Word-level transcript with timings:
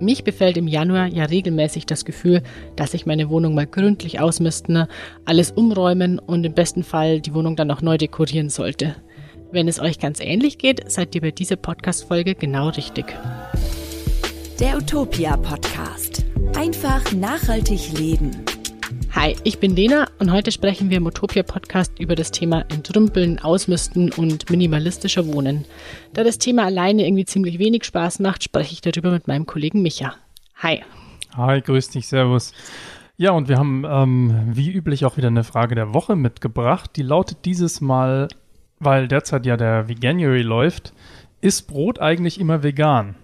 Mich 0.00 0.22
befällt 0.22 0.56
im 0.56 0.68
Januar 0.68 1.06
ja 1.06 1.24
regelmäßig 1.24 1.86
das 1.86 2.04
Gefühl, 2.04 2.42
dass 2.76 2.94
ich 2.94 3.06
meine 3.06 3.30
Wohnung 3.30 3.54
mal 3.54 3.66
gründlich 3.66 4.20
ausmisten, 4.20 4.86
alles 5.24 5.50
umräumen 5.50 6.18
und 6.20 6.44
im 6.44 6.54
besten 6.54 6.84
Fall 6.84 7.20
die 7.20 7.34
Wohnung 7.34 7.56
dann 7.56 7.68
noch 7.68 7.82
neu 7.82 7.98
dekorieren 7.98 8.48
sollte. 8.48 8.94
Wenn 9.50 9.66
es 9.66 9.80
euch 9.80 9.98
ganz 9.98 10.20
ähnlich 10.20 10.58
geht, 10.58 10.90
seid 10.90 11.14
ihr 11.14 11.20
bei 11.20 11.30
dieser 11.30 11.56
Podcast-Folge 11.56 12.34
genau 12.34 12.68
richtig. 12.68 13.06
Der 14.60 14.76
Utopia 14.76 15.36
Podcast. 15.36 16.24
Einfach 16.54 17.12
nachhaltig 17.12 17.98
leben. 17.98 18.47
Hi, 19.20 19.34
ich 19.42 19.58
bin 19.58 19.74
Lena 19.74 20.06
und 20.20 20.30
heute 20.30 20.52
sprechen 20.52 20.90
wir 20.90 20.98
im 20.98 21.06
Utopia 21.06 21.42
Podcast 21.42 21.98
über 21.98 22.14
das 22.14 22.30
Thema 22.30 22.64
Entrümpeln, 22.68 23.40
Ausmisten 23.40 24.12
und 24.12 24.48
minimalistischer 24.48 25.26
Wohnen. 25.26 25.64
Da 26.12 26.22
das 26.22 26.38
Thema 26.38 26.66
alleine 26.66 27.04
irgendwie 27.04 27.24
ziemlich 27.24 27.58
wenig 27.58 27.84
Spaß 27.84 28.20
macht, 28.20 28.44
spreche 28.44 28.74
ich 28.74 28.80
darüber 28.80 29.10
mit 29.10 29.26
meinem 29.26 29.44
Kollegen 29.44 29.82
Micha. 29.82 30.14
Hi. 30.62 30.84
Hi, 31.36 31.60
grüß 31.60 31.90
dich, 31.90 32.06
servus. 32.06 32.52
Ja, 33.16 33.32
und 33.32 33.48
wir 33.48 33.58
haben 33.58 33.84
ähm, 33.90 34.50
wie 34.52 34.70
üblich 34.70 35.04
auch 35.04 35.16
wieder 35.16 35.26
eine 35.26 35.42
Frage 35.42 35.74
der 35.74 35.92
Woche 35.94 36.14
mitgebracht. 36.14 36.92
Die 36.94 37.02
lautet 37.02 37.38
dieses 37.44 37.80
Mal, 37.80 38.28
weil 38.78 39.08
derzeit 39.08 39.46
ja 39.46 39.56
der 39.56 39.88
Veganuary 39.88 40.42
läuft, 40.42 40.92
ist 41.40 41.62
Brot 41.62 41.98
eigentlich 41.98 42.38
immer 42.38 42.62
vegan? 42.62 43.16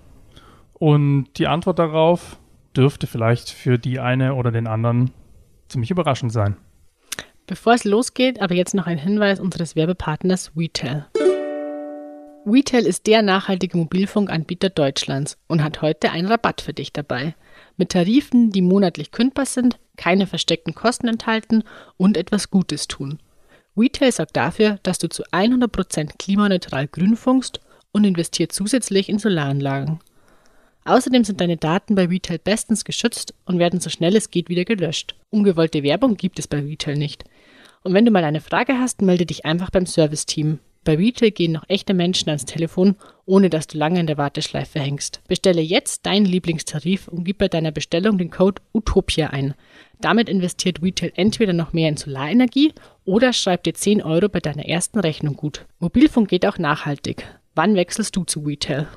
Und 0.73 1.29
die 1.37 1.47
Antwort 1.47 1.79
darauf 1.79 2.41
dürfte 2.77 3.07
vielleicht 3.07 3.51
für 3.51 3.79
die 3.79 4.01
eine 4.01 4.35
oder 4.35 4.51
den 4.51 4.67
anderen 4.67 5.13
ziemlich 5.69 5.91
überraschend 5.91 6.33
sein. 6.33 6.57
Bevor 7.47 7.75
es 7.75 7.85
losgeht, 7.85 8.41
aber 8.41 8.55
jetzt 8.55 8.75
noch 8.75 8.87
ein 8.87 8.99
Hinweis 8.99 9.39
unseres 9.39 9.77
Werbepartners 9.77 10.53
WeTel. 10.55 11.07
WeTel 12.47 12.87
ist 12.87 13.07
der 13.07 13.23
nachhaltige 13.23 13.77
Mobilfunkanbieter 13.77 14.69
Deutschlands 14.69 15.39
und 15.47 15.63
hat 15.63 15.83
heute 15.83 16.11
einen 16.11 16.29
Rabatt 16.29 16.61
für 16.61 16.75
dich 16.75 16.93
dabei. 16.93 17.35
Mit 17.77 17.91
Tarifen, 17.91 18.51
die 18.51 18.63
monatlich 18.63 19.13
kündbar 19.13 19.47
sind, 19.47 19.79
keine 19.97 20.27
versteckten 20.27 20.75
Kosten 20.75 21.09
enthalten 21.09 21.65
und 21.97 22.17
etwas 22.17 22.51
Gutes 22.51 22.87
tun. 22.87 23.19
WeTel 23.75 24.13
sorgt 24.13 24.37
dafür, 24.37 24.79
dass 24.83 24.99
du 24.99 25.09
zu 25.09 25.25
100% 25.25 26.19
klimaneutral 26.19 26.87
grün 26.87 27.17
funkst 27.17 27.61
und 27.93 28.05
investiert 28.05 28.53
zusätzlich 28.53 29.09
in 29.09 29.19
Solaranlagen. 29.19 30.01
Außerdem 30.85 31.25
sind 31.25 31.41
deine 31.41 31.57
Daten 31.57 31.95
bei 31.95 32.07
Retail 32.07 32.39
bestens 32.39 32.85
geschützt 32.85 33.35
und 33.47 33.59
werden 33.59 33.81
so 33.81 33.89
schnell 33.89 34.17
es 34.17 34.31
geht 34.31 34.49
wieder 34.49 34.65
gelöscht. 34.65 35.15
Ungewollte 35.31 35.83
Werbung 35.83 36.17
gibt 36.17 36.39
es 36.39 36.47
bei 36.47 36.61
Retail 36.61 36.97
nicht. 36.97 37.25
Und 37.83 37.95
wenn 37.95 38.05
du 38.05 38.11
mal 38.11 38.25
eine 38.25 38.41
Frage 38.41 38.79
hast, 38.79 39.03
melde 39.03 39.27
dich 39.27 39.45
einfach 39.45 39.71
beim 39.71 39.87
Serviceteam. 39.87 40.59
Bei 40.85 40.97
Retail 40.97 41.31
gehen 41.31 41.53
noch 41.53 41.65
echte 41.69 41.95
Menschen 41.95 42.29
ans 42.29 42.45
Telefon, 42.45 42.97
ohne 43.25 43.49
dass 43.49 43.67
du 43.67 43.79
lange 43.79 44.01
in 44.01 44.07
der 44.07 44.19
Warteschleife 44.19 44.79
hängst. 44.79 45.23
Bestelle 45.27 45.63
jetzt 45.63 46.05
deinen 46.05 46.27
Lieblingstarif 46.27 47.09
und 47.09 47.25
gib 47.25 47.39
bei 47.39 47.49
deiner 47.49 47.73
Bestellung 47.73 48.19
den 48.19 48.31
Code 48.31 48.61
UTOPIA 48.73 49.29
ein. 49.29 49.55
Damit 50.01 50.29
investiert 50.29 50.83
Retail 50.83 51.13
entweder 51.17 51.55
noch 51.55 51.73
mehr 51.73 51.89
in 51.89 51.97
Solarenergie 51.97 52.75
oder 53.07 53.33
schreibt 53.33 53.65
dir 53.65 53.73
10 53.73 54.03
Euro 54.03 54.29
bei 54.29 54.41
deiner 54.41 54.67
ersten 54.67 55.01
Rechnung 55.01 55.37
gut. 55.37 55.65
Mobilfunk 55.79 56.29
geht 56.29 56.45
auch 56.45 56.59
nachhaltig. 56.59 57.27
Wann 57.55 57.77
wechselst 57.77 58.17
du 58.17 58.25
zu 58.25 58.41
Retail? 58.41 58.89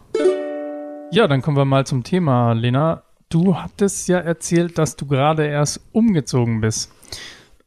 Ja, 1.09 1.25
dann 1.27 1.41
kommen 1.41 1.55
wir 1.55 1.65
mal 1.65 1.85
zum 1.85 2.03
Thema, 2.03 2.51
Lena. 2.51 3.03
Du 3.29 3.55
hattest 3.55 4.09
ja 4.09 4.17
erzählt, 4.19 4.77
dass 4.77 4.97
du 4.97 5.05
gerade 5.07 5.45
erst 5.47 5.79
umgezogen 5.93 6.59
bist. 6.59 6.91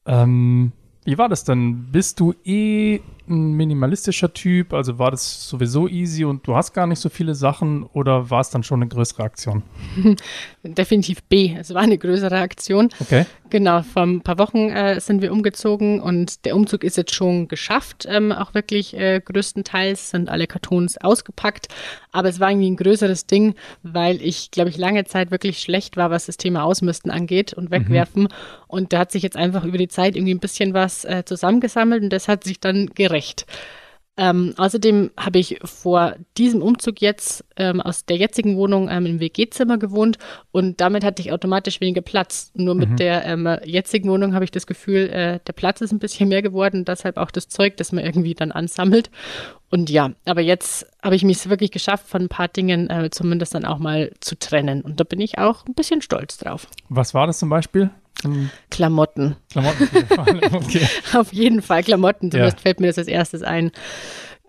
Ähm, 0.04 0.72
wie 1.04 1.16
war 1.16 1.30
das 1.30 1.44
denn? 1.44 1.90
Bist 1.90 2.20
du 2.20 2.34
eh 2.44 3.00
ein 3.30 3.52
minimalistischer 3.52 4.32
Typ? 4.32 4.72
Also 4.72 4.98
war 4.98 5.10
das 5.10 5.48
sowieso 5.48 5.88
easy 5.88 6.24
und 6.24 6.46
du 6.46 6.54
hast 6.56 6.72
gar 6.72 6.86
nicht 6.86 6.98
so 6.98 7.08
viele 7.08 7.34
Sachen 7.34 7.84
oder 7.84 8.30
war 8.30 8.40
es 8.40 8.50
dann 8.50 8.62
schon 8.62 8.82
eine 8.82 8.88
größere 8.88 9.22
Aktion? 9.22 9.62
Definitiv 10.62 11.22
B. 11.24 11.56
Es 11.58 11.72
war 11.72 11.82
eine 11.82 11.96
größere 11.96 12.38
Aktion. 12.38 12.90
Okay. 13.00 13.24
Genau, 13.48 13.82
vor 13.82 14.02
ein 14.02 14.20
paar 14.20 14.38
Wochen 14.38 14.68
äh, 14.68 15.00
sind 15.00 15.22
wir 15.22 15.32
umgezogen 15.32 16.00
und 16.00 16.44
der 16.44 16.54
Umzug 16.54 16.84
ist 16.84 16.96
jetzt 16.96 17.14
schon 17.14 17.48
geschafft. 17.48 18.06
Ähm, 18.08 18.30
auch 18.30 18.54
wirklich 18.54 18.96
äh, 18.96 19.20
größtenteils 19.20 20.10
sind 20.10 20.28
alle 20.28 20.46
Kartons 20.46 20.98
ausgepackt. 20.98 21.68
Aber 22.12 22.28
es 22.28 22.40
war 22.40 22.50
irgendwie 22.50 22.70
ein 22.70 22.76
größeres 22.76 23.26
Ding, 23.26 23.54
weil 23.82 24.20
ich, 24.22 24.50
glaube 24.50 24.70
ich, 24.70 24.76
lange 24.76 25.04
Zeit 25.04 25.30
wirklich 25.30 25.60
schlecht 25.60 25.96
war, 25.96 26.10
was 26.10 26.26
das 26.26 26.36
Thema 26.36 26.64
Ausmisten 26.64 27.10
angeht 27.10 27.52
und 27.52 27.70
wegwerfen. 27.70 28.24
Mhm. 28.24 28.28
Und 28.68 28.92
da 28.92 29.00
hat 29.00 29.12
sich 29.12 29.22
jetzt 29.22 29.36
einfach 29.36 29.64
über 29.64 29.78
die 29.78 29.88
Zeit 29.88 30.16
irgendwie 30.16 30.34
ein 30.34 30.40
bisschen 30.40 30.74
was 30.74 31.04
äh, 31.04 31.24
zusammengesammelt 31.24 32.04
und 32.04 32.10
das 32.10 32.28
hat 32.28 32.44
sich 32.44 32.60
dann 32.60 32.86
gerecht 32.94 33.19
recht. 33.20 33.46
Ähm, 34.16 34.54
außerdem 34.56 35.12
habe 35.16 35.38
ich 35.38 35.60
vor 35.64 36.14
diesem 36.36 36.60
Umzug 36.62 37.00
jetzt 37.00 37.44
ähm, 37.56 37.80
aus 37.80 38.04
der 38.04 38.16
jetzigen 38.16 38.56
Wohnung 38.56 38.88
ähm, 38.90 39.06
im 39.06 39.20
WG-Zimmer 39.20 39.78
gewohnt 39.78 40.18
und 40.52 40.80
damit 40.80 41.04
hatte 41.04 41.22
ich 41.22 41.32
automatisch 41.32 41.80
weniger 41.80 42.02
Platz. 42.02 42.50
Nur 42.54 42.74
mit 42.74 42.90
mhm. 42.90 42.96
der 42.96 43.24
ähm, 43.24 43.48
jetzigen 43.64 44.10
Wohnung 44.10 44.34
habe 44.34 44.44
ich 44.44 44.50
das 44.50 44.66
Gefühl, 44.66 45.08
äh, 45.08 45.38
der 45.46 45.52
Platz 45.54 45.80
ist 45.80 45.92
ein 45.92 46.00
bisschen 46.00 46.28
mehr 46.28 46.42
geworden, 46.42 46.84
deshalb 46.84 47.16
auch 47.16 47.30
das 47.30 47.48
Zeug, 47.48 47.78
das 47.78 47.92
man 47.92 48.04
irgendwie 48.04 48.34
dann 48.34 48.52
ansammelt. 48.52 49.10
Und 49.70 49.88
ja, 49.88 50.10
aber 50.26 50.42
jetzt 50.42 50.86
habe 51.02 51.14
ich 51.14 51.22
mich 51.22 51.48
wirklich 51.48 51.70
geschafft, 51.70 52.06
von 52.06 52.22
ein 52.22 52.28
paar 52.28 52.48
Dingen 52.48 52.90
äh, 52.90 53.08
zumindest 53.10 53.54
dann 53.54 53.64
auch 53.64 53.78
mal 53.78 54.10
zu 54.20 54.38
trennen. 54.38 54.82
Und 54.82 55.00
da 55.00 55.04
bin 55.04 55.20
ich 55.20 55.38
auch 55.38 55.64
ein 55.64 55.74
bisschen 55.74 56.02
stolz 56.02 56.36
drauf. 56.36 56.66
Was 56.90 57.14
war 57.14 57.26
das 57.26 57.38
zum 57.38 57.48
Beispiel? 57.48 57.88
Klamotten. 58.70 59.36
Klamotten, 59.50 59.88
okay. 60.54 60.86
Auf 61.14 61.32
jeden 61.32 61.62
Fall 61.62 61.82
Klamotten, 61.82 62.30
zumindest 62.30 62.58
ja. 62.58 62.62
fällt 62.62 62.80
mir 62.80 62.88
das 62.88 62.98
als 62.98 63.08
erstes 63.08 63.42
ein. 63.42 63.72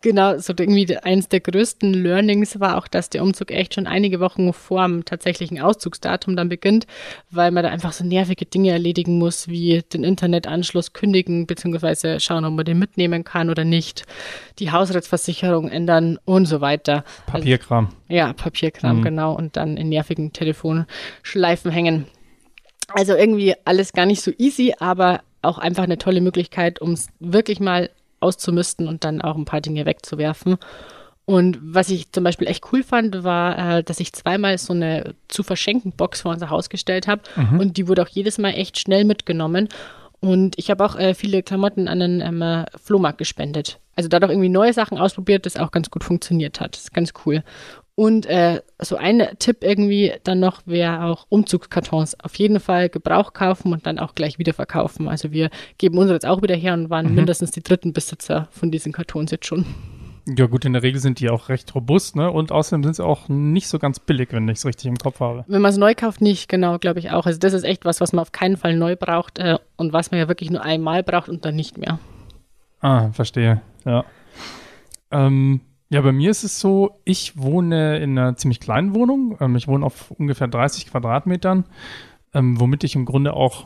Genau, 0.04 0.40
so 0.40 0.54
irgendwie 0.58 0.98
eines 0.98 1.30
der 1.30 1.42
größten 1.42 1.94
Learnings 1.94 2.60
war 2.60 2.78
auch, 2.78 2.88
dass 2.88 3.12
der 3.12 3.22
Umzug 3.22 3.52
echt 3.52 3.76
schon 3.76 3.86
einige 3.86 4.20
Wochen 4.20 4.52
vor 4.52 4.84
dem 4.84 5.06
tatsächlichen 5.06 5.62
Auszugsdatum 5.62 6.36
dann 6.36 6.50
beginnt, 6.50 6.88
weil 7.30 7.52
man 7.52 7.64
da 7.64 7.70
einfach 7.70 7.94
so 7.94 8.04
nervige 8.04 8.46
Dinge 8.46 8.72
erledigen 8.72 9.20
muss, 9.20 9.48
wie 9.48 9.84
den 9.94 10.04
Internetanschluss 10.04 10.94
kündigen, 10.94 11.46
beziehungsweise 11.46 12.20
schauen, 12.20 12.46
ob 12.46 12.56
man 12.56 12.66
den 12.66 12.80
mitnehmen 12.80 13.24
kann 13.24 13.52
oder 13.52 13.64
nicht, 13.64 14.06
die 14.58 14.72
Hausratsversicherung 14.72 15.70
ändern 15.70 16.18
und 16.26 16.48
so 16.48 16.62
weiter. 16.62 17.04
Papierkram. 17.28 17.86
Also, 17.86 17.98
ja, 18.08 18.34
Papierkram, 18.34 18.98
mhm. 18.98 19.04
genau, 19.04 19.36
und 19.36 19.56
dann 19.56 19.78
in 19.78 19.90
nervigen 19.90 20.34
Telefonschleifen 20.34 21.70
hängen. 21.70 22.08
Also 22.94 23.16
irgendwie 23.16 23.56
alles 23.66 23.94
gar 23.94 24.06
nicht 24.06 24.22
so 24.22 24.32
easy, 24.38 24.74
aber 24.80 25.22
auch 25.42 25.58
einfach 25.58 25.84
eine 25.84 25.98
tolle 25.98 26.22
Möglichkeit, 26.22 26.82
um 26.82 26.92
es 26.94 27.10
wirklich 27.20 27.60
mal 27.60 27.90
auszumisten 28.20 28.88
und 28.88 29.04
dann 29.04 29.22
auch 29.22 29.36
ein 29.36 29.46
paar 29.46 29.62
Dinge 29.62 29.86
wegzuwerfen. 29.86 30.58
Und 31.26 31.60
was 31.62 31.90
ich 31.90 32.12
zum 32.12 32.24
Beispiel 32.24 32.48
echt 32.48 32.66
cool 32.72 32.84
fand, 32.84 33.24
war, 33.24 33.78
äh, 33.78 33.84
dass 33.84 34.00
ich 34.00 34.14
zweimal 34.14 34.58
so 34.58 34.74
eine 34.74 35.16
zu 35.28 35.44
verschenken 35.44 35.92
Box 35.92 36.22
vor 36.22 36.32
unser 36.32 36.50
Haus 36.50 36.70
gestellt 36.70 37.08
habe 37.08 37.22
mhm. 37.36 37.60
und 37.60 37.78
die 37.78 37.88
wurde 37.88 38.02
auch 38.02 38.08
jedes 38.08 38.38
Mal 38.38 38.52
echt 38.52 38.80
schnell 38.80 39.06
mitgenommen. 39.06 39.70
Und 40.20 40.58
ich 40.60 40.70
habe 40.70 40.86
auch 40.86 40.96
äh, 40.96 41.16
viele 41.16 41.42
Klamotten 41.42 41.88
an 41.88 42.00
den 42.00 42.22
ähm, 42.22 42.66
Flohmarkt 42.84 43.18
gespendet. 43.18 43.80
Also 43.96 44.08
da 44.08 44.20
doch 44.20 44.30
irgendwie 44.30 44.50
neue 44.50 44.72
Sachen 44.72 44.98
ausprobiert, 45.00 45.46
das 45.46 45.58
auch 45.58 45.72
ganz 45.72 45.90
gut 45.90 46.04
funktioniert 46.04 46.60
hat. 46.60 46.76
Das 46.76 46.84
ist 46.84 46.94
ganz 46.94 47.14
cool. 47.26 47.44
Und 48.02 48.26
äh, 48.26 48.64
so 48.80 48.96
ein 48.96 49.22
Tipp 49.38 49.58
irgendwie 49.62 50.12
dann 50.24 50.40
noch 50.40 50.64
wäre 50.66 51.04
auch 51.04 51.28
Umzugskartons. 51.30 52.20
Auf 52.20 52.34
jeden 52.34 52.60
Fall 52.60 52.90
Gebrauch 52.90 53.34
kaufen 53.34 53.72
und 53.74 53.86
dann 53.86 54.00
auch 54.00 54.16
gleich 54.16 54.40
wieder 54.40 54.56
verkaufen. 54.56 55.08
Also 55.08 55.32
wir 55.32 55.52
geben 55.78 56.00
unsere 56.00 56.16
jetzt 56.16 56.26
auch 56.26 56.42
wieder 56.42 56.56
her 56.56 56.74
und 56.74 56.90
waren 56.90 57.10
mhm. 57.10 57.14
mindestens 57.14 57.52
die 57.52 57.62
dritten 57.62 57.94
Besitzer 57.94 58.48
von 58.50 58.72
diesen 58.72 58.92
Kartons 58.92 59.30
jetzt 59.30 59.46
schon. 59.46 59.68
Ja 60.36 60.48
gut, 60.48 60.66
in 60.66 60.74
der 60.74 60.82
Regel 60.82 61.00
sind 61.00 61.20
die 61.20 61.30
auch 61.30 61.50
recht 61.50 61.76
robust, 61.76 62.16
ne? 62.16 62.32
Und 62.32 62.52
außerdem 62.52 62.84
sind 62.84 62.96
sie 62.96 63.06
auch 63.06 63.30
nicht 63.30 63.68
so 63.68 63.78
ganz 63.78 64.00
billig, 64.00 64.30
wenn 64.32 64.50
ich 64.50 64.58
es 64.58 64.66
richtig 64.66 64.88
im 64.88 64.98
Kopf 64.98 65.20
habe. 65.20 65.46
Wenn 65.48 65.62
man 65.62 65.70
es 65.70 65.78
neu 65.78 65.94
kauft, 65.94 66.22
nicht, 66.22 66.50
genau, 66.50 66.80
glaube 66.80 66.98
ich 66.98 67.12
auch. 67.12 67.28
Also 67.28 67.38
das 67.38 67.54
ist 67.54 67.66
echt 67.66 67.86
was, 67.86 68.02
was 68.02 68.14
man 68.14 68.24
auf 68.24 68.32
keinen 68.32 68.58
Fall 68.58 68.76
neu 68.76 68.96
braucht 68.96 69.38
äh, 69.38 69.60
und 69.78 69.94
was 69.94 70.10
man 70.10 70.20
ja 70.20 70.28
wirklich 70.28 70.50
nur 70.50 70.64
einmal 70.64 71.04
braucht 71.04 71.30
und 71.30 71.46
dann 71.46 71.56
nicht 71.56 71.78
mehr. 71.78 72.00
Ah, 72.80 73.12
verstehe, 73.12 73.62
ja. 73.86 74.06
Ähm, 75.12 75.62
ja, 75.92 76.00
bei 76.00 76.14
mir 76.14 76.32
ist 76.32 76.46
es 76.46 76.58
so, 76.62 77.02
ich 77.04 77.38
wohne 77.38 77.98
in 78.00 78.18
einer 78.18 78.38
ziemlich 78.38 78.62
kleinen 78.62 78.96
Wohnung. 78.96 79.38
Ähm, 79.42 79.58
ich 79.58 79.68
wohne 79.68 79.86
auf 79.86 80.10
ungefähr 80.12 80.48
30 80.48 80.90
Quadratmetern, 80.90 81.66
ähm, 82.34 82.58
womit 82.62 82.86
ich 82.86 82.96
im 82.96 83.04
Grunde 83.04 83.34
auch 83.34 83.66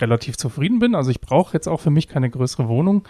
relativ 0.00 0.36
zufrieden 0.36 0.78
bin. 0.78 0.94
Also 0.94 1.10
ich 1.10 1.20
brauche 1.20 1.52
jetzt 1.54 1.66
auch 1.66 1.80
für 1.80 1.90
mich 1.90 2.06
keine 2.06 2.30
größere 2.30 2.68
Wohnung. 2.68 3.08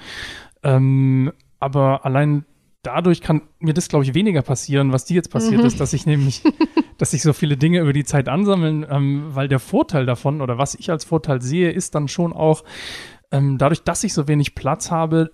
Ähm, 0.62 1.32
aber 1.60 2.06
allein 2.06 2.46
dadurch 2.82 3.20
kann 3.20 3.42
mir 3.58 3.74
das, 3.74 3.88
glaube 3.88 4.06
ich, 4.06 4.14
weniger 4.14 4.40
passieren, 4.40 4.90
was 4.90 5.04
dir 5.04 5.16
jetzt 5.16 5.30
passiert 5.30 5.60
mhm. 5.60 5.66
ist, 5.66 5.78
dass 5.78 5.92
ich 5.92 6.06
nämlich, 6.06 6.42
dass 6.96 7.10
sich 7.10 7.20
so 7.20 7.34
viele 7.34 7.58
Dinge 7.58 7.80
über 7.80 7.92
die 7.92 8.04
Zeit 8.04 8.30
ansammeln, 8.30 8.86
ähm, 8.88 9.34
weil 9.34 9.48
der 9.48 9.58
Vorteil 9.58 10.06
davon 10.06 10.40
oder 10.40 10.56
was 10.56 10.74
ich 10.74 10.90
als 10.90 11.04
Vorteil 11.04 11.42
sehe, 11.42 11.70
ist 11.70 11.94
dann 11.94 12.08
schon 12.08 12.32
auch, 12.32 12.64
ähm, 13.30 13.58
dadurch, 13.58 13.82
dass 13.82 14.02
ich 14.02 14.14
so 14.14 14.28
wenig 14.28 14.54
Platz 14.54 14.90
habe, 14.90 15.30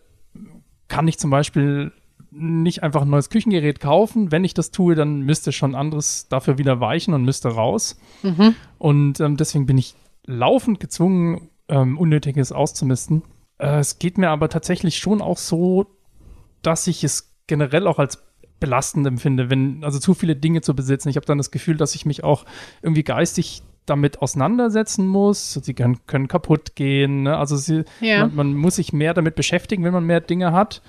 kann 0.88 1.06
ich 1.06 1.20
zum 1.20 1.30
Beispiel 1.30 1.92
nicht 2.30 2.82
einfach 2.82 3.02
ein 3.02 3.10
neues 3.10 3.30
Küchengerät 3.30 3.80
kaufen. 3.80 4.30
Wenn 4.30 4.44
ich 4.44 4.54
das 4.54 4.70
tue, 4.70 4.94
dann 4.94 5.20
müsste 5.22 5.52
schon 5.52 5.74
anderes 5.74 6.28
dafür 6.28 6.58
wieder 6.58 6.80
weichen 6.80 7.14
und 7.14 7.24
müsste 7.24 7.48
raus. 7.48 7.98
Mhm. 8.22 8.54
Und 8.78 9.20
ähm, 9.20 9.36
deswegen 9.36 9.66
bin 9.66 9.78
ich 9.78 9.94
laufend 10.26 10.80
gezwungen, 10.80 11.48
ähm, 11.68 11.98
Unnötiges 11.98 12.52
auszumisten. 12.52 13.22
Äh, 13.58 13.78
es 13.78 13.98
geht 13.98 14.18
mir 14.18 14.30
aber 14.30 14.48
tatsächlich 14.48 14.98
schon 14.98 15.20
auch 15.20 15.38
so, 15.38 15.86
dass 16.62 16.86
ich 16.86 17.02
es 17.04 17.34
generell 17.46 17.86
auch 17.86 17.98
als 17.98 18.22
belastend 18.60 19.06
empfinde, 19.06 19.50
wenn, 19.50 19.82
also 19.82 19.98
zu 19.98 20.14
viele 20.14 20.36
Dinge 20.36 20.60
zu 20.60 20.74
besitzen. 20.76 21.08
Ich 21.08 21.16
habe 21.16 21.26
dann 21.26 21.38
das 21.38 21.50
Gefühl, 21.50 21.76
dass 21.76 21.94
ich 21.94 22.04
mich 22.06 22.22
auch 22.22 22.44
irgendwie 22.82 23.02
geistig 23.02 23.62
damit 23.86 24.20
auseinandersetzen 24.22 25.06
muss. 25.06 25.54
Sie 25.54 25.74
können, 25.74 25.98
können 26.06 26.28
kaputt 26.28 26.76
gehen. 26.76 27.22
Ne? 27.24 27.36
Also 27.36 27.56
sie, 27.56 27.84
Ja. 28.00 28.26
man, 28.26 28.34
man 28.36 28.54
muss 28.54 28.76
sich 28.76 28.92
mehr 28.92 29.14
damit 29.14 29.34
beschäftigen, 29.34 29.82
wenn 29.82 29.92
man 29.94 30.04
mehr 30.04 30.20
Dinge 30.20 30.52
hat. 30.52 30.82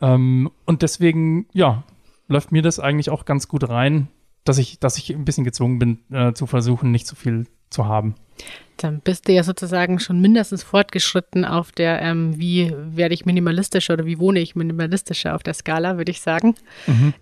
Ähm, 0.00 0.50
und 0.64 0.82
deswegen, 0.82 1.46
ja, 1.52 1.84
läuft 2.28 2.52
mir 2.52 2.62
das 2.62 2.78
eigentlich 2.78 3.10
auch 3.10 3.24
ganz 3.24 3.48
gut 3.48 3.68
rein, 3.68 4.08
dass 4.44 4.58
ich, 4.58 4.78
dass 4.78 4.96
ich 4.96 5.10
ein 5.10 5.24
bisschen 5.24 5.44
gezwungen 5.44 5.78
bin, 5.78 5.98
äh, 6.10 6.32
zu 6.32 6.46
versuchen, 6.46 6.90
nicht 6.90 7.06
so 7.06 7.16
viel 7.16 7.46
zu 7.70 7.86
haben. 7.86 8.14
Dann 8.76 9.00
bist 9.00 9.26
du 9.26 9.32
ja 9.32 9.42
sozusagen 9.42 9.98
schon 9.98 10.20
mindestens 10.20 10.62
fortgeschritten 10.62 11.44
auf 11.44 11.72
der, 11.72 12.00
ähm, 12.00 12.38
wie 12.38 12.72
werde 12.76 13.12
ich 13.12 13.26
minimalistischer 13.26 13.94
oder 13.94 14.06
wie 14.06 14.20
wohne 14.20 14.38
ich 14.38 14.54
minimalistischer 14.54 15.34
auf 15.34 15.42
der 15.42 15.54
Skala, 15.54 15.98
würde 15.98 16.12
ich 16.12 16.20
sagen. 16.20 16.54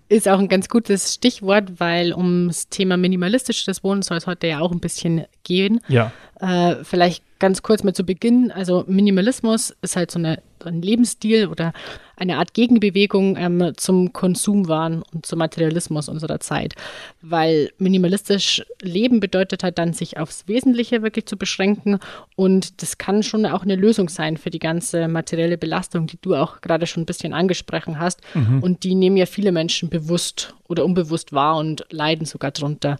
Ist 0.07 0.29
auch 0.29 0.37
ein 0.37 0.49
ganz 0.49 0.69
gutes 0.69 1.15
Stichwort, 1.15 1.79
weil 1.79 2.13
ums 2.13 2.69
Thema 2.69 2.95
minimalistisches 2.95 3.83
Wohnen 3.83 4.03
soll 4.03 4.17
es 4.17 4.27
heute 4.27 4.45
ja 4.45 4.59
auch 4.59 4.71
ein 4.71 4.79
bisschen 4.79 5.25
gehen. 5.43 5.81
Ja. 5.87 6.11
Äh, 6.39 6.83
vielleicht 6.83 7.23
ganz 7.39 7.61
kurz 7.61 7.83
mal 7.83 7.93
zu 7.93 8.03
Beginn. 8.03 8.51
Also 8.51 8.83
Minimalismus 8.87 9.75
ist 9.81 9.95
halt 9.95 10.11
so 10.11 10.19
eine, 10.19 10.41
ein 10.63 10.81
Lebensstil 10.81 11.47
oder 11.47 11.73
eine 12.15 12.37
Art 12.37 12.53
Gegenbewegung 12.53 13.37
ähm, 13.37 13.73
zum 13.77 14.11
Konsumwahn 14.13 15.03
und 15.13 15.25
zum 15.25 15.39
Materialismus 15.39 16.09
unserer 16.09 16.39
Zeit. 16.39 16.73
Weil 17.21 17.69
minimalistisch 17.77 18.63
Leben 18.81 19.19
bedeutet 19.19 19.63
halt 19.63 19.77
dann, 19.77 19.93
sich 19.93 20.17
aufs 20.17 20.47
Wesentliche 20.47 21.03
wirklich 21.03 21.25
zu 21.27 21.37
beschränken. 21.37 21.99
Und 22.35 22.81
das 22.81 22.97
kann 22.97 23.23
schon 23.23 23.45
auch 23.45 23.63
eine 23.63 23.75
Lösung 23.75 24.09
sein 24.09 24.37
für 24.37 24.49
die 24.49 24.59
ganze 24.59 25.07
materielle 25.07 25.57
Belastung, 25.57 26.07
die 26.07 26.17
du 26.21 26.35
auch 26.35 26.61
gerade 26.61 26.87
schon 26.87 27.03
ein 27.03 27.07
bisschen 27.07 27.33
angesprochen 27.33 27.99
hast. 27.99 28.21
Und 28.61 28.83
die 28.83 28.95
nehmen 28.95 29.17
ja 29.17 29.25
viele 29.25 29.51
Menschen 29.51 29.89
bewusst 29.89 30.55
oder 30.67 30.83
unbewusst 30.83 31.33
wahr 31.33 31.57
und 31.57 31.85
leiden 31.91 32.25
sogar 32.25 32.51
drunter. 32.51 32.97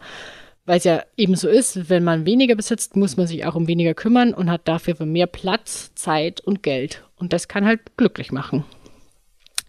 Weil 0.67 0.79
es 0.79 0.83
ja 0.83 1.01
eben 1.15 1.35
so 1.35 1.47
ist, 1.47 1.89
wenn 1.89 2.03
man 2.03 2.25
weniger 2.25 2.53
besitzt, 2.53 2.97
muss 2.97 3.15
man 3.15 3.25
sich 3.25 3.45
auch 3.45 3.55
um 3.55 3.69
weniger 3.69 3.93
kümmern 3.93 4.33
und 4.33 4.51
hat 4.51 4.67
dafür 4.67 4.97
mehr 5.05 5.25
Platz, 5.25 5.95
Zeit 5.95 6.41
und 6.41 6.61
Geld. 6.61 7.05
Und 7.15 7.31
das 7.31 7.47
kann 7.47 7.65
halt 7.65 7.79
glücklich 7.95 8.33
machen. 8.33 8.65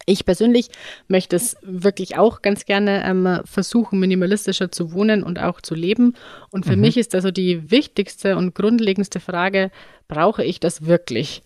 Ich 0.07 0.25
persönlich 0.25 0.71
möchte 1.07 1.37
es 1.37 1.57
wirklich 1.63 2.19
auch 2.19 2.43
ganz 2.43 2.65
gerne 2.65 3.05
ähm, 3.05 3.41
versuchen, 3.45 4.01
minimalistischer 4.01 4.73
zu 4.73 4.93
wohnen 4.93 5.23
und 5.23 5.39
auch 5.39 5.61
zu 5.61 5.77
leben. 5.77 6.15
Und 6.51 6.67
für 6.67 6.77
mich 6.77 6.97
ist 6.97 7.15
also 7.15 7.31
die 7.31 7.71
wichtigste 7.71 8.37
und 8.37 8.57
grundlegendste 8.57 9.21
Frage, 9.21 9.71
brauche 10.09 10.43
ich 10.43 10.59
das 10.59 10.87
wirklich? 10.87 11.43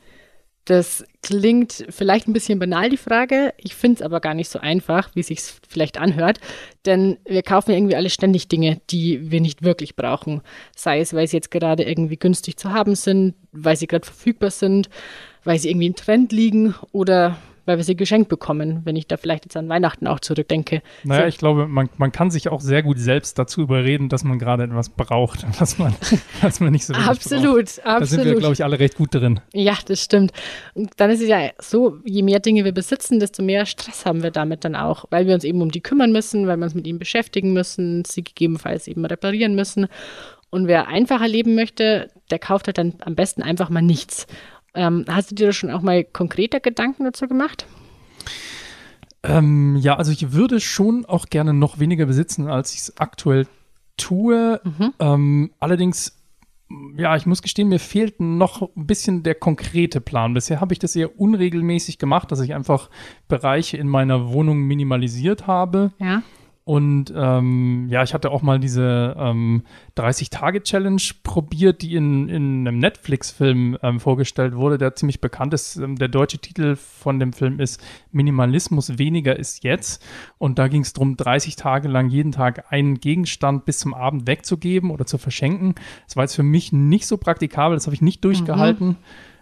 Das 0.64 1.04
klingt 1.22 1.86
vielleicht 1.88 2.28
ein 2.28 2.32
bisschen 2.32 2.60
banal, 2.60 2.88
die 2.88 2.96
Frage. 2.96 3.52
Ich 3.58 3.74
finde 3.74 3.96
es 3.96 4.02
aber 4.02 4.20
gar 4.20 4.34
nicht 4.34 4.48
so 4.48 4.60
einfach, 4.60 5.10
wie 5.14 5.20
es 5.20 5.26
sich 5.26 5.40
vielleicht 5.68 5.98
anhört. 5.98 6.38
Denn 6.86 7.18
wir 7.24 7.42
kaufen 7.42 7.72
irgendwie 7.72 7.96
alle 7.96 8.10
ständig 8.10 8.46
Dinge, 8.46 8.80
die 8.90 9.32
wir 9.32 9.40
nicht 9.40 9.62
wirklich 9.62 9.96
brauchen. 9.96 10.40
Sei 10.76 11.00
es, 11.00 11.14
weil 11.14 11.26
sie 11.26 11.36
jetzt 11.36 11.50
gerade 11.50 11.82
irgendwie 11.82 12.16
günstig 12.16 12.56
zu 12.58 12.72
haben 12.72 12.94
sind, 12.94 13.34
weil 13.50 13.76
sie 13.76 13.88
gerade 13.88 14.06
verfügbar 14.06 14.50
sind, 14.50 14.88
weil 15.42 15.58
sie 15.58 15.68
irgendwie 15.68 15.88
im 15.88 15.96
Trend 15.96 16.30
liegen 16.30 16.76
oder 16.92 17.38
weil 17.66 17.76
wir 17.76 17.84
sie 17.84 17.96
geschenkt 17.96 18.28
bekommen, 18.28 18.80
wenn 18.84 18.96
ich 18.96 19.06
da 19.06 19.16
vielleicht 19.16 19.44
jetzt 19.44 19.56
an 19.56 19.68
Weihnachten 19.68 20.06
auch 20.06 20.20
zurückdenke. 20.20 20.82
Naja, 21.04 21.22
So- 21.22 21.28
ich 21.28 21.38
glaube, 21.38 21.66
man, 21.68 21.88
man 21.96 22.10
kann 22.12 22.30
sich 22.30 22.48
auch 22.48 22.60
sehr 22.60 22.82
gut 22.82 22.98
selbst 22.98 23.38
dazu 23.38 23.60
überreden, 23.62 24.08
dass 24.08 24.24
man 24.24 24.38
gerade 24.38 24.64
etwas 24.64 24.88
braucht, 24.88 25.44
was 25.60 25.78
man, 25.78 25.94
was 26.40 26.60
man 26.60 26.72
nicht 26.72 26.84
so 26.84 26.92
wirklich 26.94 27.06
braucht. 27.06 27.16
Absolut, 27.18 27.68
Da 27.68 27.70
sind 27.70 27.84
wir, 27.84 27.92
absolut. 28.22 28.38
glaube 28.40 28.52
ich, 28.54 28.64
alle 28.64 28.78
recht 28.78 28.96
gut 28.96 29.14
drin. 29.14 29.40
Ja, 29.52 29.76
das 29.86 30.02
stimmt. 30.02 30.32
Und 30.74 30.90
dann 30.96 31.10
ist 31.10 31.20
es 31.22 31.28
ja 31.28 31.50
so, 31.58 31.98
je 32.04 32.22
mehr 32.22 32.40
Dinge 32.40 32.64
wir 32.64 32.72
besitzen, 32.72 33.20
desto 33.20 33.42
mehr 33.42 33.66
Stress 33.66 34.04
haben 34.06 34.22
wir 34.22 34.30
damit 34.30 34.64
dann 34.64 34.74
auch, 34.76 35.04
weil 35.10 35.26
wir 35.26 35.34
uns 35.34 35.44
eben 35.44 35.62
um 35.62 35.70
die 35.70 35.80
kümmern 35.80 36.12
müssen, 36.12 36.46
weil 36.46 36.56
wir 36.56 36.64
uns 36.64 36.74
mit 36.74 36.86
ihnen 36.86 36.98
beschäftigen 36.98 37.52
müssen, 37.52 38.04
sie 38.04 38.22
gegebenenfalls 38.24 38.88
eben 38.88 39.04
reparieren 39.04 39.54
müssen. 39.54 39.86
Und 40.50 40.66
wer 40.66 40.88
einfacher 40.88 41.28
leben 41.28 41.54
möchte, 41.54 42.10
der 42.30 42.38
kauft 42.38 42.66
halt 42.66 42.76
dann 42.76 42.94
am 43.00 43.14
besten 43.14 43.42
einfach 43.42 43.70
mal 43.70 43.80
nichts. 43.80 44.26
Ähm, 44.74 45.04
hast 45.08 45.30
du 45.30 45.34
dir 45.34 45.46
da 45.46 45.52
schon 45.52 45.70
auch 45.70 45.82
mal 45.82 46.04
konkreter 46.04 46.60
Gedanken 46.60 47.04
dazu 47.04 47.28
gemacht? 47.28 47.66
Ähm, 49.22 49.76
ja, 49.76 49.96
also 49.96 50.10
ich 50.10 50.32
würde 50.32 50.60
schon 50.60 51.04
auch 51.04 51.26
gerne 51.26 51.52
noch 51.52 51.78
weniger 51.78 52.06
besitzen, 52.06 52.48
als 52.48 52.74
ich 52.74 52.80
es 52.80 52.96
aktuell 52.98 53.46
tue. 53.96 54.60
Ähm, 54.98 55.52
allerdings, 55.60 56.18
ja, 56.96 57.14
ich 57.16 57.26
muss 57.26 57.42
gestehen, 57.42 57.68
mir 57.68 57.78
fehlt 57.78 58.18
noch 58.20 58.62
ein 58.74 58.86
bisschen 58.86 59.22
der 59.22 59.34
konkrete 59.34 60.00
Plan. 60.00 60.34
Bisher 60.34 60.60
habe 60.60 60.72
ich 60.72 60.78
das 60.78 60.96
eher 60.96 61.20
unregelmäßig 61.20 61.98
gemacht, 61.98 62.32
dass 62.32 62.40
ich 62.40 62.54
einfach 62.54 62.90
Bereiche 63.28 63.76
in 63.76 63.88
meiner 63.88 64.32
Wohnung 64.32 64.60
minimalisiert 64.62 65.46
habe. 65.46 65.92
Ja. 65.98 66.22
Und 66.64 67.12
ähm, 67.16 67.88
ja, 67.90 68.04
ich 68.04 68.14
hatte 68.14 68.30
auch 68.30 68.42
mal 68.42 68.60
diese 68.60 69.16
ähm, 69.18 69.64
30-Tage-Challenge 69.96 71.02
probiert, 71.24 71.82
die 71.82 71.96
in, 71.96 72.28
in 72.28 72.68
einem 72.68 72.78
Netflix-Film 72.78 73.78
ähm, 73.82 73.98
vorgestellt 73.98 74.54
wurde, 74.54 74.78
der 74.78 74.94
ziemlich 74.94 75.20
bekannt 75.20 75.54
ist. 75.54 75.76
Ähm, 75.76 75.96
der 75.96 76.06
deutsche 76.06 76.38
Titel 76.38 76.76
von 76.76 77.18
dem 77.18 77.32
Film 77.32 77.58
ist 77.58 77.82
Minimalismus 78.12 78.96
weniger 78.96 79.36
ist 79.36 79.64
jetzt. 79.64 80.04
Und 80.38 80.60
da 80.60 80.68
ging 80.68 80.82
es 80.82 80.92
darum, 80.92 81.16
30 81.16 81.56
Tage 81.56 81.88
lang 81.88 82.10
jeden 82.10 82.30
Tag 82.30 82.70
einen 82.70 83.00
Gegenstand 83.00 83.64
bis 83.64 83.80
zum 83.80 83.92
Abend 83.92 84.28
wegzugeben 84.28 84.90
oder 84.92 85.04
zu 85.04 85.18
verschenken. 85.18 85.74
Das 86.06 86.14
war 86.14 86.22
jetzt 86.22 86.36
für 86.36 86.44
mich 86.44 86.72
nicht 86.72 87.08
so 87.08 87.16
praktikabel, 87.16 87.76
das 87.76 87.86
habe 87.86 87.94
ich 87.94 88.02
nicht 88.02 88.24
durchgehalten, 88.24 88.96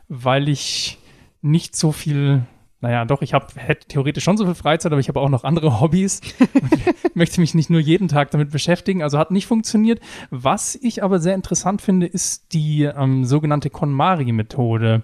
weil 0.09 0.49
ich 0.49 0.99
nicht 1.43 1.77
so 1.77 1.93
viel 1.93 2.47
naja, 2.81 3.05
doch, 3.05 3.21
ich 3.21 3.35
habe 3.35 3.47
hätte 3.57 3.89
theoretisch 3.89 4.25
schon 4.25 4.39
so 4.39 4.47
viel 4.47 4.55
Freizeit, 4.55 4.91
aber 4.91 5.01
ich 5.01 5.09
habe 5.09 5.21
auch 5.21 5.29
noch 5.29 5.45
andere 5.45 5.81
Hobbys. 5.81 6.21
möchte 7.15 7.41
mich 7.41 7.55
nicht 7.55 7.69
nur 7.69 7.81
jeden 7.81 8.09
Tag 8.09 8.31
damit 8.31 8.51
beschäftigen. 8.51 9.03
Also 9.03 9.19
hat 9.19 9.31
nicht 9.31 9.47
funktioniert. 9.47 10.01
Was 10.31 10.75
ich 10.77 11.03
aber 11.03 11.19
sehr 11.21 11.35
interessant 11.35 11.83
finde, 11.83 12.07
ist 12.07 12.55
die 12.55 12.85
ähm, 12.85 13.27
sogenannte 13.27 13.69
KonMari-Methode. 13.69 15.03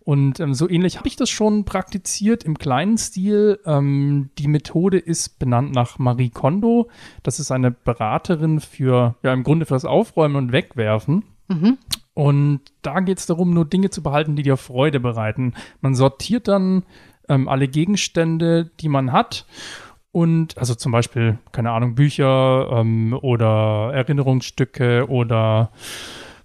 Und 0.00 0.40
ähm, 0.40 0.54
so 0.54 0.68
ähnlich 0.68 0.98
habe 0.98 1.08
ich 1.08 1.16
das 1.16 1.30
schon 1.30 1.64
praktiziert 1.64 2.44
im 2.44 2.58
kleinen 2.58 2.98
Stil. 2.98 3.60
Ähm, 3.64 4.30
die 4.38 4.48
Methode 4.48 4.98
ist 4.98 5.38
benannt 5.38 5.72
nach 5.72 5.98
Marie 5.98 6.30
Kondo. 6.30 6.90
Das 7.22 7.38
ist 7.38 7.52
eine 7.52 7.70
Beraterin 7.70 8.60
für, 8.60 9.14
ja, 9.22 9.32
im 9.32 9.44
Grunde 9.44 9.66
für 9.66 9.74
das 9.74 9.84
Aufräumen 9.84 10.36
und 10.36 10.52
Wegwerfen. 10.52 11.24
Und 12.14 12.60
da 12.82 13.00
geht 13.00 13.18
es 13.18 13.26
darum, 13.26 13.52
nur 13.52 13.64
Dinge 13.64 13.90
zu 13.90 14.02
behalten, 14.02 14.36
die 14.36 14.44
dir 14.44 14.56
Freude 14.56 15.00
bereiten. 15.00 15.54
Man 15.80 15.94
sortiert 15.94 16.46
dann 16.48 16.84
ähm, 17.28 17.48
alle 17.48 17.68
Gegenstände, 17.68 18.70
die 18.80 18.88
man 18.88 19.10
hat. 19.12 19.46
Und 20.12 20.56
also 20.58 20.76
zum 20.76 20.92
Beispiel, 20.92 21.38
keine 21.50 21.72
Ahnung, 21.72 21.96
Bücher 21.96 22.68
ähm, 22.70 23.18
oder 23.20 23.90
Erinnerungsstücke 23.92 25.08
oder 25.08 25.72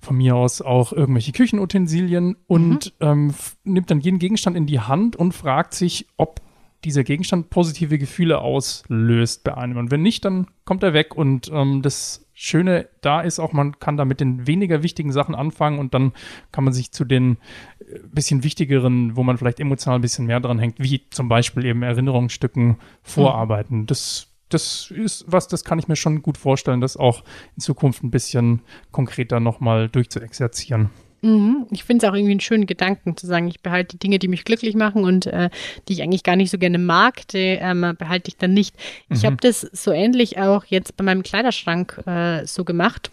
von 0.01 0.17
mir 0.17 0.35
aus 0.35 0.61
auch 0.61 0.91
irgendwelche 0.91 1.33
Küchenutensilien 1.33 2.35
und 2.47 2.93
ähm, 2.99 3.29
f- 3.29 3.57
nimmt 3.63 3.91
dann 3.91 3.99
jeden 3.99 4.17
Gegenstand 4.17 4.57
in 4.57 4.65
die 4.65 4.79
Hand 4.79 5.17
und 5.17 5.33
fragt 5.33 5.75
sich, 5.75 6.07
ob 6.17 6.41
dieser 6.85 7.03
Gegenstand 7.03 7.49
positive 7.49 7.99
Gefühle 7.99 8.39
auslöst 8.39 9.43
bei 9.43 9.55
einem. 9.55 9.77
Und 9.77 9.91
wenn 9.91 10.01
nicht, 10.01 10.23
dann 10.25 10.47
kommt 10.65 10.81
er 10.81 10.93
weg. 10.93 11.15
Und 11.15 11.51
ähm, 11.53 11.81
das 11.81 12.25
Schöne 12.41 12.87
da 13.01 13.19
ist 13.19 13.37
auch, 13.37 13.51
man 13.51 13.79
kann 13.79 13.97
da 13.97 14.05
mit 14.05 14.21
den 14.21 14.47
weniger 14.47 14.81
wichtigen 14.81 15.11
Sachen 15.11 15.35
anfangen 15.35 15.77
und 15.77 15.93
dann 15.93 16.13
kann 16.53 16.63
man 16.63 16.71
sich 16.71 16.93
zu 16.93 17.03
den 17.03 17.37
äh, 17.79 17.99
bisschen 18.13 18.45
wichtigeren, 18.45 19.17
wo 19.17 19.23
man 19.23 19.37
vielleicht 19.37 19.59
emotional 19.59 19.99
ein 19.99 20.01
bisschen 20.01 20.25
mehr 20.25 20.39
dran 20.39 20.57
hängt, 20.57 20.79
wie 20.79 21.01
zum 21.09 21.27
Beispiel 21.27 21.65
eben 21.65 21.83
Erinnerungsstücken 21.83 22.77
vorarbeiten. 23.03 23.87
Das, 23.87 24.27
das 24.47 24.89
ist 24.89 25.25
was, 25.27 25.49
das 25.49 25.65
kann 25.65 25.79
ich 25.79 25.89
mir 25.89 25.97
schon 25.97 26.21
gut 26.21 26.37
vorstellen, 26.37 26.79
das 26.79 26.95
auch 26.95 27.25
in 27.57 27.61
Zukunft 27.61 28.03
ein 28.03 28.09
bisschen 28.09 28.61
konkreter 28.93 29.41
nochmal 29.41 29.89
durchzuexerzieren. 29.89 30.91
Mhm. 31.21 31.67
Ich 31.71 31.83
finde 31.83 32.05
es 32.05 32.09
auch 32.09 32.15
irgendwie 32.15 32.31
einen 32.31 32.39
schönen 32.39 32.65
Gedanken 32.65 33.17
zu 33.17 33.27
sagen, 33.27 33.47
ich 33.47 33.61
behalte 33.61 33.97
die 33.97 33.99
Dinge, 33.99 34.19
die 34.19 34.27
mich 34.27 34.45
glücklich 34.45 34.75
machen 34.75 35.03
und 35.03 35.25
äh, 35.27 35.49
die 35.87 35.93
ich 35.93 36.01
eigentlich 36.03 36.23
gar 36.23 36.35
nicht 36.35 36.49
so 36.49 36.57
gerne 36.57 36.77
mag, 36.77 37.27
die 37.29 37.57
ähm, 37.59 37.95
behalte 37.97 38.29
ich 38.29 38.37
dann 38.37 38.53
nicht. 38.53 38.75
Ich 39.09 39.25
habe 39.25 39.37
das 39.41 39.61
so 39.61 39.91
ähnlich 39.91 40.37
auch 40.39 40.65
jetzt 40.65 40.95
bei 40.97 41.03
meinem 41.03 41.23
Kleiderschrank 41.23 42.01
äh, 42.05 42.45
so 42.45 42.63
gemacht 42.63 43.11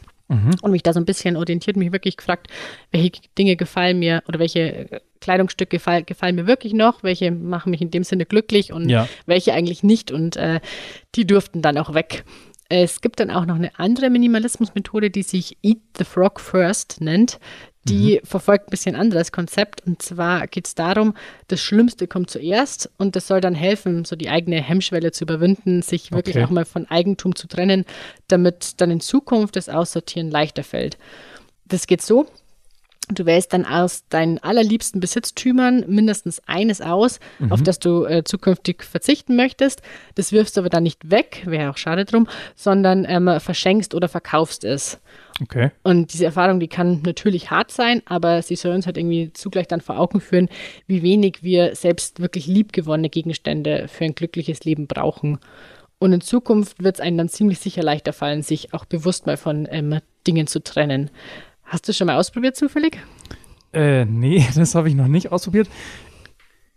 und 0.62 0.72
mich 0.72 0.82
da 0.82 0.92
so 0.92 0.98
ein 0.98 1.04
bisschen 1.04 1.36
orientiert, 1.36 1.76
mich 1.76 1.92
wirklich 1.92 2.16
gefragt, 2.16 2.48
welche 2.90 3.12
Dinge 3.38 3.54
gefallen 3.54 4.00
mir 4.00 4.24
oder 4.26 4.40
welche 4.40 4.90
äh, 4.90 5.00
Kleidungsstücke 5.20 5.76
gefall, 5.76 6.02
gefallen 6.02 6.34
mir 6.34 6.48
wirklich 6.48 6.72
noch, 6.74 7.04
welche 7.04 7.30
machen 7.30 7.70
mich 7.70 7.80
in 7.80 7.92
dem 7.92 8.02
Sinne 8.02 8.26
glücklich 8.26 8.72
und 8.72 8.88
Ja. 8.88 9.08
welche 9.26 9.52
eigentlich 9.52 9.84
nicht 9.84 10.10
und 10.10 10.36
äh, 10.36 10.58
die 11.14 11.26
durften 11.28 11.62
dann 11.62 11.78
auch 11.78 11.94
weg. 11.94 12.24
Es 12.68 13.00
gibt 13.00 13.20
dann 13.20 13.30
auch 13.30 13.46
noch 13.46 13.54
eine 13.54 13.78
andere 13.78 14.10
Minimalismusmethode, 14.10 15.10
die 15.10 15.22
sich 15.22 15.56
Eat 15.62 15.78
the 15.98 16.04
Frog 16.04 16.40
First 16.40 17.00
nennt. 17.00 17.38
Die 17.84 18.20
verfolgt 18.24 18.66
ein 18.66 18.70
bisschen 18.70 18.96
anderes 18.96 19.30
Konzept. 19.30 19.86
Und 19.86 20.02
zwar 20.02 20.48
geht 20.48 20.66
es 20.66 20.74
darum, 20.74 21.14
das 21.46 21.60
Schlimmste 21.60 22.08
kommt 22.08 22.30
zuerst 22.30 22.90
und 22.98 23.14
das 23.14 23.28
soll 23.28 23.40
dann 23.40 23.54
helfen, 23.54 24.04
so 24.04 24.16
die 24.16 24.28
eigene 24.28 24.60
Hemmschwelle 24.60 25.12
zu 25.12 25.22
überwinden, 25.22 25.82
sich 25.82 26.10
wirklich 26.10 26.36
Okay. 26.36 26.44
auch 26.44 26.50
mal 26.50 26.64
von 26.64 26.86
Eigentum 26.90 27.36
zu 27.36 27.46
trennen, 27.46 27.84
damit 28.26 28.80
dann 28.80 28.90
in 28.90 29.00
Zukunft 29.00 29.54
das 29.54 29.68
Aussortieren 29.68 30.30
leichter 30.32 30.64
fällt. 30.64 30.98
Das 31.64 31.86
geht 31.86 32.02
so. 32.02 32.26
Du 33.08 33.24
wählst 33.24 33.52
dann 33.52 33.64
aus 33.64 34.04
deinen 34.08 34.38
allerliebsten 34.38 35.00
Besitztümern 35.00 35.84
mindestens 35.86 36.42
eines 36.46 36.80
aus, 36.80 37.20
Mhm. 37.38 37.52
auf 37.52 37.62
das 37.62 37.78
du 37.78 38.04
äh, 38.04 38.24
zukünftig 38.24 38.82
verzichten 38.82 39.36
möchtest. 39.36 39.82
Das 40.16 40.32
wirfst 40.32 40.56
du 40.56 40.60
aber 40.60 40.70
dann 40.70 40.82
nicht 40.82 41.10
weg, 41.10 41.42
wäre 41.46 41.70
auch 41.70 41.76
schade 41.76 42.04
drum, 42.04 42.26
sondern 42.56 43.06
ähm, 43.08 43.38
verschenkst 43.38 43.94
oder 43.94 44.08
verkaufst 44.08 44.64
es. 44.64 44.98
Okay. 45.40 45.70
Und 45.82 46.14
diese 46.14 46.24
Erfahrung, 46.24 46.60
die 46.60 46.68
kann 46.68 47.02
natürlich 47.04 47.50
hart 47.50 47.70
sein, 47.70 48.02
aber 48.06 48.42
sie 48.42 48.56
soll 48.56 48.74
uns 48.74 48.86
halt 48.86 48.96
irgendwie 48.96 49.32
zugleich 49.34 49.68
dann 49.68 49.80
vor 49.80 49.98
Augen 49.98 50.20
führen, 50.20 50.48
wie 50.86 51.02
wenig 51.02 51.42
wir 51.42 51.74
selbst 51.76 52.20
wirklich 52.20 52.46
liebgewonnene 52.46 53.10
Gegenstände 53.10 53.86
für 53.88 54.04
ein 54.04 54.14
glückliches 54.14 54.64
Leben 54.64 54.86
brauchen. 54.86 55.38
Und 55.98 56.12
in 56.12 56.20
Zukunft 56.20 56.82
wird 56.82 56.96
es 56.96 57.00
einem 57.00 57.18
dann 57.18 57.28
ziemlich 57.28 57.58
sicher 57.58 57.82
leichter 57.82 58.12
fallen, 58.12 58.42
sich 58.42 58.74
auch 58.74 58.84
bewusst 58.84 59.26
mal 59.26 59.36
von 59.36 59.66
ähm, 59.70 60.00
Dingen 60.26 60.46
zu 60.46 60.62
trennen. 60.62 61.10
Hast 61.66 61.88
du 61.88 61.92
schon 61.92 62.06
mal 62.06 62.16
ausprobiert 62.16 62.56
zufällig? 62.56 62.98
Äh, 63.72 64.04
nee, 64.04 64.46
das 64.54 64.74
habe 64.74 64.88
ich 64.88 64.94
noch 64.94 65.08
nicht 65.08 65.32
ausprobiert. 65.32 65.68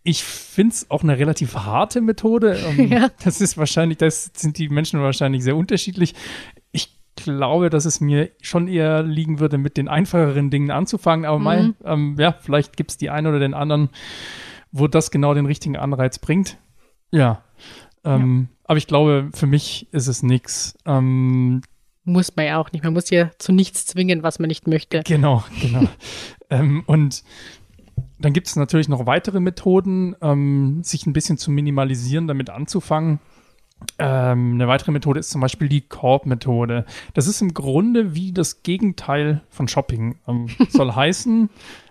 Ich 0.03 0.23
finde 0.23 0.73
es 0.73 0.89
auch 0.89 1.03
eine 1.03 1.17
relativ 1.17 1.55
harte 1.55 2.01
Methode. 2.01 2.57
Ähm, 2.57 2.87
Ja. 2.91 3.09
Das 3.23 3.41
ist 3.41 3.57
wahrscheinlich, 3.57 3.97
das 3.97 4.31
sind 4.35 4.57
die 4.57 4.69
Menschen 4.69 5.01
wahrscheinlich 5.01 5.43
sehr 5.43 5.55
unterschiedlich. 5.55 6.15
Ich 6.71 6.97
glaube, 7.15 7.69
dass 7.69 7.85
es 7.85 7.99
mir 7.99 8.31
schon 8.41 8.67
eher 8.67 9.03
liegen 9.03 9.39
würde, 9.39 9.57
mit 9.57 9.77
den 9.77 9.87
einfacheren 9.87 10.49
Dingen 10.49 10.71
anzufangen. 10.71 11.25
Aber 11.25 11.37
mal, 11.37 11.73
ähm, 11.83 12.15
ja, 12.17 12.33
vielleicht 12.39 12.77
gibt 12.77 12.91
es 12.91 12.97
die 12.97 13.09
einen 13.09 13.27
oder 13.27 13.39
den 13.39 13.53
anderen, 13.53 13.89
wo 14.71 14.87
das 14.87 15.11
genau 15.11 15.33
den 15.33 15.45
richtigen 15.45 15.75
Anreiz 15.77 16.17
bringt. 16.17 16.57
Ja. 17.11 17.43
Ähm, 18.05 18.47
Aber 18.63 18.77
ich 18.77 18.87
glaube, 18.87 19.29
für 19.33 19.47
mich 19.47 19.91
ist 19.91 20.07
es 20.07 20.23
nichts. 20.23 20.77
Ähm, 20.85 21.61
Muss 22.09 22.35
man 22.35 22.45
ja 22.45 22.57
auch 22.57 22.71
nicht. 22.71 22.83
Man 22.83 22.93
muss 22.93 23.09
ja 23.11 23.29
zu 23.37 23.51
nichts 23.51 23.85
zwingen, 23.85 24.23
was 24.23 24.39
man 24.39 24.47
nicht 24.47 24.67
möchte. 24.67 25.03
Genau, 25.05 25.43
genau. 25.61 25.87
ähm, 26.49 26.83
und 26.87 27.23
dann 28.17 28.33
gibt 28.33 28.47
es 28.47 28.55
natürlich 28.55 28.89
noch 28.89 29.05
weitere 29.05 29.39
Methoden, 29.39 30.15
ähm, 30.21 30.81
sich 30.83 31.05
ein 31.05 31.13
bisschen 31.13 31.37
zu 31.37 31.51
minimalisieren, 31.51 32.27
damit 32.27 32.49
anzufangen. 32.49 33.19
Ähm, 33.97 34.53
eine 34.55 34.67
weitere 34.67 34.91
Methode 34.91 35.19
ist 35.19 35.29
zum 35.29 35.39
Beispiel 35.39 35.69
die 35.69 35.81
Korb-Methode. 35.81 36.85
Das 37.13 37.27
ist 37.27 37.41
im 37.41 37.53
Grunde 37.53 38.15
wie 38.15 38.33
das 38.33 38.63
Gegenteil 38.63 39.41
von 39.49 39.67
Shopping. 39.67 40.17
Ähm, 40.27 40.47
soll 40.69 40.93
heißen, 40.93 41.49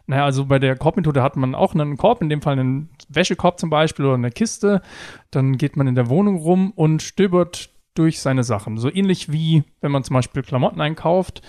naja, 0.08 0.24
also 0.24 0.46
bei 0.46 0.58
der 0.58 0.74
Korbmethode 0.74 1.22
hat 1.22 1.36
man 1.36 1.54
auch 1.54 1.74
einen 1.74 1.96
Korb, 1.96 2.22
in 2.22 2.28
dem 2.28 2.42
Fall 2.42 2.58
einen 2.58 2.90
Wäschekorb 3.08 3.60
zum 3.60 3.70
Beispiel 3.70 4.04
oder 4.04 4.14
eine 4.14 4.30
Kiste. 4.30 4.82
Dann 5.30 5.58
geht 5.58 5.76
man 5.76 5.86
in 5.86 5.94
der 5.94 6.08
Wohnung 6.08 6.38
rum 6.38 6.72
und 6.74 7.02
stöbert 7.02 7.70
durch 7.98 8.20
seine 8.20 8.44
Sachen. 8.44 8.78
So 8.78 8.92
ähnlich 8.92 9.32
wie 9.32 9.64
wenn 9.80 9.92
man 9.92 10.04
zum 10.04 10.14
Beispiel 10.14 10.42
Klamotten 10.42 10.80
einkauft. 10.80 11.42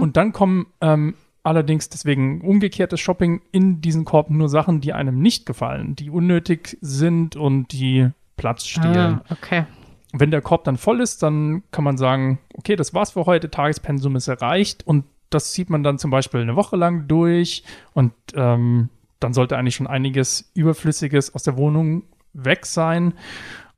Und 0.00 0.16
dann 0.16 0.32
kommen 0.32 0.66
ähm, 0.80 1.14
allerdings 1.42 1.88
deswegen 1.88 2.40
umgekehrtes 2.40 3.00
Shopping 3.00 3.42
in 3.52 3.80
diesen 3.80 4.04
Korb 4.04 4.30
nur 4.30 4.48
Sachen, 4.48 4.80
die 4.80 4.92
einem 4.92 5.20
nicht 5.20 5.46
gefallen, 5.46 5.96
die 5.96 6.10
unnötig 6.10 6.78
sind 6.80 7.36
und 7.36 7.72
die 7.72 8.10
Platz 8.36 8.66
stehlen. 8.66 9.20
Ah, 9.20 9.24
okay. 9.30 9.64
Wenn 10.12 10.30
der 10.30 10.42
Korb 10.42 10.64
dann 10.64 10.76
voll 10.76 11.00
ist, 11.00 11.22
dann 11.22 11.62
kann 11.70 11.84
man 11.84 11.96
sagen, 11.96 12.38
okay, 12.54 12.76
das 12.76 12.92
war's 12.92 13.12
für 13.12 13.26
heute, 13.26 13.50
Tagespensum 13.50 14.16
ist 14.16 14.28
erreicht 14.28 14.86
und 14.86 15.04
das 15.30 15.52
zieht 15.52 15.70
man 15.70 15.82
dann 15.82 15.98
zum 15.98 16.10
Beispiel 16.10 16.40
eine 16.40 16.56
Woche 16.56 16.76
lang 16.76 17.08
durch 17.08 17.64
und 17.94 18.12
ähm, 18.34 18.90
dann 19.20 19.32
sollte 19.32 19.56
eigentlich 19.56 19.76
schon 19.76 19.86
einiges 19.86 20.50
Überflüssiges 20.54 21.34
aus 21.34 21.44
der 21.44 21.56
Wohnung 21.56 22.02
weg 22.34 22.66
sein 22.66 23.14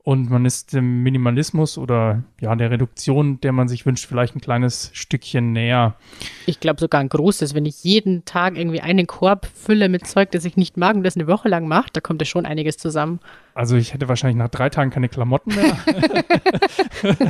und 0.07 0.29
man 0.29 0.45
ist 0.45 0.75
dem 0.75 1.03
Minimalismus 1.03 1.79
oder 1.79 2.23
ja 2.39 2.55
der 2.55 2.71
Reduktion, 2.71 3.41
der 3.41 3.53
man 3.53 3.69
sich 3.69 3.87
wünscht, 3.87 4.05
vielleicht 4.05 4.37
ein 4.37 4.41
kleines 4.43 4.91
Stückchen 4.93 5.53
näher. 5.53 5.95
Ich 6.45 6.61
glaube 6.61 6.79
sogar 6.79 7.01
ein 7.01 7.09
großes. 7.09 7.55
Wenn 7.55 7.65
ich 7.65 7.85
jeden 7.85 8.27
Tag 8.27 8.59
irgendwie 8.59 8.83
einen 8.83 9.07
Korb 9.07 9.47
fülle 9.47 9.89
mit 9.89 10.07
Zeug, 10.07 10.31
das 10.33 10.45
ich 10.45 10.59
nicht 10.59 10.77
mag 10.77 10.95
und 10.95 11.05
das 11.05 11.17
eine 11.17 11.27
Woche 11.27 11.49
lang 11.49 11.67
macht, 11.69 11.97
da 11.97 12.03
kommt 12.03 12.21
ja 12.21 12.27
schon 12.27 12.45
einiges 12.45 12.77
zusammen. 12.77 13.19
Also 13.55 13.77
ich 13.77 13.95
hätte 13.95 14.07
wahrscheinlich 14.07 14.37
nach 14.37 14.51
drei 14.51 14.69
Tagen 14.69 14.91
keine 14.91 15.09
Klamotten 15.09 15.55
mehr. 15.55 15.75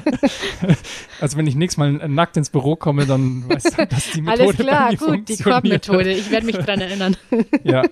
also 1.20 1.38
wenn 1.38 1.46
ich 1.46 1.54
nächstes 1.54 1.78
Mal 1.78 1.92
nackt 2.08 2.36
ins 2.36 2.50
Büro 2.50 2.74
komme, 2.74 3.06
dann 3.06 3.48
weiß 3.48 3.66
ich, 3.66 3.88
dass 3.88 4.10
die 4.10 4.22
Methode 4.22 4.42
Alles 4.42 4.56
klar, 4.56 4.96
gut, 4.96 5.28
die. 5.28 5.36
Korbmethode. 5.36 6.10
Ich 6.10 6.28
werde 6.32 6.46
mich 6.46 6.56
dran 6.56 6.80
erinnern. 6.80 7.16
Ja, 7.62 7.84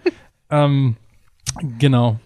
ähm, 0.50 0.96
genau. 1.78 2.18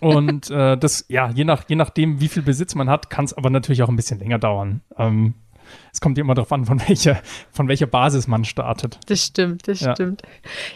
Und 0.00 0.50
äh, 0.50 0.76
das, 0.76 1.04
ja, 1.08 1.30
je, 1.30 1.44
nach, 1.44 1.64
je 1.68 1.76
nachdem, 1.76 2.20
wie 2.20 2.28
viel 2.28 2.42
Besitz 2.42 2.74
man 2.74 2.88
hat, 2.88 3.10
kann 3.10 3.24
es 3.24 3.34
aber 3.34 3.50
natürlich 3.50 3.82
auch 3.82 3.88
ein 3.88 3.96
bisschen 3.96 4.18
länger 4.18 4.38
dauern. 4.38 4.80
Ähm, 4.96 5.34
es 5.92 6.00
kommt 6.00 6.18
immer 6.18 6.34
darauf 6.34 6.52
an, 6.52 6.64
von 6.66 6.80
welcher, 6.88 7.20
von 7.50 7.68
welcher 7.68 7.86
Basis 7.86 8.26
man 8.26 8.44
startet. 8.44 8.98
Das 9.06 9.24
stimmt, 9.24 9.68
das 9.68 9.80
Ja. 9.80 9.94
stimmt. 9.94 10.22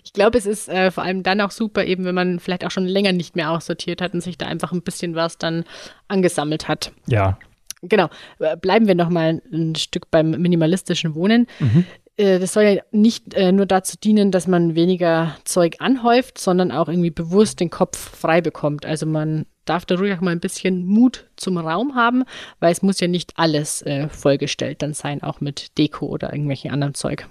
Ich 0.05 0.13
glaube, 0.13 0.39
es 0.39 0.47
ist 0.47 0.69
äh, 0.69 0.91
vor 0.91 1.05
allem 1.05 1.23
dann 1.23 1.41
auch 1.41 1.51
super, 1.51 1.85
eben 1.85 2.05
wenn 2.05 2.15
man 2.15 2.39
vielleicht 2.41 2.65
auch 2.65 2.71
schon 2.71 2.85
länger 2.87 3.13
nicht 3.13 3.37
mehr 3.37 3.51
aussortiert 3.51 4.01
hat 4.01 4.15
und 4.15 4.21
sich 4.23 4.39
da 4.39 4.47
einfach 4.47 4.73
ein 4.73 4.83
bisschen 4.83 5.15
was 5.15 5.39
dann 5.39 5.65
angesammelt 6.09 6.69
hat. 6.69 6.93
Ja, 7.07 7.39
Genau. 7.83 8.09
Äh, 8.39 8.57
Bleiben 8.57 8.89
wir 8.89 8.95
noch 8.95 9.11
mal 9.11 9.43
ein 9.53 9.75
Stück 9.77 10.11
beim 10.11 10.31
minimalistischen 10.31 11.15
Wohnen. 11.15 11.47
Äh, 11.61 11.85
Das 12.17 12.55
soll 12.55 12.63
ja 12.63 12.83
nicht 12.93 13.35
äh, 13.35 13.53
nur 13.53 13.67
dazu 13.67 13.97
dienen, 14.03 14.31
dass 14.31 14.47
man 14.47 14.75
weniger 14.75 15.37
Zeug 15.45 15.77
anhäuft, 15.81 16.39
sondern 16.39 16.73
auch 16.73 16.89
irgendwie 16.89 17.11
bewusst 17.11 17.61
den 17.61 17.69
Kopf 17.69 17.99
frei 17.99 18.41
bekommt. 18.41 18.87
Also 18.87 19.05
man 19.05 19.45
darf 19.67 19.85
da 19.85 19.97
ruhig 19.97 20.15
auch 20.15 20.23
mal 20.23 20.31
ein 20.31 20.41
bisschen 20.41 20.87
Mut 20.87 21.29
zum 21.37 21.59
Raum 21.59 21.95
haben, 21.95 22.25
weil 22.61 22.73
es 22.73 22.83
muss 22.83 23.01
ja 23.01 23.09
nicht 23.09 23.35
alles 23.37 23.83
äh, 23.83 24.09
vollgestellt 24.09 24.81
dann 24.81 24.95
sein, 24.95 25.23
auch 25.23 25.41
mit 25.41 25.77
Deko 25.77 26.07
oder 26.07 26.33
irgendwelchen 26.33 26.71
anderen 26.71 26.95
Zeug. 26.95 27.29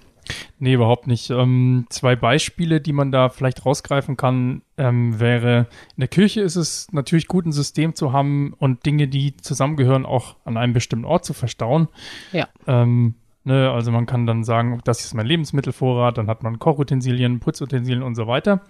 Nee, 0.58 0.74
überhaupt 0.74 1.06
nicht. 1.06 1.30
Ähm, 1.30 1.86
zwei 1.88 2.16
Beispiele, 2.16 2.80
die 2.80 2.92
man 2.92 3.12
da 3.12 3.28
vielleicht 3.28 3.64
rausgreifen 3.64 4.16
kann, 4.16 4.62
ähm, 4.76 5.20
wäre, 5.20 5.66
in 5.96 6.00
der 6.00 6.08
Kirche 6.08 6.40
ist 6.40 6.56
es 6.56 6.88
natürlich 6.92 7.28
gut, 7.28 7.46
ein 7.46 7.52
System 7.52 7.94
zu 7.94 8.12
haben 8.12 8.54
und 8.58 8.86
Dinge, 8.86 9.08
die 9.08 9.36
zusammengehören, 9.36 10.04
auch 10.06 10.36
an 10.44 10.56
einem 10.56 10.72
bestimmten 10.72 11.04
Ort 11.04 11.24
zu 11.24 11.32
verstauen. 11.32 11.88
Ja. 12.32 12.48
Ähm, 12.66 13.14
ne, 13.46 13.70
also 13.70 13.90
man 13.92 14.06
kann 14.06 14.26
dann 14.26 14.44
sagen, 14.44 14.80
das 14.84 15.04
ist 15.04 15.14
mein 15.14 15.26
Lebensmittelvorrat, 15.26 16.18
dann 16.18 16.28
hat 16.28 16.42
man 16.42 16.58
Kochutensilien, 16.58 17.40
Putzutensilien 17.40 18.02
und 18.02 18.14
so 18.14 18.26
weiter. 18.26 18.62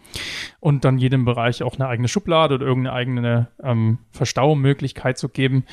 Und 0.60 0.84
dann 0.84 0.98
jedem 0.98 1.24
Bereich 1.24 1.62
auch 1.62 1.74
eine 1.74 1.88
eigene 1.88 2.08
Schublade 2.08 2.54
oder 2.54 2.66
irgendeine 2.66 2.94
eigene 2.94 3.48
ähm, 3.62 3.98
Verstaumöglichkeit 4.12 5.18
zu 5.18 5.28
geben. 5.28 5.64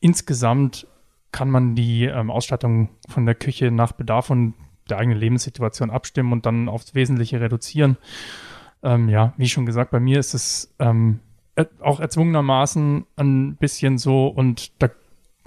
Insgesamt 0.00 0.86
kann 1.32 1.50
man 1.50 1.74
die 1.74 2.04
ähm, 2.04 2.30
Ausstattung 2.30 2.90
von 3.08 3.24
der 3.24 3.34
Küche 3.34 3.70
nach 3.70 3.92
Bedarf 3.92 4.30
und 4.30 4.54
der 4.90 4.98
eigenen 4.98 5.18
Lebenssituation 5.18 5.90
abstimmen 5.90 6.32
und 6.32 6.46
dann 6.46 6.68
aufs 6.68 6.94
Wesentliche 6.94 7.40
reduzieren. 7.40 7.96
Ähm, 8.82 9.08
ja, 9.08 9.34
wie 9.36 9.48
schon 9.48 9.66
gesagt, 9.66 9.90
bei 9.90 10.00
mir 10.00 10.18
ist 10.18 10.34
es 10.34 10.74
ähm, 10.78 11.20
auch 11.80 12.00
erzwungenermaßen 12.00 13.06
ein 13.16 13.56
bisschen 13.56 13.98
so 13.98 14.28
und 14.28 14.80
da 14.82 14.88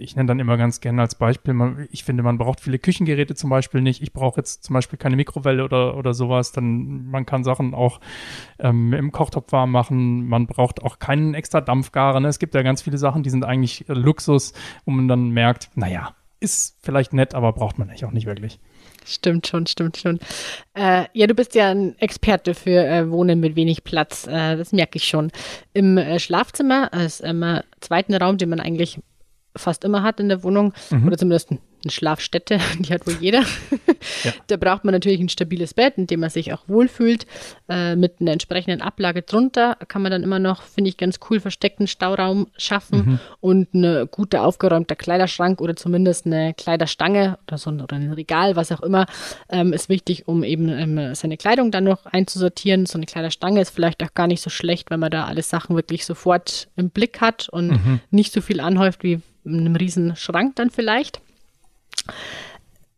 ich 0.01 0.15
nenne 0.15 0.27
dann 0.27 0.39
immer 0.39 0.57
ganz 0.57 0.81
gerne 0.81 1.01
als 1.01 1.15
Beispiel, 1.15 1.53
man, 1.53 1.87
ich 1.91 2.03
finde, 2.03 2.23
man 2.23 2.37
braucht 2.37 2.59
viele 2.59 2.79
Küchengeräte 2.79 3.35
zum 3.35 3.49
Beispiel 3.49 3.81
nicht. 3.81 4.01
Ich 4.01 4.13
brauche 4.13 4.39
jetzt 4.39 4.63
zum 4.63 4.73
Beispiel 4.73 4.97
keine 4.97 5.15
Mikrowelle 5.15 5.63
oder, 5.63 5.95
oder 5.97 6.13
sowas. 6.13 6.51
Dann, 6.51 7.05
man 7.07 7.25
kann 7.25 7.43
Sachen 7.43 7.73
auch 7.73 7.99
ähm, 8.59 8.93
im 8.93 9.11
Kochtopf 9.11 9.51
warm 9.51 9.71
machen. 9.71 10.27
Man 10.27 10.47
braucht 10.47 10.83
auch 10.83 10.99
keinen 10.99 11.33
extra 11.33 11.61
Dampfgarer. 11.61 12.19
Ne? 12.19 12.27
Es 12.27 12.39
gibt 12.39 12.55
ja 12.55 12.61
ganz 12.61 12.81
viele 12.81 12.97
Sachen, 12.97 13.23
die 13.23 13.29
sind 13.29 13.45
eigentlich 13.45 13.87
äh, 13.87 13.93
Luxus, 13.93 14.53
wo 14.85 14.91
man 14.91 15.07
dann 15.07 15.29
merkt, 15.29 15.69
naja, 15.75 16.15
ist 16.39 16.77
vielleicht 16.81 17.13
nett, 17.13 17.35
aber 17.35 17.53
braucht 17.53 17.77
man 17.77 17.89
eigentlich 17.89 18.05
auch 18.05 18.11
nicht 18.11 18.25
wirklich. 18.25 18.59
Stimmt 19.05 19.47
schon, 19.47 19.65
stimmt 19.67 19.97
schon. 19.97 20.19
Äh, 20.73 21.05
ja, 21.13 21.27
du 21.27 21.33
bist 21.33 21.55
ja 21.55 21.69
ein 21.69 21.97
Experte 21.99 22.53
für 22.53 22.85
äh, 22.85 23.09
Wohnen 23.09 23.39
mit 23.39 23.55
wenig 23.55 23.83
Platz. 23.83 24.27
Äh, 24.27 24.57
das 24.57 24.71
merke 24.71 24.97
ich 24.97 25.05
schon. 25.05 25.31
Im 25.73 25.97
äh, 25.97 26.19
Schlafzimmer, 26.19 26.93
als 26.93 27.23
zweiten 27.79 28.13
Raum, 28.15 28.37
den 28.37 28.49
man 28.49 28.59
eigentlich 28.59 28.99
fast 29.55 29.83
immer 29.83 30.03
hat 30.03 30.19
in 30.19 30.29
der 30.29 30.43
Wohnung, 30.43 30.73
oder 31.05 31.17
zumindest 31.17 31.51
eine 31.83 31.91
Schlafstätte, 31.91 32.59
die 32.79 32.93
hat 32.93 33.07
wohl 33.07 33.17
jeder. 33.19 33.41
Ja. 34.23 34.33
Da 34.47 34.57
braucht 34.57 34.83
man 34.83 34.93
natürlich 34.93 35.19
ein 35.21 35.29
stabiles 35.29 35.73
Bett, 35.73 35.97
in 35.97 36.07
dem 36.07 36.19
man 36.19 36.29
sich 36.29 36.51
auch 36.51 36.67
wohlfühlt. 36.67 37.25
Äh, 37.69 37.95
mit 37.95 38.19
einer 38.19 38.31
entsprechenden 38.31 38.81
Ablage 38.81 39.21
drunter 39.21 39.77
kann 39.87 40.01
man 40.01 40.11
dann 40.11 40.23
immer 40.23 40.39
noch, 40.39 40.63
finde 40.63 40.89
ich, 40.89 40.97
ganz 40.97 41.19
cool 41.29 41.39
versteckten 41.39 41.87
Stauraum 41.87 42.47
schaffen 42.57 43.19
und 43.39 43.73
ein 43.73 44.07
guter 44.11 44.43
aufgeräumter 44.43 44.95
Kleiderschrank 44.95 45.61
oder 45.61 45.75
zumindest 45.75 46.25
eine 46.25 46.53
Kleiderstange 46.53 47.37
oder 47.47 47.57
so 47.57 47.69
ein, 47.69 47.79
oder 47.79 47.95
ein 47.95 48.11
Regal, 48.11 48.55
was 48.55 48.71
auch 48.71 48.81
immer, 48.81 49.05
ähm, 49.49 49.71
ist 49.71 49.87
wichtig, 49.87 50.27
um 50.27 50.43
eben 50.43 50.67
ähm, 50.69 51.15
seine 51.15 51.37
Kleidung 51.37 51.71
dann 51.71 51.85
noch 51.85 52.05
einzusortieren. 52.05 52.85
So 52.85 52.97
eine 52.97 53.05
Kleiderstange 53.05 53.61
ist 53.61 53.69
vielleicht 53.69 54.03
auch 54.03 54.13
gar 54.13 54.27
nicht 54.27 54.41
so 54.41 54.49
schlecht, 54.49 54.91
wenn 54.91 54.99
man 54.99 55.11
da 55.11 55.25
alle 55.25 55.43
Sachen 55.43 55.75
wirklich 55.75 56.05
sofort 56.05 56.67
im 56.75 56.89
Blick 56.89 57.21
hat 57.21 57.47
und 57.49 57.79
nicht 58.09 58.33
so 58.33 58.41
viel 58.41 58.59
anhäuft 58.59 59.03
wie 59.03 59.21
einem 59.45 59.75
riesen 59.75 60.15
Schrank 60.15 60.55
dann 60.55 60.69
vielleicht. 60.69 61.21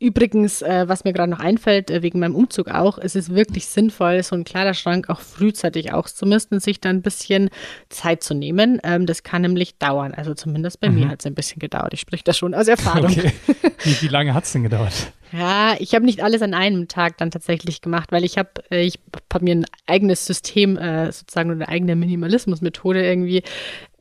Übrigens, 0.04 0.62
äh, 0.62 0.84
was 0.86 1.06
mir 1.06 1.14
gerade 1.14 1.32
noch 1.32 1.40
einfällt, 1.40 1.90
äh, 1.90 2.02
wegen 2.02 2.20
meinem 2.20 2.36
Umzug 2.36 2.68
auch, 2.68 2.98
es 2.98 3.16
ist 3.16 3.34
wirklich 3.34 3.68
sinnvoll, 3.68 4.22
so 4.22 4.36
einen 4.36 4.44
Kleiderschrank 4.44 5.10
auch 5.10 5.22
frühzeitig 5.22 5.94
auszumisten, 5.94 6.60
sich 6.60 6.82
da 6.82 6.90
ein 6.90 7.02
bisschen 7.02 7.50
Zeit 7.88 8.22
zu 8.22 8.34
nehmen. 8.34 8.82
Ähm, 8.84 9.06
das 9.06 9.24
kann 9.24 9.44
nämlich 9.44 9.78
dauern. 9.78 10.14
Also 10.14 10.34
zumindest 10.34 10.82
bei 10.82 10.90
mhm. 10.90 10.96
mir 10.96 11.08
hat 11.08 11.22
es 11.22 11.26
ein 11.26 11.36
bisschen 11.36 11.60
gedauert. 11.60 11.94
Ich 11.94 12.02
spreche 12.02 12.26
das 12.26 12.38
schon 12.38 12.54
aus 12.54 12.68
Erfahrung. 12.68 13.12
Okay. 13.12 13.32
Wie, 13.84 14.02
wie 14.02 14.08
lange 14.10 14.34
hat 14.34 14.44
es 14.44 14.52
denn 14.52 14.64
gedauert? 14.64 15.14
Ja, 15.32 15.76
ich 15.80 15.96
habe 15.96 16.06
nicht 16.06 16.22
alles 16.22 16.42
an 16.42 16.54
einem 16.54 16.88
Tag 16.88 17.18
dann 17.18 17.32
tatsächlich 17.32 17.82
gemacht, 17.82 18.12
weil 18.12 18.24
ich 18.24 18.38
habe 18.38 18.50
äh, 18.72 18.84
ich 18.84 19.00
hab 19.34 19.42
mir 19.42 19.56
ein 19.56 19.66
eigenes 19.88 20.26
System, 20.26 20.78
äh, 20.78 21.12
sozusagen 21.12 21.50
eine 21.50 21.68
eigene 21.68 21.96
Minimalismusmethode 21.96 23.04
irgendwie 23.04 23.44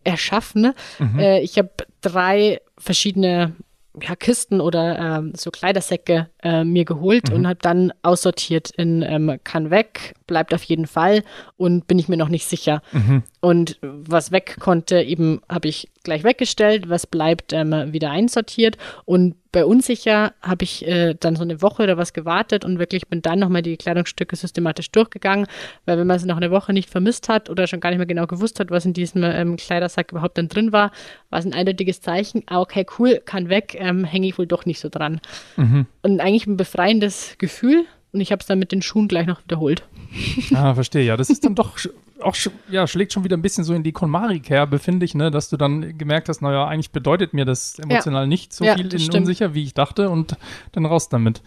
erschaffen. 0.04 0.72
Mhm. 0.98 1.18
Äh, 1.18 1.40
ich 1.40 1.58
habe 1.58 1.70
drei 2.00 2.60
verschiedene 2.78 3.54
ja, 4.00 4.16
Kisten 4.16 4.60
oder 4.60 4.98
ähm, 4.98 5.32
so 5.36 5.50
Kleidersäcke 5.50 6.28
äh, 6.42 6.64
mir 6.64 6.84
geholt 6.84 7.30
mhm. 7.30 7.36
und 7.36 7.46
habe 7.46 7.58
dann 7.60 7.92
aussortiert 8.02 8.70
in 8.70 9.02
ähm, 9.02 9.38
kann 9.44 9.70
weg, 9.70 10.14
bleibt 10.26 10.54
auf 10.54 10.62
jeden 10.64 10.86
Fall 10.86 11.22
und 11.56 11.86
bin 11.86 11.98
ich 11.98 12.08
mir 12.08 12.16
noch 12.16 12.28
nicht 12.28 12.46
sicher. 12.46 12.82
Mhm. 12.92 13.22
Und 13.40 13.78
was 13.82 14.32
weg 14.32 14.56
konnte, 14.60 15.00
eben 15.00 15.40
habe 15.48 15.68
ich 15.68 15.88
gleich 16.04 16.24
weggestellt, 16.24 16.88
was 16.88 17.06
bleibt 17.06 17.52
ähm, 17.52 17.92
wieder 17.92 18.10
einsortiert 18.10 18.76
und 19.04 19.34
bei 19.52 19.66
unsicher 19.66 20.32
habe 20.40 20.64
ich 20.64 20.86
äh, 20.86 21.14
dann 21.14 21.36
so 21.36 21.42
eine 21.42 21.60
Woche 21.60 21.82
oder 21.82 21.98
was 21.98 22.14
gewartet 22.14 22.64
und 22.64 22.78
wirklich 22.78 23.06
bin 23.08 23.20
dann 23.20 23.38
nochmal 23.38 23.60
die 23.60 23.76
Kleidungsstücke 23.76 24.34
systematisch 24.34 24.90
durchgegangen, 24.90 25.46
weil 25.84 25.98
wenn 25.98 26.06
man 26.06 26.16
es 26.16 26.24
noch 26.24 26.38
eine 26.38 26.50
Woche 26.50 26.72
nicht 26.72 26.88
vermisst 26.88 27.28
hat 27.28 27.50
oder 27.50 27.66
schon 27.66 27.80
gar 27.80 27.90
nicht 27.90 27.98
mehr 27.98 28.06
genau 28.06 28.26
gewusst 28.26 28.58
hat, 28.60 28.70
was 28.70 28.86
in 28.86 28.94
diesem 28.94 29.22
ähm, 29.22 29.56
Kleidersack 29.56 30.10
überhaupt 30.10 30.38
dann 30.38 30.48
drin 30.48 30.72
war, 30.72 30.90
war 31.28 31.38
es 31.38 31.44
ein 31.44 31.52
eindeutiges 31.52 32.00
Zeichen, 32.00 32.42
ah, 32.46 32.60
okay, 32.60 32.86
cool, 32.98 33.20
kann 33.24 33.50
weg, 33.50 33.76
ähm, 33.78 34.04
hänge 34.04 34.26
ich 34.26 34.38
wohl 34.38 34.46
doch 34.46 34.64
nicht 34.64 34.80
so 34.80 34.88
dran. 34.88 35.20
Mhm. 35.56 35.84
Und 36.00 36.20
eigentlich 36.20 36.31
ein 36.46 36.56
befreiendes 36.56 37.36
Gefühl 37.38 37.84
und 38.12 38.20
ich 38.20 38.32
habe 38.32 38.40
es 38.40 38.46
dann 38.46 38.58
mit 38.58 38.72
den 38.72 38.82
Schuhen 38.82 39.08
gleich 39.08 39.26
noch 39.26 39.42
wiederholt. 39.42 39.84
Ah, 40.54 40.74
verstehe, 40.74 41.04
ja, 41.04 41.16
das 41.16 41.30
ist 41.30 41.44
dann 41.44 41.54
doch 41.54 41.78
auch 42.20 42.36
ja, 42.68 42.86
schlägt 42.86 43.12
schon 43.12 43.24
wieder 43.24 43.36
ein 43.36 43.42
bisschen 43.42 43.64
so 43.64 43.74
in 43.74 43.82
die 43.82 43.92
KonMari-Kerbe, 43.92 44.78
finde 44.78 45.04
ich, 45.04 45.14
ne, 45.14 45.30
dass 45.30 45.48
du 45.48 45.56
dann 45.56 45.98
gemerkt 45.98 46.28
hast, 46.28 46.40
naja, 46.40 46.66
eigentlich 46.66 46.92
bedeutet 46.92 47.34
mir 47.34 47.44
das 47.44 47.78
emotional 47.78 48.22
ja. 48.22 48.26
nicht 48.26 48.52
so 48.52 48.64
ja, 48.64 48.74
viel 48.74 48.92
in 48.92 49.14
unsicher, 49.14 49.54
wie 49.54 49.64
ich 49.64 49.74
dachte 49.74 50.08
und 50.10 50.36
dann 50.72 50.86
raus 50.86 51.08
damit. 51.08 51.42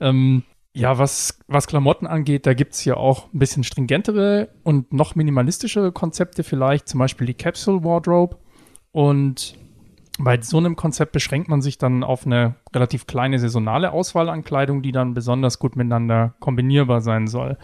Ähm, 0.00 0.44
ja, 0.74 0.98
was, 0.98 1.40
was 1.48 1.66
Klamotten 1.66 2.06
angeht, 2.06 2.46
da 2.46 2.54
gibt 2.54 2.74
es 2.74 2.84
ja 2.84 2.96
auch 2.96 3.32
ein 3.32 3.38
bisschen 3.38 3.64
stringentere 3.64 4.48
und 4.62 4.92
noch 4.92 5.14
minimalistischere 5.14 5.92
Konzepte 5.92 6.44
vielleicht, 6.44 6.88
zum 6.88 6.98
Beispiel 7.00 7.26
die 7.26 7.34
Capsule 7.34 7.82
Wardrobe. 7.84 8.36
Und 8.92 9.54
bei 10.18 10.40
so 10.40 10.58
einem 10.58 10.76
Konzept 10.76 11.12
beschränkt 11.12 11.48
man 11.48 11.62
sich 11.62 11.78
dann 11.78 12.02
auf 12.02 12.26
eine 12.26 12.56
relativ 12.74 13.06
kleine 13.06 13.38
saisonale 13.38 13.92
Auswahl 13.92 14.28
an 14.28 14.42
Kleidung, 14.42 14.82
die 14.82 14.92
dann 14.92 15.14
besonders 15.14 15.58
gut 15.58 15.76
miteinander 15.76 16.34
kombinierbar 16.40 17.00
sein 17.00 17.28
soll. 17.28 17.56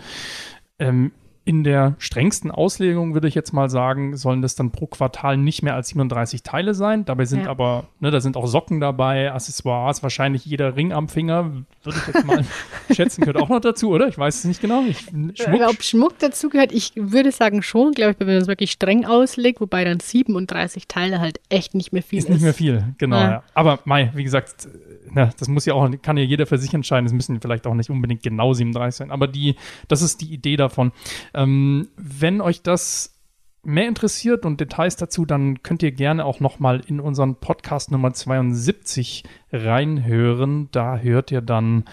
Ähm, 0.78 1.12
in 1.47 1.63
der 1.63 1.95
strengsten 1.99 2.51
Auslegung 2.51 3.13
würde 3.13 3.29
ich 3.29 3.35
jetzt 3.35 3.53
mal 3.53 3.69
sagen, 3.69 4.17
sollen 4.17 4.41
das 4.41 4.55
dann 4.55 4.71
pro 4.71 4.87
Quartal 4.87 5.37
nicht 5.37 5.63
mehr 5.63 5.75
als 5.75 5.89
37 5.89 6.43
Teile 6.43 6.73
sein. 6.73 7.05
Dabei 7.05 7.27
sind 7.27 7.45
ja. 7.45 7.51
aber, 7.51 7.85
ne, 8.01 8.11
da 8.11 8.21
sind 8.21 8.37
auch 8.39 8.47
Socken 8.47 8.81
dabei, 8.81 9.31
Accessoires, 9.31 10.03
wahrscheinlich 10.03 10.47
jeder 10.47 10.75
Ring 10.75 10.93
am 10.93 11.09
Finger, 11.09 11.53
würde 11.83 11.99
ich 11.99 12.15
jetzt 12.15 12.25
mal 12.25 12.45
schätzen, 12.91 13.21
gehört 13.21 13.37
auch 13.37 13.51
noch 13.51 13.61
dazu, 13.61 13.91
oder? 13.91 14.09
Ich 14.09 14.17
weiß 14.17 14.39
es 14.39 14.45
nicht 14.45 14.63
genau. 14.63 14.85
Ich, 14.89 15.01
Schmuck. 15.01 15.61
Ob 15.69 15.83
Schmuck 15.83 16.19
dazu 16.19 16.49
gehört, 16.49 16.73
ich 16.73 16.93
würde 16.97 17.31
sagen 17.31 17.63
schon, 17.63 17.93
glaube 17.93 18.13
ich, 18.13 18.21
wenn 18.21 18.27
man 18.27 18.37
es 18.37 18.49
wirklich 18.49 18.73
streng 18.73 19.05
auslegt, 19.05 19.61
wobei 19.61 19.85
dann 19.85 20.01
37 20.01 20.89
Teile 20.89 21.21
halt 21.21 21.41
echt 21.51 21.75
nicht 21.75 21.93
mehr 21.93 22.03
viel 22.03 22.21
ist. 22.21 22.25
Ist 22.25 22.31
nicht 22.31 22.43
mehr 22.43 22.55
viel, 22.55 22.95
genau. 22.97 23.17
Ja. 23.17 23.31
Ja. 23.31 23.43
Aber 23.53 23.81
Mai, 23.85 24.11
wie 24.15 24.25
gesagt, 24.25 24.69
na, 25.15 25.31
das 25.39 25.49
muss 25.49 25.65
ja 25.65 25.75
auch, 25.75 25.89
kann 26.03 26.17
ja 26.17 26.25
jeder 26.25 26.47
für 26.47 26.59
sich 26.59 26.75
entscheiden. 26.75 27.07
Es 27.07 27.13
müssen 27.13 27.41
vielleicht 27.41 27.67
auch 27.67 27.75
nicht 27.75 27.91
unbedingt 27.91 28.23
genau 28.23 28.53
37 28.53 28.97
sein. 28.97 29.11
Aber 29.11 29.29
die, 29.29 29.55
das 29.89 30.03
ist 30.03 30.21
die 30.21 30.33
Idee 30.33 30.57
davon. 30.57 30.93
Ähm, 31.35 31.88
wenn 31.97 32.41
euch 32.41 32.62
das 32.62 33.14
mehr 33.64 33.88
interessiert 33.88 34.45
und 34.45 34.61
Details 34.61 34.97
dazu, 34.97 35.25
dann 35.25 35.62
könnt 35.62 35.83
ihr 35.83 35.93
gerne 35.93 36.25
auch 36.25 36.41
noch 36.41 36.59
mal 36.59 36.81
in 36.87 37.00
unseren 37.00 37.37
Podcast 37.37 37.91
Nummer 37.91 38.12
72 38.12 39.25
reinhören. 39.53 40.69
Da 40.71 40.99
hört 40.99 41.31
ihr 41.31 41.41
dann 41.41 41.85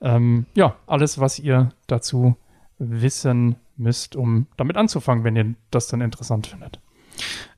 ähm, 0.00 0.46
ja 0.54 0.76
alles, 0.86 1.18
was 1.18 1.38
ihr 1.38 1.70
dazu 1.86 2.36
wissen 2.78 3.56
müsst, 3.76 4.16
um 4.16 4.46
damit 4.56 4.76
anzufangen, 4.76 5.24
wenn 5.24 5.36
ihr 5.36 5.54
das 5.70 5.88
dann 5.88 6.00
interessant 6.00 6.46
findet. 6.46 6.80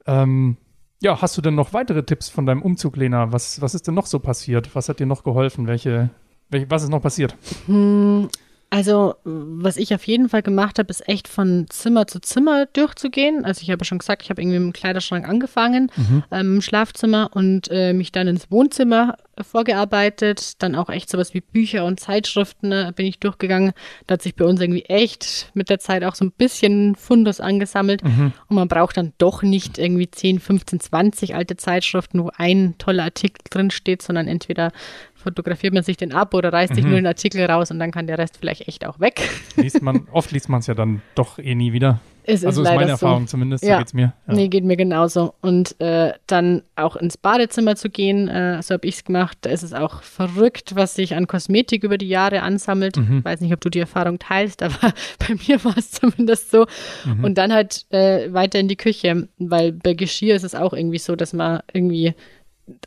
Ähm, 0.07 0.57
ja, 1.03 1.21
hast 1.21 1.37
du 1.37 1.43
denn 1.43 1.55
noch 1.55 1.73
weitere 1.73 2.03
Tipps 2.05 2.29
von 2.29 2.47
deinem 2.47 2.63
Umzug, 2.63 2.97
Lena? 2.97 3.33
Was, 3.33 3.61
was 3.61 3.75
ist 3.75 3.87
denn 3.87 3.95
noch 3.95 4.07
so 4.07 4.19
passiert? 4.19 4.75
Was 4.75 4.89
hat 4.89 5.01
dir 5.01 5.07
noch 5.07 5.25
geholfen? 5.25 5.67
Welche, 5.67 6.11
welche 6.49 6.71
was 6.71 6.85
ist 6.85 6.89
noch 6.89 7.03
passiert? 7.03 7.37
Hm, 7.67 8.29
also, 8.77 9.15
was 9.25 9.79
ich 9.79 9.95
auf 9.95 10.07
jeden 10.07 10.29
Fall 10.29 10.43
gemacht 10.43 10.79
habe, 10.79 10.91
ist 10.91 11.09
echt 11.09 11.29
von 11.29 11.65
Zimmer 11.71 12.07
zu 12.07 12.21
Zimmer 12.21 12.67
durchzugehen. 12.67 13.43
Also, 13.43 13.63
ich 13.63 13.71
habe 13.71 13.87
schon 13.87 13.97
gesagt, 13.97 14.23
ich 14.23 14.29
habe 14.29 14.43
irgendwie 14.43 14.59
mit 14.59 14.67
dem 14.67 14.73
Kleiderschrank 14.75 15.27
angefangen, 15.27 15.91
mhm. 15.97 16.25
ähm, 16.31 16.57
im 16.57 16.61
Schlafzimmer 16.61 17.31
und 17.33 17.71
äh, 17.71 17.95
mich 17.95 18.13
dann 18.13 18.29
ins 18.29 18.51
Wohnzimmer 18.51 19.17
vorgearbeitet. 19.43 20.63
Dann 20.63 20.75
auch 20.75 20.89
echt 20.89 21.11
sowas 21.11 21.35
wie 21.35 21.41
Bücher 21.41 21.85
und 21.85 22.01
Zeitschriften 22.01 22.69
ne, 22.69 22.93
bin 22.95 23.07
ich 23.07 23.19
durchgegangen. 23.19 23.73
Da 24.07 24.15
hat 24.15 24.23
sich 24.23 24.35
bei 24.35 24.45
uns 24.45 24.61
irgendwie 24.61 24.85
echt 24.85 25.51
mit 25.55 25.69
der 25.71 25.79
Zeit 25.79 26.05
auch 26.05 26.15
so 26.15 26.25
ein 26.25 26.33
bisschen 26.33 26.95
Fundus 26.95 27.41
angesammelt. 27.41 28.03
Mhm. 28.05 28.33
Und 28.49 28.57
man 28.57 28.69
braucht 28.69 28.97
dann 28.97 29.13
doch 29.19 29.43
nicht 29.43 29.79
irgendwie 29.79 30.11
10, 30.11 30.41
15, 30.41 30.81
20 30.81 31.35
alte 31.35 31.57
Zeitschriften, 31.57 32.23
wo 32.23 32.31
ein 32.37 32.75
toller 32.79 33.05
Artikel 33.05 33.43
drin 33.51 33.71
steht, 33.71 34.03
sondern 34.03 34.29
entweder 34.29 34.73
fotografiert 35.15 35.75
man 35.75 35.83
sich 35.83 35.97
den 35.97 36.13
ab 36.13 36.35
oder 36.35 36.53
reißt 36.53 36.71
mhm. 36.71 36.75
sich 36.77 36.85
nur 36.85 36.95
den 36.95 37.07
Artikel 37.07 37.45
raus 37.45 37.71
und 37.71 37.79
dann 37.79 37.91
kann 37.91 38.07
der 38.07 38.19
Rest 38.19 38.37
vielleicht 38.39 38.69
echt 38.69 38.87
auch 38.87 39.01
weg. 39.01 39.29
Liest 39.57 39.83
man, 39.83 40.07
oft 40.13 40.31
liest 40.31 40.49
man 40.49 40.61
es 40.61 40.67
ja 40.67 40.75
dann 40.75 41.03
doch 41.15 41.39
eh 41.39 41.55
nie 41.55 41.73
wieder. 41.73 42.01
Es 42.27 42.45
also 42.45 42.63
ist, 42.63 42.69
ist 42.69 42.75
meine 42.75 42.91
Erfahrung 42.91 43.27
so. 43.27 43.33
zumindest, 43.33 43.65
ja. 43.65 43.75
so 43.75 43.79
geht's 43.79 43.95
mir. 43.95 44.13
Ja. 44.27 44.35
Nee, 44.35 44.49
geht 44.49 44.65
mir 44.65 44.77
genauso. 44.77 45.35
Und 45.41 45.81
äh, 45.81 46.13
dann 46.27 46.63
auch 46.75 46.97
ins 46.97 47.17
Badezimmer 47.17 47.77
zu 47.77 47.89
gehen, 47.89 48.29
äh, 48.29 48.61
so 48.63 48.75
habe 48.75 48.87
ich 48.87 48.97
es 48.97 49.05
gemacht. 49.05 49.39
Da 49.43 49.51
ist 49.51 49.63
es 49.63 49.73
auch 49.73 50.03
verrückt, 50.03 50.75
was 50.75 50.95
sich 50.95 51.15
an 51.15 51.27
Kosmetik 51.27 51.85
über 51.85 51.99
die 51.99 52.09
Jahre 52.09 52.43
ansammelt. 52.43 52.97
Mhm. 52.97 53.25
Weiß 53.25 53.41
nicht, 53.41 53.53
ob 53.53 53.61
du 53.61 53.71
die 53.71 53.81
Erfahrung 53.81 54.19
teilst, 54.19 54.63
aber 54.65 54.93
bei 55.19 55.35
mir 55.47 55.65
war 55.65 55.77
es 55.79 55.93
zumindest 55.93 56.51
so. 56.51 56.67
Mhm. 57.05 57.25
Und 57.25 57.39
dann 57.39 57.53
halt 57.53 57.87
äh, 57.91 58.33
weiter 58.33 58.59
in 58.59 58.69
die 58.69 58.77
Küche, 58.77 59.29
weil 59.39 59.73
bei 59.73 59.95
Geschirr 59.95 60.35
ist 60.35 60.45
es 60.45 60.55
auch 60.55 60.73
irgendwie 60.73 60.99
so, 60.99 61.17
dass 61.17 61.33
man 61.33 61.61
irgendwie 61.73 62.15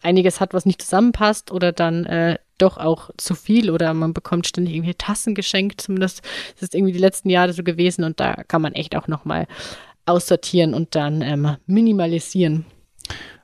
einiges 0.02 0.42
hat, 0.42 0.54
was 0.54 0.66
nicht 0.66 0.82
zusammenpasst 0.82 1.52
oder 1.52 1.72
dann 1.72 2.06
äh, 2.06 2.38
doch 2.62 2.78
auch 2.78 3.10
zu 3.18 3.36
viel 3.36 3.72
oder 3.72 3.94
man 3.94 4.14
bekommt 4.14 4.48
ständig 4.48 4.76
irgendwie 4.76 4.94
Tassen 4.94 5.36
geschenkt. 5.36 5.82
Zumindest 5.82 6.22
ist 6.56 6.64
es 6.64 6.74
irgendwie 6.74 6.94
die 6.94 7.00
letzten 7.00 7.30
Jahre 7.30 7.54
so 7.54 7.64
gewesen 7.64 8.04
und 8.04 8.20
da 8.20 8.44
kann 8.48 8.62
man 8.62 8.74
echt 8.74 8.96
auch 8.96 9.08
nochmal 9.08 9.48
aussortieren 10.06 10.74
und 10.74 10.96
dann 10.96 11.22
ähm, 11.22 11.58
minimalisieren. 11.66 12.66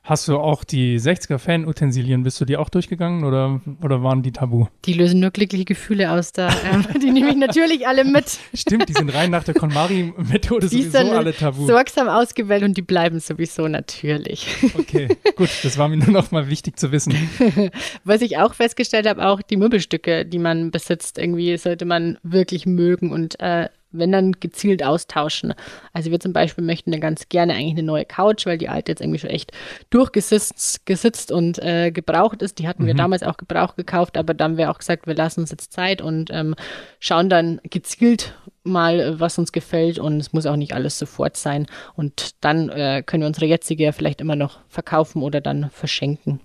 Hast 0.05 0.27
du 0.27 0.37
auch 0.37 0.63
die 0.63 0.99
60er-Fan-Utensilien, 0.99 2.21
bist 2.21 2.39
du 2.39 2.45
die 2.45 2.57
auch 2.57 2.69
durchgegangen 2.69 3.23
oder, 3.23 3.59
oder 3.81 4.03
waren 4.03 4.21
die 4.21 4.31
tabu? 4.31 4.67
Die 4.85 4.93
lösen 4.93 5.19
nur 5.19 5.31
glückliche 5.31 5.65
Gefühle 5.65 6.11
aus 6.11 6.31
da. 6.31 6.49
Ähm, 6.65 6.83
die 6.99 7.11
nehme 7.11 7.29
ich 7.29 7.35
natürlich 7.35 7.87
alle 7.87 8.03
mit. 8.03 8.39
Stimmt, 8.53 8.89
die 8.89 8.93
sind 8.93 9.13
rein 9.13 9.29
nach 9.29 9.43
der 9.43 9.53
KonMari-Methode 9.53 10.67
sowieso 10.69 10.97
alle 10.97 11.33
tabu. 11.33 11.67
sorgsam 11.67 12.07
ausgewählt 12.07 12.63
und 12.63 12.75
die 12.75 12.81
bleiben 12.81 13.19
sowieso 13.19 13.67
natürlich. 13.67 14.47
Okay, 14.73 15.09
gut, 15.35 15.49
das 15.63 15.77
war 15.77 15.89
mir 15.89 15.97
nur 15.97 16.09
noch 16.09 16.31
mal 16.31 16.49
wichtig 16.49 16.79
zu 16.79 16.91
wissen. 16.91 17.13
Was 18.03 18.21
ich 18.21 18.37
auch 18.37 18.55
festgestellt 18.55 19.07
habe, 19.07 19.25
auch 19.27 19.41
die 19.43 19.57
Möbelstücke, 19.57 20.25
die 20.25 20.39
man 20.39 20.71
besitzt, 20.71 21.19
irgendwie 21.19 21.55
sollte 21.57 21.85
man 21.85 22.17
wirklich 22.23 22.65
mögen 22.65 23.11
und 23.11 23.39
äh, 23.39 23.69
wenn 23.97 24.11
dann 24.11 24.33
gezielt 24.33 24.83
austauschen. 24.83 25.53
Also 25.93 26.11
wir 26.11 26.19
zum 26.19 26.33
Beispiel 26.33 26.63
möchten 26.63 26.91
dann 26.91 27.01
ganz 27.01 27.29
gerne 27.29 27.53
eigentlich 27.53 27.73
eine 27.73 27.83
neue 27.83 28.05
Couch, 28.05 28.45
weil 28.45 28.57
die 28.57 28.69
alte 28.69 28.91
jetzt 28.91 29.01
irgendwie 29.01 29.19
schon 29.19 29.29
echt 29.29 29.51
durchgesitzt 29.89 30.85
gesitzt 30.85 31.31
und 31.31 31.59
äh, 31.59 31.91
gebraucht 31.91 32.41
ist. 32.41 32.59
Die 32.59 32.67
hatten 32.67 32.83
mhm. 32.83 32.87
wir 32.87 32.93
damals 32.95 33.23
auch 33.23 33.37
gebraucht 33.37 33.77
gekauft, 33.77 34.17
aber 34.17 34.33
dann 34.33 34.51
haben 34.51 34.57
wir 34.57 34.71
auch 34.71 34.79
gesagt, 34.79 35.07
wir 35.07 35.15
lassen 35.15 35.41
uns 35.41 35.51
jetzt 35.51 35.73
Zeit 35.73 36.01
und 36.01 36.29
ähm, 36.31 36.55
schauen 36.99 37.29
dann 37.29 37.59
gezielt 37.69 38.35
mal, 38.63 39.19
was 39.19 39.37
uns 39.37 39.51
gefällt 39.51 39.99
und 39.99 40.19
es 40.19 40.33
muss 40.33 40.45
auch 40.45 40.55
nicht 40.55 40.73
alles 40.73 40.97
sofort 40.97 41.37
sein. 41.37 41.67
Und 41.95 42.43
dann 42.43 42.69
äh, 42.69 43.03
können 43.05 43.21
wir 43.21 43.27
unsere 43.27 43.45
jetzige 43.45 43.83
ja 43.83 43.91
vielleicht 43.91 44.21
immer 44.21 44.35
noch 44.35 44.59
verkaufen 44.69 45.21
oder 45.21 45.41
dann 45.41 45.69
verschenken. 45.69 46.39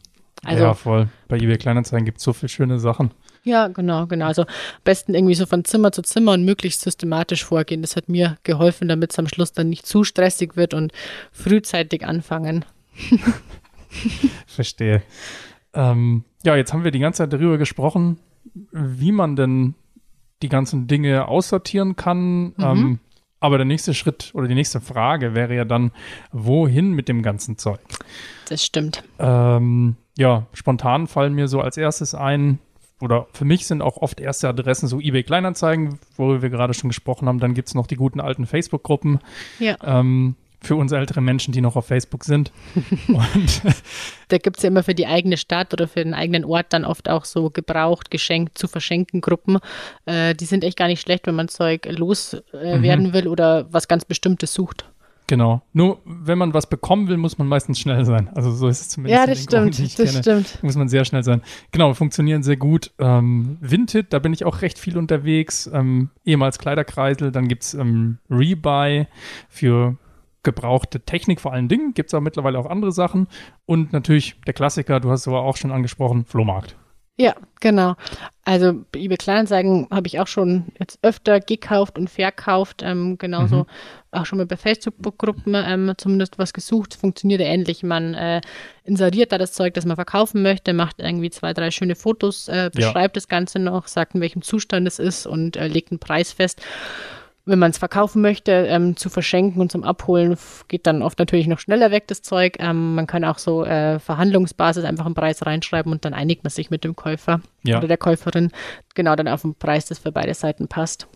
Also, 0.45 0.65
ja, 0.65 0.75
voll. 0.75 1.09
Bei 1.29 1.37
eBay 1.37 1.59
Kleinanzeigen 1.59 2.05
gibt 2.05 2.19
es 2.19 2.25
so 2.25 2.33
viele 2.33 2.49
schöne 2.49 2.79
Sachen. 2.79 3.11
Ja, 3.43 3.69
genau, 3.69 4.07
genau. 4.07 4.27
Also 4.27 4.43
am 4.43 4.49
besten 4.85 5.15
irgendwie 5.15 5.35
so 5.35 5.47
von 5.47 5.65
Zimmer 5.65 5.93
zu 5.93 6.03
Zimmer 6.03 6.33
und 6.33 6.45
möglichst 6.45 6.83
systematisch 6.83 7.45
vorgehen. 7.45 7.83
Das 7.83 7.97
hat 7.97 8.09
mir 8.09 8.37
geholfen, 8.43 8.89
damit 8.89 9.13
es 9.13 9.19
am 9.19 9.29
Schluss 9.29 9.53
dann 9.53 9.69
nicht 9.71 9.87
zu 9.87 10.05
stressig 10.05 10.57
wird 10.57 10.75
und 10.75 10.93
frühzeitig 11.33 12.05
anfangen. 12.05 12.65
Verstehe. 14.47 15.03
Ähm, 15.73 16.25
ja, 16.45 16.57
jetzt 16.57 16.73
haben 16.73 16.85
wir 16.85 16.91
die 16.91 16.99
ganze 16.99 17.19
Zeit 17.19 17.33
darüber 17.33 17.59
gesprochen, 17.59 18.19
wie 18.73 19.13
man 19.13 19.37
denn 19.37 19.75
die 20.43 20.49
ganzen 20.49 20.87
Dinge 20.87 21.29
aussortieren 21.29 21.97
kann. 21.97 22.49
Mhm. 22.49 22.55
Ähm, 22.59 22.99
aber 23.41 23.57
der 23.57 23.65
nächste 23.65 23.95
Schritt 23.95 24.31
oder 24.35 24.49
die 24.49 24.55
nächste 24.55 24.81
Frage 24.81 25.35
wäre 25.35 25.55
ja 25.55 25.65
dann, 25.65 25.93
wohin 26.31 26.93
mit 26.93 27.09
dem 27.09 27.23
ganzen 27.23 27.57
Zeug? 27.57 27.81
Das 28.49 28.65
stimmt. 28.65 29.03
Ähm, 29.19 29.97
ja, 30.19 30.47
spontan 30.53 31.07
fallen 31.07 31.35
mir 31.35 31.49
so 31.49 31.61
als 31.61 31.79
erstes 31.79 32.15
ein, 32.15 32.59
oder 33.01 33.27
für 33.33 33.45
mich 33.45 33.67
sind 33.67 33.83
auch 33.83 33.97
oft 33.97 34.21
erste 34.21 34.49
Adressen 34.49 34.87
so 34.87 35.01
eBay 35.01 35.23
Kleinanzeigen, 35.23 35.99
worüber 36.17 36.43
wir 36.43 36.51
gerade 36.51 36.75
schon 36.75 36.91
gesprochen 36.91 37.29
haben. 37.29 37.41
Dann 37.41 37.55
gibt 37.55 37.69
es 37.69 37.75
noch 37.75 37.87
die 37.87 37.97
guten 37.97 38.21
alten 38.21 38.47
Facebook-Gruppen. 38.47 39.21
Ja. 39.59 39.77
Ähm, 39.83 40.37
für 40.63 40.77
uns 40.77 40.93
ältere 40.93 41.21
Menschen, 41.23 41.53
die 41.53 41.61
noch 41.61 41.77
auf 41.77 41.87
Facebook 41.87 42.25
sind. 42.25 42.53
Da 44.29 44.39
gibt 44.39 44.59
es 44.59 44.63
ja 44.63 44.69
immer 44.69 44.85
für 44.85 44.95
die 44.95 45.09
eigene 45.09 45.37
Stadt 45.37 45.73
oder 45.73 45.89
für 45.89 46.05
den 46.05 46.15
eigenen 46.15 46.45
Ort 46.45 46.67
dann 46.71 46.85
oft 46.85 47.09
auch 47.09 47.25
so 47.25 47.51
gebraucht, 47.51 48.13
geschenkt, 48.13 48.57
zu 48.57 48.69
verschenken 48.69 49.21
Gruppen. 49.21 49.59
Äh, 50.07 50.37
die 50.37 50.45
sind 50.45 50.63
echt 50.63 50.79
gar 50.79 50.87
nicht 50.87 51.01
schlecht, 51.01 51.27
wenn 51.27 51.35
man 51.35 51.49
Zeug 51.49 51.87
loswerden 51.91 52.81
äh, 52.81 52.83
werden 52.83 53.13
will 53.13 53.27
oder 53.27 53.67
was 53.73 53.89
ganz 53.89 54.05
Bestimmtes 54.05 54.55
sucht. 54.55 54.90
Genau. 55.31 55.63
Nur 55.73 56.01
wenn 56.05 56.37
man 56.37 56.53
was 56.53 56.69
bekommen 56.69 57.09
will, 57.09 57.17
muss 57.17 57.39
man 57.39 57.47
meistens 57.49 57.79
schnell 57.81 58.05
sein. 58.05 58.29
Also 58.35 58.51
so 58.51 58.69
ist 58.69 58.81
es 58.81 58.89
zumindest. 58.91 59.17
Ja, 59.17 59.25
in 59.25 59.31
das 59.31 59.43
stimmt. 59.43 59.79
ich 59.79 59.95
Das 59.95 60.11
kenne. 60.11 60.23
stimmt. 60.23 60.63
Muss 60.63 60.77
man 60.77 60.89
sehr 60.89 61.05
schnell 61.07 61.23
sein. 61.23 61.41
Genau, 61.73 61.95
funktionieren 61.95 62.43
sehr 62.43 62.57
gut. 62.57 62.91
Ähm, 62.99 63.57
Vinted, 63.61 64.13
da 64.13 64.19
bin 64.19 64.33
ich 64.33 64.45
auch 64.45 64.61
recht 64.61 64.79
viel 64.79 64.99
unterwegs. 64.99 65.71
Ähm, 65.73 66.11
ehemals 66.25 66.59
Kleiderkreisel, 66.59 67.31
dann 67.31 67.49
gibt 67.49 67.63
es 67.63 67.75
ähm, 67.75 68.19
Rebuy 68.29 69.07
für 69.49 69.97
gebrauchte 70.43 71.01
Technik 71.01 71.41
vor 71.41 71.53
allen 71.53 71.69
Dingen. 71.69 71.95
Gibt 71.95 72.11
es 72.11 72.15
aber 72.15 72.23
mittlerweile 72.23 72.59
auch 72.59 72.67
andere 72.67 72.93
Sachen. 72.93 73.29
Und 73.67 73.93
natürlich 73.93 74.35
der 74.47 74.55
Klassiker, 74.55 74.99
du 75.01 75.11
hast 75.11 75.21
es 75.21 75.29
aber 75.29 75.43
auch 75.43 75.57
schon 75.57 75.71
angesprochen, 75.71 76.25
Flohmarkt. 76.25 76.77
Ja, 77.21 77.35
genau. 77.61 77.97
Also 78.45 78.83
eBay 78.97 79.19
Kleinanzeigen 79.19 79.89
habe 79.91 80.07
ich 80.07 80.19
auch 80.21 80.27
schon 80.27 80.73
jetzt 80.79 80.99
öfter 81.03 81.39
gekauft 81.39 81.99
und 81.99 82.09
verkauft. 82.09 82.81
Ähm, 82.83 83.19
genauso 83.19 83.57
Mhm. 83.57 83.67
auch 84.13 84.25
schon 84.25 84.39
mal 84.39 84.47
bei 84.47 84.57
Facebook-Gruppen 84.57 85.55
ähm, 85.55 85.93
zumindest 85.99 86.39
was 86.39 86.55
gesucht. 86.55 86.95
Funktioniert 86.95 87.43
ja 87.43 87.49
ähnlich. 87.49 87.83
Man 87.83 88.15
äh, 88.15 88.41
inseriert 88.85 89.33
da 89.33 89.37
das 89.37 89.53
Zeug, 89.53 89.75
das 89.75 89.85
man 89.85 89.97
verkaufen 89.97 90.41
möchte, 90.41 90.73
macht 90.73 90.99
irgendwie 90.99 91.29
zwei, 91.29 91.53
drei 91.53 91.71
schöne 91.71 91.95
Fotos, 91.95 92.49
äh, 92.49 92.71
beschreibt 92.73 93.17
das 93.17 93.29
Ganze 93.29 93.59
noch, 93.59 93.87
sagt, 93.87 94.15
in 94.15 94.23
welchem 94.23 94.41
Zustand 94.41 94.89
es 94.89 94.99
ist 94.99 95.27
und 95.27 95.59
äh, 95.59 95.69
legt 95.69 95.91
einen 95.93 96.01
Preis 96.01 96.33
fest. 96.33 96.63
Wenn 97.47 97.59
man 97.59 97.71
es 97.71 97.79
verkaufen 97.79 98.21
möchte, 98.23 98.53
ähm, 98.53 98.97
zu 98.97 99.09
verschenken 99.09 99.61
und 99.61 99.73
zum 99.73 99.83
Abholen, 99.83 100.37
geht 100.69 100.87
dann 100.87 101.03
oft 101.03 101.19
natürlich 101.19 101.47
noch 101.47 101.59
schneller 101.59 101.91
weg, 101.91 102.07
das 102.07 102.23
Zeug. 102.23 102.57
Ähm, 102.59 102.95
man 102.95 103.07
kann 103.07 103.25
auch 103.25 103.39
so 103.39 103.65
äh, 103.65 103.99
Verhandlungsbasis 103.99 104.85
einfach 104.85 105.07
einen 105.07 105.15
Preis 105.15 105.45
reinschreiben 105.45 105.91
und 105.91 106.05
dann 106.05 106.15
einigt 106.15 106.45
man 106.45 106.51
sich 106.51 106.71
mit 106.71 106.85
dem 106.85 106.95
Käufer 106.95 107.41
Ja. 107.65 107.79
oder 107.79 107.89
der 107.89 107.97
Käuferin 107.97 108.51
genau 108.95 109.17
dann 109.17 109.29
auf 109.29 109.43
den 109.43 109.55
Preis, 109.55 109.87
das 109.87 109.99
für 109.99 110.13
beide 110.13 110.35
Seiten 110.35 110.69
passt. 110.69 111.09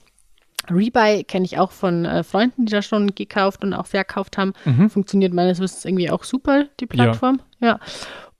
Rebuy 0.71 1.25
kenne 1.25 1.45
ich 1.45 1.59
auch 1.59 1.71
von 1.73 2.05
äh, 2.07 2.23
Freunden, 2.25 2.65
die 2.67 2.73
da 2.73 2.81
schon 2.81 3.15
gekauft 3.15 3.63
und 3.63 3.75
auch 3.75 3.87
verkauft 3.87 4.39
haben. 4.39 4.55
Mhm. 4.65 4.89
Funktioniert 4.89 5.35
meines 5.35 5.61
Wissens 5.61 5.85
irgendwie 5.85 6.11
auch 6.11 6.25
super, 6.25 6.65
die 6.81 6.87
Plattform. 6.87 7.41
Ja. 7.61 7.79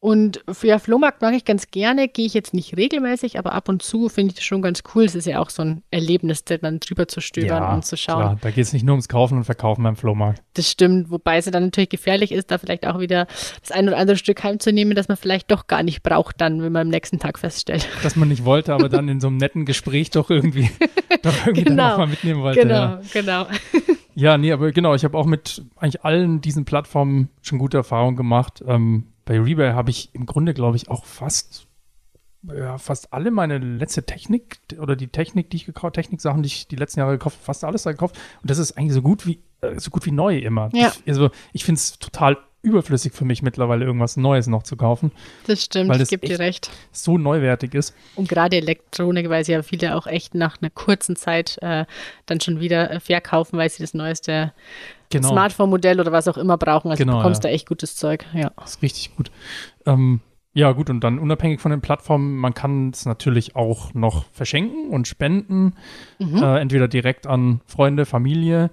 Und 0.05 0.45
für 0.53 0.67
ja, 0.67 0.79
Flohmarkt 0.79 1.23
mag 1.23 1.33
ich 1.33 1.47
ganz 1.47 1.71
gerne, 1.71 2.09
gehe 2.09 2.27
ich 2.27 2.35
jetzt 2.35 2.53
nicht 2.53 2.77
regelmäßig, 2.77 3.39
aber 3.39 3.53
ab 3.55 3.71
und 3.71 3.81
zu 3.81 4.11
finde 4.11 4.33
ich 4.33 4.35
das 4.35 4.45
schon 4.45 4.61
ganz 4.61 4.83
cool. 4.95 5.05
Es 5.05 5.15
ist 5.15 5.25
ja 5.27 5.41
auch 5.41 5.49
so 5.49 5.63
ein 5.63 5.83
Erlebnis, 5.91 6.45
da 6.45 6.59
dann 6.59 6.79
drüber 6.79 7.09
zu 7.09 7.23
stöbern 7.23 7.75
und 7.75 7.87
zu 7.87 7.97
schauen. 7.97 8.21
Klar, 8.21 8.39
da 8.39 8.51
geht 8.51 8.65
es 8.67 8.75
nicht 8.75 8.85
nur 8.85 8.93
ums 8.93 9.09
Kaufen 9.09 9.39
und 9.39 9.45
Verkaufen 9.45 9.83
beim 9.83 9.97
Flohmarkt. 9.97 10.43
Das 10.53 10.71
stimmt, 10.71 11.11
wobei 11.11 11.39
es 11.39 11.47
ja 11.47 11.53
dann 11.53 11.63
natürlich 11.65 11.89
gefährlich 11.89 12.33
ist, 12.33 12.51
da 12.51 12.59
vielleicht 12.59 12.87
auch 12.87 13.01
wieder 13.01 13.27
das 13.63 13.71
ein 13.73 13.89
oder 13.89 13.97
andere 13.97 14.19
Stück 14.19 14.45
heimzunehmen, 14.45 14.95
das 14.95 15.09
man 15.09 15.17
vielleicht 15.17 15.51
doch 15.51 15.69
gar 15.69 15.83
nicht 15.83 16.03
braucht, 16.03 16.39
dann, 16.39 16.61
wenn 16.63 16.73
man 16.73 16.83
am 16.83 16.89
nächsten 16.89 17.19
Tag 17.19 17.39
feststellt. 17.39 17.89
Dass 18.03 18.15
man 18.15 18.29
nicht 18.29 18.45
wollte, 18.45 18.75
aber 18.75 18.91
dann 18.91 19.09
in 19.09 19.21
so 19.23 19.29
einem 19.29 19.39
netten 19.39 19.65
Gespräch 19.65 20.11
doch 20.11 20.29
irgendwie, 20.29 20.69
doch 21.23 21.47
irgendwie 21.47 21.65
dann 21.65 21.77
Genau. 21.77 21.89
noch 21.93 21.97
mal 21.97 22.07
mitnehmen 22.09 22.43
wollte. 22.43 22.61
genau, 22.61 22.75
Ja. 22.75 23.01
genau. 23.15 23.47
Ja, 24.15 24.37
nee, 24.37 24.53
aber 24.53 24.71
genau, 24.71 24.95
ich 24.95 25.03
habe 25.05 25.17
auch 25.17 25.25
mit 25.25 25.63
eigentlich 25.77 26.05
allen 26.05 26.43
diesen 26.43 26.67
Plattformen 26.67 27.31
schon 27.41 27.59
gute 27.59 27.79
Erfahrungen 27.79 28.17
gemacht. 28.17 28.63
Ähm, 28.69 29.05
bei 29.25 29.39
Rebuy 29.41 29.71
habe 29.73 29.91
ich 29.91 30.11
im 30.15 30.27
Grunde, 30.27 30.55
glaube 30.55 30.77
ich, 30.77 30.89
auch 30.89 31.05
fast, 31.05 31.67
ja, 32.43 32.77
fast 32.79 33.13
alle 33.13 33.31
meine 33.31 33.59
letzte 33.59 34.05
Technik 34.05 34.59
oder 34.79 34.97
die 34.97 35.09
Technik, 35.09 35.51
die 35.51 35.57
ich 35.59 35.65
gekauft, 35.67 35.95
Techniksachen, 35.95 36.43
die 36.43 36.49
ich 36.49 36.69
die 36.69 36.77
letzten 36.77 37.01
Jahre 37.01 37.13
gekauft, 37.13 37.37
habe, 37.37 37.45
fast 37.45 37.65
alles 37.65 37.85
da 37.85 37.93
gekauft. 37.93 38.17
Und 38.43 38.51
das 38.51 38.59
ist 38.59 38.73
eigentlich 38.77 38.93
so 38.95 39.03
gut 39.03 39.27
wie, 39.27 39.41
äh, 39.63 39.79
so 39.81 39.91
gut 39.91 40.05
wie 40.07 40.11
neu 40.13 40.37
immer. 40.39 40.69
Ja. 40.73 40.93
Ich, 41.05 41.09
also 41.09 41.31
ich 41.53 41.65
finde 41.65 41.79
es 41.79 41.99
total 41.99 42.37
überflüssig 42.61 43.13
für 43.13 43.27
mich 43.27 43.43
mittlerweile 43.43 43.85
irgendwas 43.85 44.17
Neues 44.17 44.47
noch 44.47 44.63
zu 44.63 44.77
kaufen, 44.77 45.13
Das 45.47 45.63
stimmt, 45.63 45.91
Weil 45.91 45.97
ich 45.97 46.03
das 46.03 46.09
gebe 46.09 46.27
dir 46.27 46.33
echt- 46.35 46.41
recht. 46.41 46.71
so 46.93 47.19
neuwertig 47.19 47.75
ist. 47.75 47.95
Und 48.17 48.27
gerade 48.27 48.57
Elektronik, 48.57 49.29
weil 49.29 49.45
sie 49.45 49.53
ja 49.53 49.63
viele 49.63 49.95
auch 49.97 50.07
echt 50.07 50.35
nach 50.35 50.61
einer 50.63 50.71
kurzen 50.71 51.15
Zeit 51.15 51.59
äh, 51.61 51.85
dann 52.25 52.41
schon 52.41 52.61
wieder 52.61 52.91
äh, 52.91 53.01
verkaufen, 53.01 53.59
weil 53.59 53.69
sie 53.69 53.83
das 53.83 53.93
neueste 53.93 54.55
Genau. 55.23 55.33
Smartphone-Modell 55.33 56.01
oder 56.01 56.13
was 56.13 56.29
auch 56.29 56.37
immer 56.37 56.57
brauchen. 56.57 56.91
Also 56.91 57.03
Genau, 57.03 57.15
du 57.15 57.19
bekommst 57.19 57.45
ja. 57.45 57.51
da 57.51 57.55
echt 57.55 57.69
gutes 57.69 57.97
Zeug. 57.97 58.27
Ja. 58.33 58.53
Das 58.57 58.73
ist 58.77 58.83
richtig 58.83 59.17
gut. 59.17 59.31
Ähm, 59.87 60.21
ja, 60.53 60.71
gut, 60.71 60.89
und 60.89 61.01
dann 61.01 61.19
unabhängig 61.19 61.61
von 61.61 61.73
den 61.73 61.81
Plattformen, 61.81 62.37
man 62.37 62.55
kann 62.55 62.91
es 62.91 63.07
natürlich 63.07 63.57
auch 63.57 63.93
noch 63.93 64.25
verschenken 64.33 64.91
und 64.91 65.09
spenden, 65.09 65.75
äh, 66.21 66.61
entweder 66.61 66.87
direkt 66.87 67.27
an 67.27 67.61
Freunde, 67.67 68.07
Familie 68.07 68.71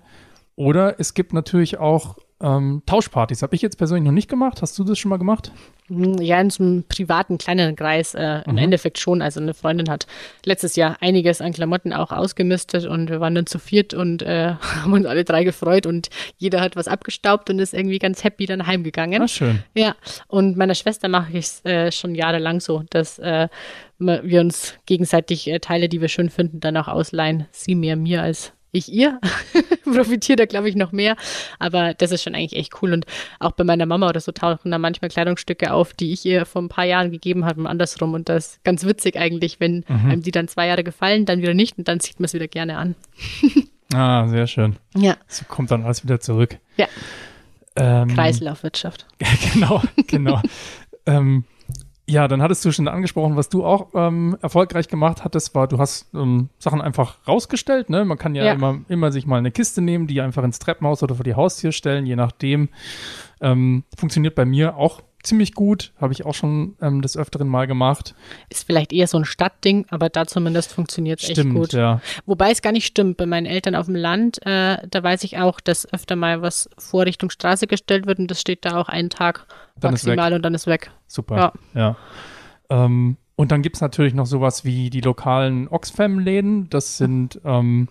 oder 0.55 0.99
es 0.99 1.15
gibt 1.15 1.33
natürlich 1.33 1.79
auch 1.79 2.17
ähm, 2.41 2.81
Tauschpartys. 2.85 3.41
Habe 3.41 3.55
ich 3.55 3.61
jetzt 3.61 3.77
persönlich 3.77 4.05
noch 4.05 4.11
nicht 4.11 4.29
gemacht. 4.29 4.61
Hast 4.61 4.77
du 4.77 4.83
das 4.83 4.97
schon 4.99 5.09
mal 5.09 5.17
gemacht? 5.17 5.51
Hm, 5.87 6.17
Ja, 6.21 6.39
in 6.39 6.49
so 6.49 6.63
einem 6.63 6.83
privaten, 6.87 7.37
kleineren 7.37 7.75
Kreis 7.75 8.13
äh, 8.15 8.41
im 8.47 8.57
Endeffekt 8.57 8.99
schon. 8.99 9.21
Also 9.21 9.39
eine 9.39 9.53
Freundin 9.53 9.89
hat 9.89 10.07
letztes 10.45 10.75
Jahr 10.75 10.97
einiges 11.01 11.41
an 11.41 11.53
Klamotten 11.53 11.93
auch 11.93 12.11
ausgemistet 12.11 12.85
und 12.85 13.09
wir 13.09 13.19
waren 13.19 13.35
dann 13.35 13.45
zu 13.45 13.59
viert 13.59 13.93
und 13.93 14.21
äh, 14.21 14.53
haben 14.81 14.93
uns 14.93 15.05
alle 15.05 15.23
drei 15.23 15.43
gefreut 15.43 15.85
und 15.85 16.09
jeder 16.37 16.61
hat 16.61 16.75
was 16.75 16.87
abgestaubt 16.87 17.49
und 17.49 17.59
ist 17.59 17.73
irgendwie 17.73 17.99
ganz 17.99 18.23
happy 18.23 18.45
dann 18.45 18.65
heimgegangen. 18.67 19.21
Ah, 19.21 19.27
schön. 19.27 19.63
Ja, 19.75 19.95
und 20.27 20.57
meiner 20.57 20.75
Schwester 20.75 21.07
mache 21.07 21.31
ich 21.33 21.45
es 21.45 21.65
äh, 21.65 21.91
schon 21.91 22.15
jahrelang 22.15 22.59
so, 22.59 22.83
dass 22.89 23.19
äh, 23.19 23.47
wir 23.99 24.41
uns 24.41 24.75
gegenseitig 24.85 25.47
äh, 25.47 25.59
Teile, 25.59 25.87
die 25.89 26.01
wir 26.01 26.07
schön 26.07 26.29
finden, 26.29 26.59
dann 26.59 26.77
auch 26.77 26.87
ausleihen. 26.87 27.47
Sie 27.51 27.75
mehr 27.75 27.95
mir 27.95 28.23
als 28.23 28.53
ich 28.71 28.91
ihr. 28.91 29.19
Profitiert 29.83 30.39
da, 30.39 30.45
glaube 30.45 30.69
ich, 30.69 30.75
noch 30.75 30.91
mehr. 30.91 31.15
Aber 31.59 31.93
das 31.93 32.11
ist 32.11 32.23
schon 32.23 32.35
eigentlich 32.35 32.57
echt 32.57 32.81
cool. 32.81 32.93
Und 32.93 33.05
auch 33.39 33.51
bei 33.51 33.63
meiner 33.63 33.85
Mama 33.85 34.09
oder 34.09 34.19
so 34.19 34.31
tauchen 34.31 34.71
da 34.71 34.77
manchmal 34.77 35.09
Kleidungsstücke 35.09 35.73
auf, 35.73 35.93
die 35.93 36.13
ich 36.13 36.25
ihr 36.25 36.45
vor 36.45 36.61
ein 36.61 36.69
paar 36.69 36.85
Jahren 36.85 37.11
gegeben 37.11 37.45
habe 37.45 37.61
und 37.61 37.67
andersrum. 37.67 38.13
Und 38.13 38.29
das 38.29 38.47
ist 38.47 38.63
ganz 38.63 38.85
witzig 38.85 39.17
eigentlich, 39.17 39.59
wenn 39.59 39.83
einem 39.87 40.21
die 40.21 40.31
dann 40.31 40.47
zwei 40.47 40.67
Jahre 40.67 40.83
gefallen, 40.83 41.25
dann 41.25 41.41
wieder 41.41 41.53
nicht 41.53 41.77
und 41.77 41.87
dann 41.87 41.99
zieht 41.99 42.19
man 42.19 42.25
es 42.25 42.33
wieder 42.33 42.47
gerne 42.47 42.77
an. 42.77 42.95
Ah, 43.93 44.27
sehr 44.27 44.47
schön. 44.47 44.77
Ja, 44.95 45.17
So 45.27 45.43
kommt 45.45 45.71
dann 45.71 45.83
alles 45.83 46.03
wieder 46.03 46.19
zurück. 46.19 46.57
Ja. 46.77 46.87
Ähm, 47.75 48.07
Kreislaufwirtschaft. 48.13 49.05
genau, 49.53 49.81
genau. 50.07 50.41
ähm, 51.05 51.43
ja, 52.11 52.27
dann 52.27 52.41
hattest 52.41 52.65
du 52.65 52.71
schon 52.71 52.87
angesprochen, 52.89 53.37
was 53.37 53.47
du 53.47 53.63
auch 53.63 53.87
ähm, 53.93 54.37
erfolgreich 54.41 54.89
gemacht 54.89 55.23
hattest, 55.23 55.55
war, 55.55 55.67
du 55.67 55.77
hast 55.77 56.13
ähm, 56.13 56.49
Sachen 56.59 56.81
einfach 56.81 57.15
rausgestellt. 57.25 57.89
Ne? 57.89 58.03
Man 58.03 58.17
kann 58.17 58.35
ja, 58.35 58.43
Ja. 58.43 58.53
Immer, 58.53 58.79
immer 58.89 59.11
sich 59.11 59.25
mal 59.25 59.37
eine 59.37 59.51
Kiste 59.51 59.81
nehmen, 59.81 60.07
die 60.07 60.19
einfach 60.19 60.43
ins 60.43 60.59
Treppenhaus 60.59 61.01
oder 61.03 61.15
vor 61.15 61.23
die 61.23 61.35
Haustür 61.35 61.71
stellen, 61.71 62.05
je 62.05 62.17
nachdem. 62.17 62.69
Ähm, 63.39 63.83
funktioniert 63.97 64.35
bei 64.35 64.45
mir 64.45 64.75
auch 64.75 65.01
ziemlich 65.23 65.53
gut, 65.53 65.93
habe 65.99 66.13
ich 66.13 66.25
auch 66.25 66.33
schon 66.33 66.75
ähm, 66.81 67.01
des 67.01 67.17
Öfteren 67.17 67.47
mal 67.47 67.67
gemacht. 67.67 68.15
Ist 68.49 68.65
vielleicht 68.65 68.93
eher 68.93 69.07
so 69.07 69.17
ein 69.17 69.25
Stadtding, 69.25 69.85
aber 69.89 70.09
da 70.09 70.25
zumindest 70.25 70.73
funktioniert 70.73 71.21
es 71.21 71.29
echt 71.29 71.49
gut. 71.49 71.73
ja. 71.73 72.01
Wobei 72.25 72.51
es 72.51 72.61
gar 72.61 72.71
nicht 72.71 72.85
stimmt. 72.85 73.17
Bei 73.17 73.25
meinen 73.25 73.45
Eltern 73.45 73.75
auf 73.75 73.85
dem 73.85 73.95
Land, 73.95 74.45
äh, 74.45 74.77
da 74.89 75.03
weiß 75.03 75.23
ich 75.23 75.37
auch, 75.37 75.59
dass 75.59 75.91
öfter 75.93 76.15
mal 76.15 76.41
was 76.41 76.69
vor 76.77 77.05
Richtung 77.05 77.29
Straße 77.29 77.67
gestellt 77.67 78.05
wird 78.05 78.19
und 78.19 78.29
das 78.29 78.41
steht 78.41 78.65
da 78.65 78.79
auch 78.79 78.89
einen 78.89 79.09
Tag 79.09 79.45
Dann 79.79 79.91
maximal 79.91 80.33
und 80.33 80.43
dann 80.43 80.53
ist 80.53 80.67
weg. 80.67 80.91
Super. 81.07 81.53
Ja. 81.73 81.97
Ähm, 82.69 83.17
und 83.35 83.51
dann 83.51 83.61
gibt 83.61 83.77
es 83.77 83.81
natürlich 83.81 84.13
noch 84.13 84.27
sowas 84.27 84.65
wie 84.65 84.89
die 84.89 85.01
lokalen 85.01 85.67
Oxfam-Läden. 85.67 86.69
Das 86.69 86.97
sind 86.97 87.41
ähm, 87.43 87.87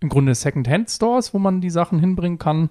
im 0.00 0.08
Grunde 0.08 0.34
Second-Hand-Stores, 0.34 1.34
wo 1.34 1.38
man 1.38 1.60
die 1.60 1.70
Sachen 1.70 1.98
hinbringen 2.00 2.38
kann. 2.38 2.70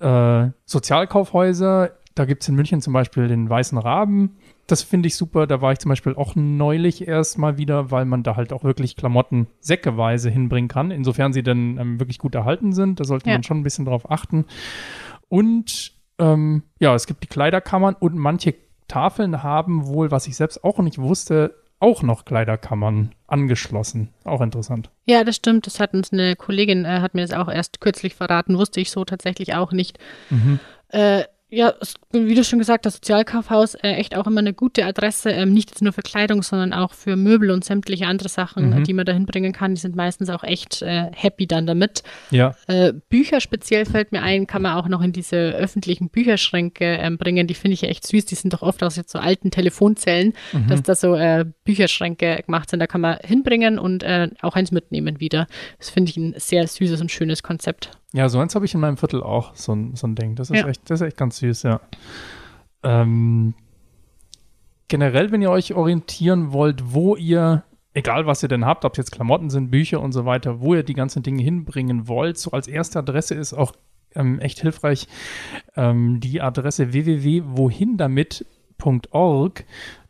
Äh, 0.00 0.50
Sozialkaufhäuser, 0.64 1.90
da 2.14 2.24
gibt 2.24 2.42
es 2.42 2.48
in 2.48 2.54
München 2.54 2.80
zum 2.80 2.92
Beispiel 2.92 3.28
den 3.28 3.48
Weißen 3.48 3.78
Raben. 3.78 4.36
Das 4.66 4.82
finde 4.82 5.06
ich 5.08 5.16
super. 5.16 5.46
Da 5.46 5.60
war 5.60 5.72
ich 5.72 5.78
zum 5.78 5.88
Beispiel 5.88 6.14
auch 6.14 6.34
neulich 6.36 7.06
erst 7.08 7.38
mal 7.38 7.58
wieder, 7.58 7.90
weil 7.90 8.04
man 8.04 8.22
da 8.22 8.36
halt 8.36 8.52
auch 8.52 8.64
wirklich 8.64 8.96
Klamotten 8.96 9.46
säckeweise 9.60 10.30
hinbringen 10.30 10.68
kann. 10.68 10.90
Insofern 10.90 11.32
sie 11.32 11.42
dann 11.42 11.78
ähm, 11.78 12.00
wirklich 12.00 12.18
gut 12.18 12.34
erhalten 12.34 12.72
sind. 12.72 13.00
Da 13.00 13.04
sollte 13.04 13.28
Ja. 13.28 13.34
man 13.36 13.42
schon 13.42 13.58
ein 13.58 13.62
bisschen 13.62 13.84
drauf 13.84 14.10
achten. 14.10 14.44
Und 15.28 15.92
ähm, 16.18 16.62
ja, 16.78 16.94
es 16.94 17.06
gibt 17.06 17.22
die 17.22 17.28
Kleiderkammern 17.28 17.94
und 17.98 18.14
manche 18.16 18.54
Tafeln 18.88 19.42
haben 19.42 19.86
wohl, 19.86 20.10
was 20.10 20.26
ich 20.26 20.36
selbst 20.36 20.62
auch 20.64 20.78
nicht 20.78 20.98
wusste, 20.98 21.54
auch 21.80 22.02
noch 22.02 22.24
Kleiderkammern 22.24 23.12
angeschlossen. 23.26 24.10
Auch 24.24 24.40
interessant. 24.40 24.90
Ja, 25.06 25.24
das 25.24 25.36
stimmt. 25.36 25.66
Das 25.66 25.80
hat 25.80 25.94
uns 25.94 26.12
eine 26.12 26.36
Kollegin, 26.36 26.84
äh, 26.84 27.00
hat 27.00 27.14
mir 27.14 27.22
das 27.22 27.32
auch 27.32 27.48
erst 27.48 27.80
kürzlich 27.80 28.14
verraten, 28.14 28.56
wusste 28.58 28.80
ich 28.80 28.90
so 28.90 29.04
tatsächlich 29.04 29.54
auch 29.54 29.72
nicht. 29.72 29.98
Mhm. 30.30 30.60
Äh, 30.88 31.24
ja, 31.52 31.74
wie 32.12 32.34
du 32.34 32.44
schon 32.44 32.58
gesagt 32.58 32.86
hast, 32.86 32.94
Sozialkaufhaus 32.94 33.74
äh, 33.74 33.90
echt 33.90 34.16
auch 34.16 34.26
immer 34.26 34.40
eine 34.40 34.54
gute 34.54 34.86
Adresse, 34.86 35.30
ähm, 35.30 35.52
nicht 35.52 35.68
jetzt 35.68 35.82
nur 35.82 35.92
für 35.92 36.00
Kleidung, 36.00 36.42
sondern 36.42 36.72
auch 36.72 36.94
für 36.94 37.14
Möbel 37.14 37.50
und 37.50 37.62
sämtliche 37.62 38.06
andere 38.06 38.30
Sachen, 38.30 38.70
mhm. 38.70 38.84
die 38.84 38.94
man 38.94 39.04
da 39.04 39.12
hinbringen 39.12 39.52
kann. 39.52 39.74
Die 39.74 39.80
sind 39.80 39.94
meistens 39.94 40.30
auch 40.30 40.44
echt 40.44 40.80
äh, 40.80 41.10
happy 41.12 41.46
dann 41.46 41.66
damit. 41.66 42.04
Ja. 42.30 42.54
Äh, 42.68 42.94
Bücher 43.10 43.42
speziell 43.42 43.84
fällt 43.84 44.12
mir 44.12 44.22
ein, 44.22 44.46
kann 44.46 44.62
man 44.62 44.78
auch 44.78 44.88
noch 44.88 45.02
in 45.02 45.12
diese 45.12 45.36
öffentlichen 45.36 46.08
Bücherschränke 46.08 46.86
ähm, 46.86 47.18
bringen. 47.18 47.46
Die 47.46 47.54
finde 47.54 47.74
ich 47.74 47.82
echt 47.82 48.06
süß. 48.06 48.24
Die 48.24 48.34
sind 48.34 48.54
doch 48.54 48.62
oft 48.62 48.82
aus 48.82 48.96
jetzt 48.96 49.12
so 49.12 49.18
alten 49.18 49.50
Telefonzellen, 49.50 50.32
mhm. 50.52 50.68
dass 50.68 50.82
da 50.82 50.94
so 50.94 51.14
äh, 51.16 51.44
Bücherschränke 51.64 52.44
gemacht 52.46 52.70
sind. 52.70 52.80
Da 52.80 52.86
kann 52.86 53.02
man 53.02 53.18
hinbringen 53.22 53.78
und 53.78 54.02
äh, 54.04 54.30
auch 54.40 54.56
eins 54.56 54.72
mitnehmen 54.72 55.20
wieder. 55.20 55.46
Das 55.78 55.90
finde 55.90 56.08
ich 56.08 56.16
ein 56.16 56.32
sehr 56.38 56.66
süßes 56.66 57.02
und 57.02 57.10
schönes 57.10 57.42
Konzept. 57.42 57.90
Ja, 58.12 58.28
so 58.28 58.38
eins 58.38 58.54
habe 58.54 58.66
ich 58.66 58.74
in 58.74 58.80
meinem 58.80 58.98
Viertel 58.98 59.22
auch, 59.22 59.54
so 59.54 59.74
ein, 59.74 59.96
so 59.96 60.06
ein 60.06 60.14
Ding. 60.14 60.34
Das 60.34 60.50
ist, 60.50 60.58
ja. 60.58 60.68
echt, 60.68 60.82
das 60.90 61.00
ist 61.00 61.06
echt 61.06 61.16
ganz 61.16 61.38
süß, 61.38 61.62
ja. 61.62 61.80
Ähm, 62.82 63.54
generell, 64.88 65.32
wenn 65.32 65.40
ihr 65.40 65.50
euch 65.50 65.72
orientieren 65.72 66.52
wollt, 66.52 66.92
wo 66.92 67.16
ihr, 67.16 67.64
egal 67.94 68.26
was 68.26 68.42
ihr 68.42 68.50
denn 68.50 68.66
habt, 68.66 68.84
ob 68.84 68.92
es 68.92 68.98
jetzt 68.98 69.12
Klamotten 69.12 69.48
sind, 69.48 69.70
Bücher 69.70 70.00
und 70.00 70.12
so 70.12 70.26
weiter, 70.26 70.60
wo 70.60 70.74
ihr 70.74 70.82
die 70.82 70.92
ganzen 70.92 71.22
Dinge 71.22 71.42
hinbringen 71.42 72.08
wollt, 72.08 72.36
so 72.36 72.50
als 72.50 72.68
erste 72.68 72.98
Adresse 72.98 73.34
ist 73.34 73.54
auch 73.54 73.72
ähm, 74.14 74.38
echt 74.40 74.60
hilfreich 74.60 75.08
ähm, 75.76 76.20
die 76.20 76.42
Adresse 76.42 76.92
www.wohindamit.org. 76.92 79.64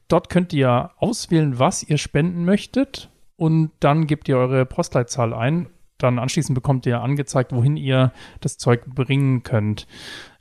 Dort 0.09 0.29
könnt 0.29 0.53
ihr 0.53 0.91
auswählen, 0.97 1.61
was 1.61 1.85
ihr 1.85 1.99
spenden 1.99 2.45
möchtet 2.45 3.11
und 3.37 3.71
dann 3.79 4.09
gebt 4.09 4.29
ihr 4.29 4.37
eure 4.37 4.67
Postleitzahl 4.67 5.33
ein 5.33 5.69
dann 6.03 6.19
anschließend 6.19 6.55
bekommt 6.55 6.87
ihr 6.87 7.01
angezeigt, 7.01 7.53
wohin 7.53 7.77
ihr 7.77 8.13
das 8.41 8.59
Zeug 8.59 8.85
bringen 8.87 9.43
könnt. 9.43 9.87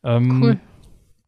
Ähm, 0.03 0.41
cool. 0.41 0.59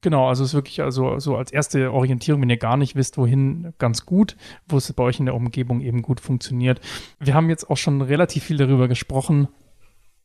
Genau, 0.04 0.28
also 0.28 0.44
es 0.44 0.50
ist 0.50 0.54
wirklich 0.54 0.82
also 0.82 1.18
so 1.20 1.38
als 1.38 1.50
erste 1.52 1.94
Orientierung, 1.94 2.42
wenn 2.42 2.50
ihr 2.50 2.58
gar 2.58 2.76
nicht 2.76 2.96
wisst, 2.98 3.18
wohin, 3.18 3.74
ganz 3.78 4.06
gut, 4.06 4.36
wo 4.68 4.76
es 4.76 4.92
bei 4.92 5.02
euch 5.02 5.20
in 5.20 5.26
der 5.26 5.34
Umgebung 5.34 5.80
eben 5.80 6.02
gut 6.02 6.20
funktioniert. 6.20 6.82
Wir 7.20 7.34
haben 7.34 7.50
jetzt 7.50 7.70
auch 7.70 7.78
schon 7.78 8.02
relativ 8.02 8.44
viel 8.44 8.58
darüber 8.58 8.90
gesprochen, 8.90 9.48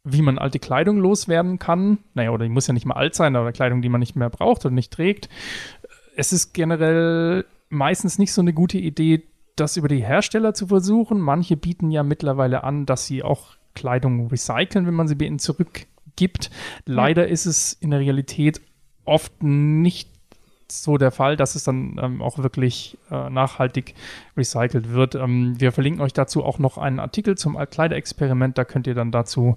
wie 0.02 0.20
man 0.20 0.36
alte 0.36 0.58
Kleidung 0.58 0.98
loswerden 0.98 1.60
kann. 1.60 1.98
Naja, 2.14 2.30
oder 2.32 2.44
die 2.44 2.50
muss 2.50 2.66
ja 2.66 2.74
nicht 2.74 2.86
mal 2.86 2.96
alt 2.96 3.14
sein, 3.14 3.36
aber 3.36 3.52
Kleidung, 3.52 3.80
die 3.80 3.88
man 3.88 4.00
nicht 4.00 4.16
mehr 4.16 4.30
braucht 4.30 4.64
oder 4.66 4.74
nicht 4.74 4.92
trägt. 4.92 5.28
Es 6.16 6.32
ist 6.32 6.54
generell 6.54 7.44
meistens 7.68 8.18
nicht 8.18 8.32
so 8.32 8.40
eine 8.40 8.52
gute 8.52 8.78
Idee, 8.78 9.22
das 9.54 9.76
über 9.76 9.86
die 9.86 10.02
Hersteller 10.02 10.54
zu 10.54 10.66
versuchen. 10.66 11.20
Manche 11.20 11.56
bieten 11.56 11.92
ja 11.92 12.02
mittlerweile 12.02 12.64
an, 12.64 12.84
dass 12.84 13.06
sie 13.06 13.22
auch 13.22 13.57
Kleidung 13.78 14.28
recyceln, 14.28 14.86
wenn 14.86 14.94
man 14.94 15.08
sie 15.08 15.14
bei 15.14 15.26
ihnen 15.26 15.38
zurückgibt. 15.38 16.50
Leider 16.84 17.26
ja. 17.26 17.32
ist 17.32 17.46
es 17.46 17.72
in 17.72 17.90
der 17.90 18.00
Realität 18.00 18.60
oft 19.04 19.42
nicht 19.42 20.10
so 20.70 20.98
der 20.98 21.10
Fall, 21.10 21.36
dass 21.36 21.54
es 21.54 21.64
dann 21.64 21.98
ähm, 22.00 22.20
auch 22.20 22.38
wirklich 22.38 22.98
äh, 23.10 23.30
nachhaltig 23.30 23.94
recycelt 24.36 24.92
wird. 24.92 25.14
Ähm, 25.14 25.58
wir 25.58 25.72
verlinken 25.72 26.02
euch 26.02 26.12
dazu 26.12 26.44
auch 26.44 26.58
noch 26.58 26.76
einen 26.76 27.00
Artikel 27.00 27.38
zum 27.38 27.56
Altkleiderexperiment. 27.56 28.58
Da 28.58 28.64
könnt 28.64 28.86
ihr 28.86 28.94
dann 28.94 29.10
dazu 29.10 29.56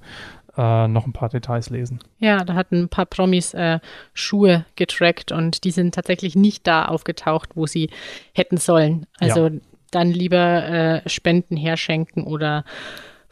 äh, 0.58 0.88
noch 0.88 1.06
ein 1.06 1.14
paar 1.14 1.30
Details 1.30 1.70
lesen. 1.70 2.00
Ja, 2.20 2.44
da 2.44 2.54
hatten 2.54 2.84
ein 2.84 2.90
paar 2.90 3.06
Promis 3.06 3.54
äh, 3.54 3.80
Schuhe 4.14 4.66
getrackt 4.76 5.32
und 5.32 5.64
die 5.64 5.72
sind 5.72 5.96
tatsächlich 5.96 6.36
nicht 6.36 6.66
da 6.68 6.86
aufgetaucht, 6.86 7.52
wo 7.56 7.66
sie 7.66 7.90
hätten 8.34 8.58
sollen. 8.58 9.06
Also 9.20 9.48
ja. 9.48 9.60
dann 9.92 10.10
lieber 10.12 10.66
äh, 11.04 11.10
Spenden 11.10 11.58
herschenken 11.58 12.24
oder 12.24 12.64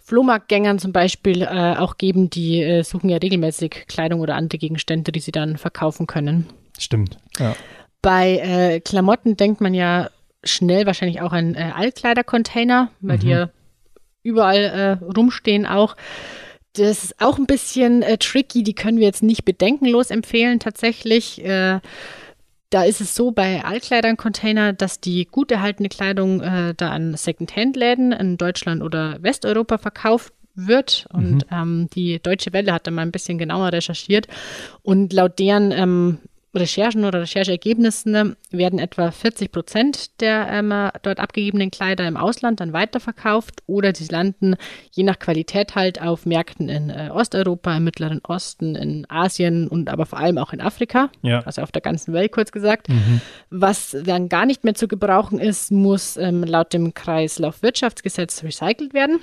Flohmarktgängern 0.10 0.80
zum 0.80 0.92
Beispiel 0.92 1.44
äh, 1.44 1.76
auch 1.78 1.98
geben, 1.98 2.32
die 2.32 2.64
äh, 2.64 2.82
suchen 2.84 3.10
ja 3.10 3.18
regelmäßig 3.18 3.86
Kleidung 3.88 4.22
oder 4.22 4.34
andere 4.34 4.58
Gegenstände, 4.58 5.12
die 5.12 5.20
sie 5.20 5.32
dann 5.32 5.58
verkaufen 5.58 6.08
können. 6.08 6.48
Stimmt, 6.80 7.20
ja. 7.38 7.56
Bei 8.02 8.38
äh, 8.38 8.80
Klamotten 8.80 9.38
denkt 9.38 9.62
man 9.62 9.76
ja 9.76 10.10
schnell 10.44 10.88
wahrscheinlich 10.88 11.22
auch 11.22 11.32
an 11.32 11.54
äh, 11.54 11.72
Altkleidercontainer, 11.76 12.90
weil 13.02 13.18
mhm. 13.18 13.22
die 13.22 13.28
ja 13.28 13.50
überall 14.24 15.00
äh, 15.02 15.06
rumstehen 15.06 15.68
auch. 15.68 15.96
Das 16.74 17.04
ist 17.04 17.22
auch 17.22 17.38
ein 17.38 17.46
bisschen 17.46 18.02
äh, 18.02 18.18
tricky, 18.18 18.64
die 18.64 18.74
können 18.74 18.98
wir 18.98 19.06
jetzt 19.06 19.22
nicht 19.22 19.46
bedenkenlos 19.46 20.10
empfehlen 20.10 20.60
tatsächlich. 20.60 21.44
Da 22.70 22.84
ist 22.84 23.02
es 23.02 23.16
so 23.16 23.32
bei 23.32 23.64
Altkleidern-Container, 23.66 24.74
dass 24.74 25.00
die 25.00 25.26
gut 25.26 25.52
erhaltene 25.52 25.90
Kleidung 25.90 26.42
äh, 26.42 26.76
da 26.76 26.92
an 26.92 27.16
Second-Hand-Läden 27.16 28.12
in 28.12 28.38
Deutschland 28.38 28.84
oder 28.84 29.18
Westeuropa 29.22 29.80
verkauft 29.80 30.34
wird. 30.54 31.08
Und 31.12 31.50
mhm. 31.50 31.52
ähm, 31.52 31.90
die 31.94 32.22
Deutsche 32.22 32.54
Welle 32.54 32.72
hat 32.74 32.86
da 32.86 32.92
mal 32.92 33.02
ein 33.02 33.12
bisschen 33.12 33.40
genauer 33.40 33.74
recherchiert. 33.74 34.28
Und 34.84 35.14
laut 35.14 35.40
deren 35.40 35.72
ähm, 35.72 36.20
Recherchen 36.54 37.06
oder 37.06 37.22
Rechercheergebnissen 37.22 38.36
werden 38.50 38.80
etwa 38.80 39.12
40 39.12 39.52
Prozent 39.52 40.20
der 40.20 40.48
ähm, 40.50 40.74
dort 41.04 41.20
abgegebenen 41.20 41.70
Kleider 41.70 42.08
im 42.08 42.18
Ausland 42.18 42.60
dann 42.60 42.74
weiterverkauft 42.74 43.62
oder 43.68 43.94
sie 43.94 44.08
landen 44.08 44.56
je 44.92 45.04
nach 45.04 45.20
Qualität 45.20 45.76
halt 45.76 46.02
auf 46.02 46.26
Märkten 46.26 46.68
in 46.68 46.90
äh, 46.90 47.10
Osteuropa, 47.12 47.78
im 47.78 47.84
Mittleren 47.84 48.22
Osten, 48.24 48.76
in 48.76 49.06
Asien 49.10 49.68
und 49.68 49.90
aber 49.90 50.08
vor 50.08 50.20
allem 50.20 50.40
auch 50.40 50.52
in 50.52 50.62
Afrika, 50.62 51.10
ja. 51.22 51.42
also 51.42 51.62
auf 51.62 51.72
der 51.72 51.82
ganzen 51.82 52.14
Welt 52.14 52.32
kurz 52.32 52.52
gesagt. 52.52 52.90
Mhm. 52.90 53.22
Was 53.52 53.96
dann 54.04 54.28
gar 54.28 54.46
nicht 54.46 54.64
mehr 54.64 54.74
zu 54.74 54.88
gebrauchen 54.88 55.40
ist, 55.40 55.72
muss 55.72 56.18
ähm, 56.18 56.44
laut 56.44 56.74
dem 56.74 56.94
Kreislaufwirtschaftsgesetz 56.94 58.44
recycelt 58.44 58.94
werden. 58.94 59.20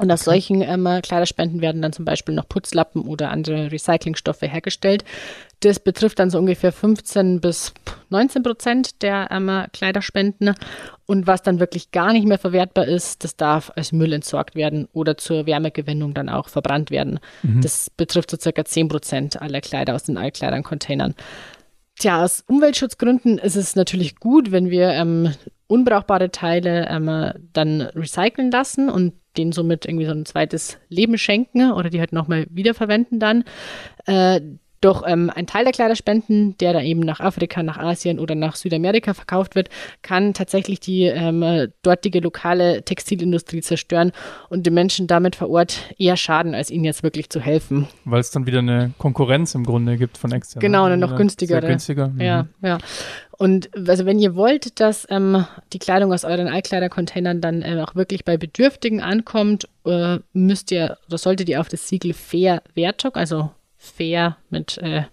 Und 0.00 0.12
aus 0.12 0.22
solchen 0.24 0.62
ähm, 0.62 0.88
Kleiderspenden 1.02 1.60
werden 1.60 1.82
dann 1.82 1.92
zum 1.92 2.04
Beispiel 2.04 2.32
noch 2.32 2.48
Putzlappen 2.48 3.02
oder 3.02 3.30
andere 3.30 3.72
Recyclingstoffe 3.72 4.42
hergestellt. 4.42 5.04
Das 5.60 5.80
betrifft 5.80 6.18
dann 6.18 6.30
so 6.30 6.38
ungefähr 6.38 6.72
15 6.72 7.40
bis 7.40 7.74
19 8.10 8.42
Prozent 8.42 9.02
der 9.02 9.28
ähm, 9.30 9.64
Kleiderspenden. 9.72 10.54
Und 11.06 11.26
was 11.26 11.42
dann 11.42 11.58
wirklich 11.58 11.90
gar 11.90 12.12
nicht 12.12 12.26
mehr 12.26 12.38
verwertbar 12.38 12.86
ist, 12.86 13.24
das 13.24 13.36
darf 13.36 13.72
als 13.74 13.92
Müll 13.92 14.12
entsorgt 14.12 14.54
werden 14.54 14.88
oder 14.92 15.16
zur 15.16 15.46
Wärmegewinnung 15.46 16.14
dann 16.14 16.28
auch 16.28 16.48
verbrannt 16.48 16.90
werden. 16.90 17.18
Mhm. 17.42 17.60
Das 17.62 17.90
betrifft 17.90 18.30
so 18.30 18.36
circa 18.38 18.64
10 18.64 18.88
Prozent 18.88 19.42
aller 19.42 19.60
Kleider 19.60 19.94
aus 19.94 20.04
den 20.04 20.16
Altkleidern-Containern. 20.16 21.14
Tja, 21.98 22.22
aus 22.22 22.44
Umweltschutzgründen 22.46 23.38
ist 23.38 23.56
es 23.56 23.74
natürlich 23.74 24.16
gut, 24.16 24.52
wenn 24.52 24.70
wir 24.70 24.90
ähm, 24.90 25.32
unbrauchbare 25.66 26.30
Teile 26.30 26.86
ähm, 26.88 27.32
dann 27.52 27.80
recyceln 27.82 28.52
lassen 28.52 28.88
und 28.88 29.14
denen 29.36 29.52
somit 29.52 29.84
irgendwie 29.86 30.06
so 30.06 30.12
ein 30.12 30.24
zweites 30.24 30.78
Leben 30.88 31.18
schenken 31.18 31.72
oder 31.72 31.90
die 31.90 31.98
halt 31.98 32.12
nochmal 32.12 32.46
wiederverwenden 32.50 33.18
dann. 33.18 33.44
Äh, 34.06 34.40
doch 34.80 35.02
ähm, 35.06 35.30
ein 35.34 35.46
Teil 35.46 35.64
der 35.64 35.72
Kleiderspenden, 35.72 36.56
der 36.58 36.72
da 36.72 36.82
eben 36.82 37.00
nach 37.00 37.20
Afrika, 37.20 37.62
nach 37.62 37.78
Asien 37.78 38.18
oder 38.18 38.34
nach 38.34 38.56
Südamerika 38.56 39.14
verkauft 39.14 39.54
wird, 39.54 39.68
kann 40.02 40.34
tatsächlich 40.34 40.80
die 40.80 41.04
ähm, 41.04 41.68
dortige 41.82 42.20
lokale 42.20 42.82
Textilindustrie 42.82 43.60
zerstören 43.60 44.12
und 44.48 44.66
den 44.66 44.74
Menschen 44.74 45.06
damit 45.06 45.36
vor 45.36 45.50
Ort 45.50 45.94
eher 45.98 46.16
schaden, 46.16 46.54
als 46.54 46.70
ihnen 46.70 46.84
jetzt 46.84 47.02
wirklich 47.02 47.30
zu 47.30 47.40
helfen. 47.40 47.88
Weil 48.04 48.20
es 48.20 48.30
dann 48.30 48.46
wieder 48.46 48.60
eine 48.60 48.92
Konkurrenz 48.98 49.54
im 49.54 49.64
Grunde 49.64 49.96
gibt 49.96 50.18
von 50.18 50.32
externen. 50.32 50.60
Genau, 50.60 50.84
eine 50.84 50.96
noch 50.96 51.16
günstigere. 51.16 51.66
günstiger. 51.66 52.08
Mhm. 52.08 52.20
Ja, 52.20 52.46
ja. 52.62 52.78
Und 53.38 53.70
also 53.88 54.04
wenn 54.04 54.18
ihr 54.18 54.34
wollt, 54.34 54.80
dass 54.80 55.06
ähm, 55.10 55.46
die 55.72 55.78
Kleidung 55.78 56.12
aus 56.12 56.24
euren 56.24 56.48
Altkleidercontainern 56.48 57.40
dann 57.40 57.62
äh, 57.62 57.80
auch 57.86 57.94
wirklich 57.94 58.24
bei 58.24 58.36
Bedürftigen 58.36 59.00
ankommt, 59.00 59.68
äh, 59.86 60.18
müsst 60.32 60.72
ihr 60.72 60.98
oder 61.06 61.18
solltet 61.18 61.48
ihr 61.48 61.60
auf 61.60 61.68
das 61.68 61.86
Siegel 61.88 62.14
Fair 62.14 62.62
Wertung, 62.74 63.14
also 63.14 63.50
fair 63.78 64.36
mit 64.50 64.78
äh, 64.78 65.04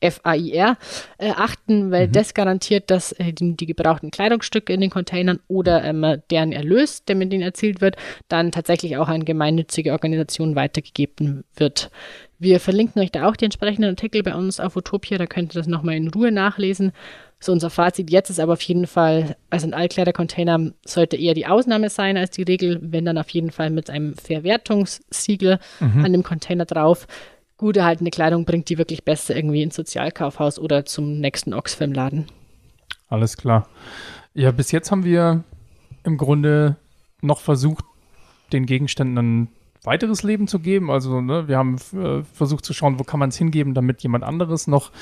FAIR 0.00 0.76
äh, 1.18 1.30
achten, 1.30 1.90
weil 1.90 2.08
mhm. 2.08 2.12
das 2.12 2.34
garantiert, 2.34 2.90
dass 2.90 3.12
äh, 3.12 3.32
die, 3.32 3.56
die, 3.56 3.66
gebrauchten 3.66 4.10
Kleidungsstücke 4.10 4.72
in 4.72 4.80
den 4.80 4.90
Containern 4.90 5.40
oder 5.48 5.82
ähm, 5.84 6.22
deren 6.30 6.52
Erlös, 6.52 7.04
der 7.04 7.16
mit 7.16 7.32
denen 7.32 7.42
erzielt 7.42 7.80
wird, 7.80 7.96
dann 8.28 8.52
tatsächlich 8.52 8.96
auch 8.96 9.08
an 9.08 9.24
gemeinnützige 9.24 9.92
Organisationen 9.92 10.54
weitergegeben 10.54 11.44
wird. 11.56 11.90
Wir 12.38 12.60
verlinken 12.60 13.02
euch 13.02 13.10
da 13.10 13.28
auch 13.28 13.34
die 13.34 13.46
entsprechenden 13.46 13.90
Artikel 13.90 14.22
bei 14.22 14.34
uns 14.34 14.60
auf 14.60 14.76
Utopia, 14.76 15.18
da 15.18 15.26
könnt 15.26 15.54
ihr 15.54 15.60
das 15.60 15.66
nochmal 15.66 15.96
in 15.96 16.08
Ruhe 16.08 16.30
nachlesen. 16.30 16.92
So 17.40 17.52
unser 17.52 17.70
Fazit 17.70 18.10
jetzt 18.10 18.30
ist 18.30 18.40
aber 18.40 18.54
auf 18.54 18.62
jeden 18.62 18.88
Fall, 18.88 19.36
also 19.50 19.66
ein 19.66 19.74
Altkleidercontainer 19.74 20.72
sollte 20.84 21.16
eher 21.16 21.34
die 21.34 21.46
Ausnahme 21.46 21.88
sein 21.88 22.16
als 22.16 22.30
die 22.30 22.42
Regel, 22.42 22.78
wenn 22.82 23.04
dann 23.04 23.18
auf 23.18 23.30
jeden 23.30 23.50
Fall 23.50 23.70
mit 23.70 23.90
einem 23.90 24.14
Verwertungssiegel 24.14 25.58
mhm. 25.78 26.04
an 26.04 26.12
dem 26.12 26.22
Container 26.24 26.64
drauf 26.64 27.06
gut 27.58 27.76
erhaltene 27.76 28.10
Kleidung 28.10 28.44
bringt 28.44 28.70
die 28.70 28.78
wirklich 28.78 29.04
besser 29.04 29.36
irgendwie 29.36 29.62
ins 29.62 29.76
Sozialkaufhaus 29.76 30.58
oder 30.58 30.86
zum 30.86 31.20
nächsten 31.20 31.52
Oxfam-Laden. 31.52 32.26
Alles 33.08 33.36
klar. 33.36 33.68
Ja, 34.32 34.52
bis 34.52 34.70
jetzt 34.70 34.90
haben 34.90 35.04
wir 35.04 35.44
im 36.04 36.16
Grunde 36.16 36.76
noch 37.20 37.40
versucht, 37.40 37.84
den 38.52 38.64
Gegenständen 38.64 39.18
ein 39.18 39.48
weiteres 39.82 40.22
Leben 40.22 40.48
zu 40.48 40.60
geben. 40.60 40.90
Also 40.90 41.20
ne, 41.20 41.48
wir 41.48 41.58
haben 41.58 41.76
äh, 41.92 42.22
versucht 42.22 42.64
zu 42.64 42.72
schauen, 42.72 42.98
wo 42.98 43.04
kann 43.04 43.20
man 43.20 43.30
es 43.30 43.36
hingeben, 43.36 43.74
damit 43.74 44.02
jemand 44.02 44.24
anderes 44.24 44.66
noch 44.66 44.92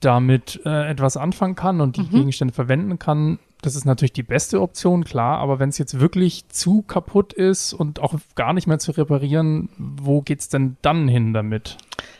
damit 0.00 0.60
äh, 0.64 0.90
etwas 0.90 1.16
anfangen 1.16 1.54
kann 1.54 1.80
und 1.80 1.96
die 1.96 2.02
mhm. 2.02 2.10
Gegenstände 2.10 2.54
verwenden 2.54 2.98
kann. 2.98 3.38
Das 3.64 3.76
ist 3.76 3.86
natürlich 3.86 4.12
die 4.12 4.22
beste 4.22 4.60
Option, 4.60 5.04
klar, 5.04 5.38
aber 5.38 5.58
wenn 5.58 5.70
es 5.70 5.78
jetzt 5.78 5.98
wirklich 5.98 6.46
zu 6.48 6.82
kaputt 6.82 7.32
ist 7.32 7.72
und 7.72 7.98
auch 7.98 8.14
gar 8.34 8.52
nicht 8.52 8.66
mehr 8.66 8.78
zu 8.78 8.92
reparieren, 8.92 9.70
wo 9.78 10.20
geht 10.20 10.40
es 10.40 10.50
denn 10.50 10.76
dann 10.82 11.08
hin 11.08 11.32
damit? 11.32 11.78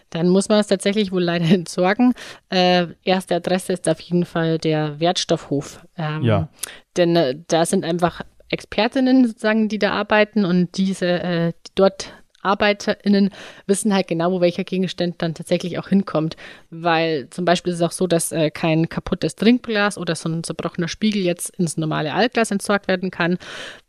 Dann 0.09 0.31
muss 0.31 0.49
man 0.49 0.59
es 0.61 0.69
tatsächlich 0.69 1.13
wohl 1.13 1.23
leider 1.23 1.45
entsorgen. 1.51 2.15
Äh, 2.49 2.87
erste 3.03 3.35
Adresse 3.35 3.75
ist 3.75 3.87
auf 3.91 4.01
jeden 4.01 4.25
Fall 4.25 4.57
der 4.57 5.01
Wertstoffhof. 5.01 5.87
Ähm, 5.99 6.23
Ja. 6.23 6.49
Denn 6.97 7.15
äh, 7.15 7.39
da 7.49 7.67
sind 7.67 7.85
einfach 7.85 8.23
Expertinnen 8.49 9.27
sozusagen, 9.27 9.69
die 9.69 9.79
da 9.79 9.91
arbeiten 9.93 10.47
und 10.47 10.79
diese 10.79 11.07
äh, 11.07 11.53
dort 11.75 12.24
ArbeiterInnen 12.45 13.31
wissen 13.67 13.95
halt 13.95 14.09
genau, 14.09 14.33
wo 14.33 14.41
welcher 14.41 14.65
Gegenstand 14.65 15.17
dann 15.23 15.35
tatsächlich 15.35 15.79
auch 15.79 15.89
hinkommt. 15.89 16.37
Weil 16.71 17.29
zum 17.31 17.45
Beispiel 17.45 17.73
ist 17.73 17.81
es 17.81 17.87
auch 17.87 17.93
so, 17.93 18.07
dass 18.07 18.33
äh, 18.33 18.51
kein 18.51 18.89
kaputtes 18.89 19.37
Trinkglas 19.37 19.99
oder 19.99 20.15
so 20.15 20.29
ein 20.29 20.45
zerbrochener 20.45 20.89
Spiegel 20.89 21.23
jetzt 21.23 21.51
ins 21.57 21.77
normale 21.77 22.15
Altglas 22.15 22.51
entsorgt 22.51 22.89
werden 22.89 23.11
kann, 23.11 23.39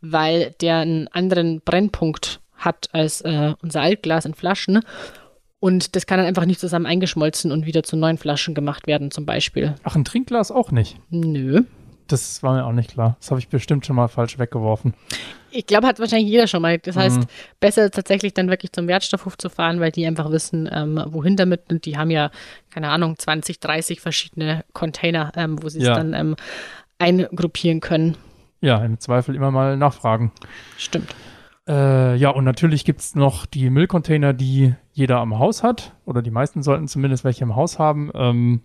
weil 0.00 0.54
der 0.60 0.78
einen 0.78 1.08
anderen 1.08 1.60
Brennpunkt 1.60 2.40
hat 2.56 2.88
als 2.92 3.20
äh, 3.20 3.54
unser 3.62 3.82
Altglas 3.82 4.24
in 4.24 4.34
Flaschen. 4.34 4.80
Und 5.58 5.96
das 5.96 6.06
kann 6.06 6.18
dann 6.18 6.26
einfach 6.26 6.44
nicht 6.44 6.60
zusammen 6.60 6.86
eingeschmolzen 6.86 7.50
und 7.50 7.66
wieder 7.66 7.82
zu 7.82 7.96
neuen 7.96 8.18
Flaschen 8.18 8.54
gemacht 8.54 8.86
werden, 8.86 9.10
zum 9.10 9.26
Beispiel. 9.26 9.74
Ach, 9.84 9.96
ein 9.96 10.04
Trinkglas 10.04 10.50
auch 10.50 10.70
nicht. 10.70 10.98
Nö. 11.10 11.62
Das 12.08 12.42
war 12.42 12.54
mir 12.54 12.64
auch 12.64 12.72
nicht 12.72 12.92
klar. 12.92 13.16
Das 13.20 13.30
habe 13.30 13.40
ich 13.40 13.48
bestimmt 13.48 13.84
schon 13.84 13.96
mal 13.96 14.08
falsch 14.08 14.38
weggeworfen. 14.38 14.94
Ich 15.56 15.66
glaube, 15.66 15.86
hat 15.86 15.98
wahrscheinlich 15.98 16.28
jeder 16.30 16.46
schon 16.46 16.60
mal. 16.62 16.78
Das 16.78 16.96
heißt, 16.96 17.20
Mhm. 17.20 17.26
besser 17.60 17.90
tatsächlich 17.90 18.34
dann 18.34 18.48
wirklich 18.50 18.72
zum 18.72 18.86
Wertstoffhof 18.88 19.38
zu 19.38 19.48
fahren, 19.48 19.80
weil 19.80 19.90
die 19.90 20.06
einfach 20.06 20.30
wissen, 20.30 20.68
ähm, 20.70 21.02
wohin 21.08 21.36
damit. 21.36 21.70
Und 21.70 21.86
die 21.86 21.96
haben 21.96 22.10
ja, 22.10 22.30
keine 22.70 22.90
Ahnung, 22.90 23.18
20, 23.18 23.58
30 23.60 24.00
verschiedene 24.00 24.64
Container, 24.74 25.32
ähm, 25.36 25.62
wo 25.62 25.68
sie 25.68 25.78
es 25.78 25.86
Ja. 25.86 25.94
dann 25.94 26.12
ähm, 26.14 26.36
eingruppieren 26.98 27.80
können. 27.80 28.16
Ja, 28.60 28.84
im 28.84 28.98
Zweifel 29.00 29.34
immer 29.34 29.50
mal 29.50 29.76
nachfragen. 29.76 30.32
Stimmt. 30.76 31.14
Äh, 31.68 32.16
ja, 32.16 32.30
und 32.30 32.44
natürlich 32.44 32.84
gibt 32.84 33.00
es 33.00 33.14
noch 33.14 33.44
die 33.46 33.70
Müllcontainer, 33.70 34.32
die 34.32 34.74
jeder 34.92 35.18
am 35.18 35.38
Haus 35.38 35.62
hat. 35.62 35.92
Oder 36.04 36.22
die 36.22 36.30
meisten 36.30 36.62
sollten 36.62 36.86
zumindest 36.88 37.24
welche 37.24 37.44
im 37.44 37.56
Haus 37.56 37.78
haben. 37.78 38.10
Ähm, 38.14 38.62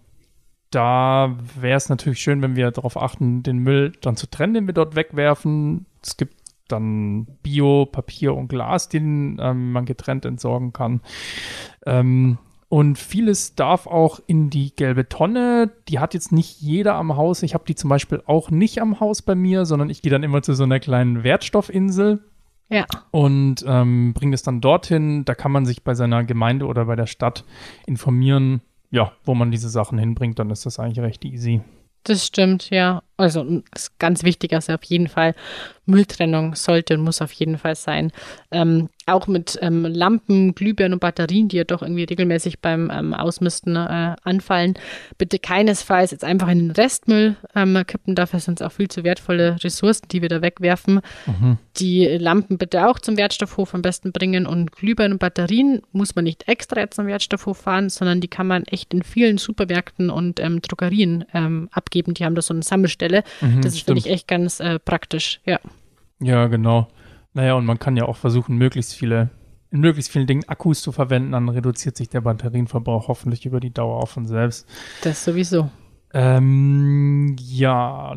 da 0.69 1.35
wäre 1.59 1.75
es 1.77 1.89
natürlich 1.89 2.19
schön, 2.21 2.41
wenn 2.41 2.55
wir 2.55 2.71
darauf 2.71 2.95
achten, 2.95 3.43
den 3.43 3.57
Müll 3.57 3.91
dann 4.01 4.15
zu 4.15 4.27
trennen, 4.29 4.53
den 4.53 4.67
wir 4.67 4.73
dort 4.73 4.95
wegwerfen. 4.95 5.85
Es 6.01 6.15
gibt 6.15 6.35
dann 6.71 7.25
Bio, 7.43 7.85
Papier 7.85 8.33
und 8.35 8.47
Glas, 8.47 8.89
den 8.89 9.37
ähm, 9.41 9.71
man 9.71 9.85
getrennt 9.85 10.25
entsorgen 10.25 10.73
kann. 10.73 11.01
Ähm, 11.85 12.37
und 12.69 12.97
vieles 12.97 13.55
darf 13.55 13.85
auch 13.85 14.21
in 14.27 14.49
die 14.49 14.73
gelbe 14.75 15.09
Tonne. 15.09 15.71
Die 15.89 15.99
hat 15.99 16.13
jetzt 16.13 16.31
nicht 16.31 16.61
jeder 16.61 16.95
am 16.95 17.17
Haus. 17.17 17.43
Ich 17.43 17.53
habe 17.53 17.65
die 17.67 17.75
zum 17.75 17.89
Beispiel 17.89 18.23
auch 18.25 18.49
nicht 18.49 18.81
am 18.81 19.01
Haus 19.01 19.21
bei 19.21 19.35
mir, 19.35 19.65
sondern 19.65 19.89
ich 19.89 20.01
gehe 20.01 20.11
dann 20.11 20.23
immer 20.23 20.41
zu 20.41 20.53
so 20.53 20.63
einer 20.63 20.79
kleinen 20.79 21.25
Wertstoffinsel 21.25 22.23
Ja. 22.69 22.85
und 23.11 23.65
ähm, 23.67 24.13
bringt 24.13 24.33
es 24.33 24.43
dann 24.43 24.61
dorthin. 24.61 25.25
Da 25.25 25.35
kann 25.35 25.51
man 25.51 25.65
sich 25.65 25.83
bei 25.83 25.95
seiner 25.95 26.23
Gemeinde 26.23 26.65
oder 26.65 26.85
bei 26.85 26.95
der 26.95 27.07
Stadt 27.07 27.43
informieren, 27.85 28.61
ja, 28.89 29.11
wo 29.25 29.35
man 29.35 29.51
diese 29.51 29.67
Sachen 29.69 29.97
hinbringt. 29.97 30.39
Dann 30.39 30.49
ist 30.49 30.65
das 30.65 30.79
eigentlich 30.79 31.01
recht 31.03 31.25
easy. 31.25 31.59
Das 32.03 32.25
stimmt, 32.25 32.69
ja. 32.69 33.03
Also 33.21 33.61
ist 33.75 33.97
ganz 33.99 34.23
wichtig, 34.23 34.53
also 34.53 34.73
auf 34.73 34.83
jeden 34.83 35.07
Fall 35.07 35.33
Mülltrennung 35.85 36.55
sollte 36.55 36.95
und 36.95 37.03
muss 37.03 37.21
auf 37.21 37.31
jeden 37.33 37.57
Fall 37.57 37.75
sein. 37.75 38.11
Ähm, 38.51 38.89
auch 39.07 39.27
mit 39.27 39.57
ähm, 39.61 39.85
Lampen, 39.85 40.53
Glühbirnen 40.55 40.93
und 40.93 40.99
Batterien, 40.99 41.47
die 41.47 41.57
ja 41.57 41.63
doch 41.63 41.81
irgendwie 41.81 42.03
regelmäßig 42.03 42.59
beim 42.59 42.91
ähm, 42.93 43.13
Ausmisten 43.13 43.75
äh, 43.75 44.15
anfallen, 44.23 44.75
bitte 45.17 45.39
keinesfalls 45.39 46.11
jetzt 46.11 46.23
einfach 46.23 46.47
in 46.49 46.59
den 46.59 46.71
Restmüll 46.71 47.35
ähm, 47.55 47.81
kippen. 47.85 48.15
Dafür 48.15 48.39
sind 48.39 48.61
es 48.61 48.65
auch 48.65 48.71
viel 48.71 48.87
zu 48.87 49.03
wertvolle 49.03 49.57
Ressourcen, 49.63 50.07
die 50.11 50.21
wir 50.21 50.29
da 50.29 50.41
wegwerfen. 50.41 51.01
Die 51.77 52.05
Lampen 52.05 52.57
bitte 52.57 52.87
auch 52.87 52.99
zum 52.99 53.17
Wertstoffhof 53.17 53.73
am 53.73 53.81
besten 53.81 54.11
bringen 54.11 54.45
und 54.45 54.71
Glühbirnen 54.71 55.13
und 55.13 55.19
Batterien 55.19 55.81
muss 55.91 56.15
man 56.15 56.23
nicht 56.23 56.47
extra 56.47 56.81
jetzt 56.81 56.95
zum 56.95 57.07
Wertstoffhof 57.07 57.57
fahren, 57.57 57.89
sondern 57.89 58.21
die 58.21 58.27
kann 58.27 58.47
man 58.47 58.63
echt 58.63 58.93
in 58.93 59.03
vielen 59.03 59.37
Supermärkten 59.37 60.09
und 60.09 60.39
ähm, 60.39 60.61
Drogerien 60.61 61.25
ähm, 61.33 61.69
abgeben. 61.71 62.13
Die 62.13 62.23
haben 62.23 62.35
da 62.35 62.41
so 62.41 62.53
eine 62.53 62.63
Sammelstelle. 62.63 63.10
Mhm, 63.41 63.61
das 63.61 63.79
finde 63.79 63.99
ich, 63.99 64.09
echt 64.09 64.27
ganz 64.27 64.59
äh, 64.59 64.79
praktisch. 64.79 65.41
Ja. 65.45 65.59
Ja, 66.19 66.47
genau. 66.47 66.87
Naja, 67.33 67.53
und 67.53 67.65
man 67.65 67.79
kann 67.79 67.97
ja 67.97 68.05
auch 68.05 68.17
versuchen, 68.17 68.57
möglichst 68.57 68.93
viele, 68.93 69.29
in 69.71 69.79
möglichst 69.79 70.11
vielen 70.11 70.27
Dingen 70.27 70.47
Akkus 70.47 70.81
zu 70.81 70.91
verwenden. 70.91 71.31
Dann 71.31 71.49
reduziert 71.49 71.97
sich 71.97 72.09
der 72.09 72.21
Batterienverbrauch 72.21 73.07
hoffentlich 73.07 73.45
über 73.45 73.59
die 73.59 73.73
Dauer 73.73 74.01
auch 74.01 74.09
von 74.09 74.25
selbst. 74.25 74.67
Das 75.03 75.23
sowieso. 75.23 75.69
Ähm, 76.13 77.35
ja, 77.39 78.13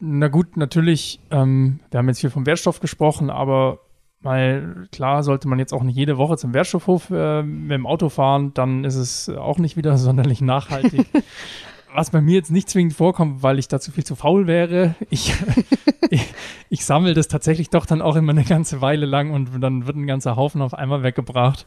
na 0.00 0.28
gut, 0.28 0.56
natürlich, 0.56 1.20
ähm, 1.30 1.80
wir 1.90 1.98
haben 1.98 2.08
jetzt 2.08 2.20
viel 2.20 2.30
vom 2.30 2.46
Wertstoff 2.46 2.80
gesprochen, 2.80 3.30
aber 3.30 3.80
mal 4.20 4.86
klar 4.92 5.22
sollte 5.22 5.48
man 5.48 5.58
jetzt 5.58 5.72
auch 5.72 5.82
nicht 5.82 5.96
jede 5.96 6.18
Woche 6.18 6.36
zum 6.36 6.52
Wertstoffhof 6.54 7.10
äh, 7.10 7.42
mit 7.42 7.72
dem 7.72 7.86
Auto 7.86 8.08
fahren, 8.08 8.52
dann 8.54 8.84
ist 8.84 8.96
es 8.96 9.28
auch 9.28 9.58
nicht 9.58 9.76
wieder 9.76 9.96
sonderlich 9.98 10.40
nachhaltig. 10.40 11.06
Was 11.94 12.10
bei 12.10 12.20
mir 12.20 12.34
jetzt 12.36 12.50
nicht 12.50 12.68
zwingend 12.70 12.94
vorkommt, 12.94 13.42
weil 13.42 13.58
ich 13.58 13.66
dazu 13.68 13.90
viel 13.90 14.04
zu 14.04 14.14
faul 14.14 14.46
wäre. 14.46 14.94
Ich, 15.10 15.34
ich, 16.10 16.24
ich 16.68 16.84
sammle 16.84 17.14
das 17.14 17.28
tatsächlich 17.28 17.70
doch 17.70 17.86
dann 17.86 18.00
auch 18.02 18.16
immer 18.16 18.32
eine 18.32 18.44
ganze 18.44 18.80
Weile 18.80 19.06
lang 19.06 19.32
und 19.32 19.60
dann 19.60 19.86
wird 19.86 19.96
ein 19.96 20.06
ganzer 20.06 20.36
Haufen 20.36 20.62
auf 20.62 20.74
einmal 20.74 21.02
weggebracht. 21.02 21.66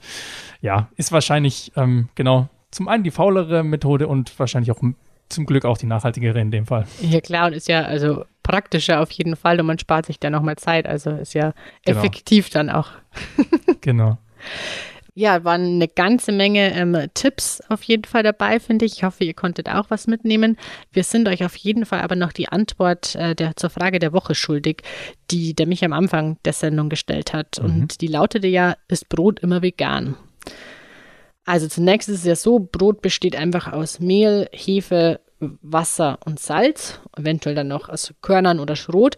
Ja, 0.62 0.88
ist 0.96 1.12
wahrscheinlich, 1.12 1.72
ähm, 1.76 2.10
genau, 2.16 2.48
zum 2.72 2.88
einen 2.88 3.04
die 3.04 3.12
faulere 3.12 3.64
Methode 3.64 4.08
und 4.08 4.38
wahrscheinlich 4.40 4.72
auch 4.72 4.82
zum 5.30 5.46
Glück 5.46 5.66
auch 5.66 5.78
die 5.78 5.86
nachhaltigere 5.88 6.40
in 6.40 6.52
dem 6.52 6.66
Fall. 6.66 6.86
Ja, 7.02 7.20
klar, 7.22 7.48
und 7.48 7.54
ist 7.54 7.68
ja 7.68 7.82
also 7.82 8.26
praktischer 8.44 9.02
auf 9.02 9.12
jeden 9.12 9.36
Fall 9.36 9.60
und 9.60 9.66
man 9.66 9.80
spart 9.80 10.06
sich 10.06 10.20
dann 10.20 10.32
nochmal 10.34 10.56
Zeit. 10.58 10.86
Also 10.88 11.12
ist 11.12 11.34
ja 11.34 11.54
Genau. 11.86 12.00
effektiv 12.00 12.50
dann 12.50 12.70
auch. 12.70 12.90
Genau. 13.82 14.18
Ja, 15.16 15.44
waren 15.44 15.76
eine 15.76 15.88
ganze 15.88 16.32
Menge 16.32 16.74
ähm, 16.74 16.98
Tipps 17.14 17.62
auf 17.70 17.84
jeden 17.84 18.06
Fall 18.06 18.24
dabei, 18.24 18.60
finde 18.60 18.86
ich. 18.86 18.94
Ich 18.94 19.04
hoffe, 19.04 19.24
ihr 19.24 19.36
konntet 19.36 19.70
auch 19.70 19.90
was 19.90 20.08
mitnehmen. 20.08 20.58
Wir 20.92 21.04
sind 21.04 21.28
euch 21.28 21.46
auf 21.46 21.56
jeden 21.56 21.86
Fall 21.86 22.02
aber 22.02 22.16
noch 22.16 22.32
die 22.32 22.50
Antwort 22.50 23.14
äh, 23.16 23.36
der, 23.36 23.56
zur 23.56 23.70
Frage 23.70 24.00
der 24.00 24.12
Woche 24.12 24.34
schuldig, 24.34 24.82
die 25.30 25.54
der 25.54 25.68
mich 25.68 25.86
am 25.86 25.94
Anfang 25.94 26.38
der 26.46 26.54
Sendung 26.54 26.90
gestellt 26.90 27.32
hat. 27.32 27.60
Und 27.60 28.02
die 28.02 28.08
lautete 28.08 28.48
ja, 28.48 28.76
ist 28.88 29.08
Brot 29.08 29.40
immer 29.40 29.62
vegan? 29.62 30.18
Also 31.46 31.68
zunächst 31.68 32.10
ist 32.10 32.20
es 32.20 32.26
ja 32.26 32.36
so, 32.36 32.60
Brot 32.60 33.04
besteht 33.04 33.36
einfach 33.36 33.72
aus 33.72 34.00
Mehl, 34.00 34.50
Hefe, 34.52 35.20
Wasser 35.40 36.18
und 36.26 36.40
Salz, 36.40 37.02
eventuell 37.16 37.54
dann 37.54 37.68
noch 37.68 37.90
aus 37.90 38.16
Körnern 38.22 38.60
oder 38.60 38.76
Schrot. 38.76 39.18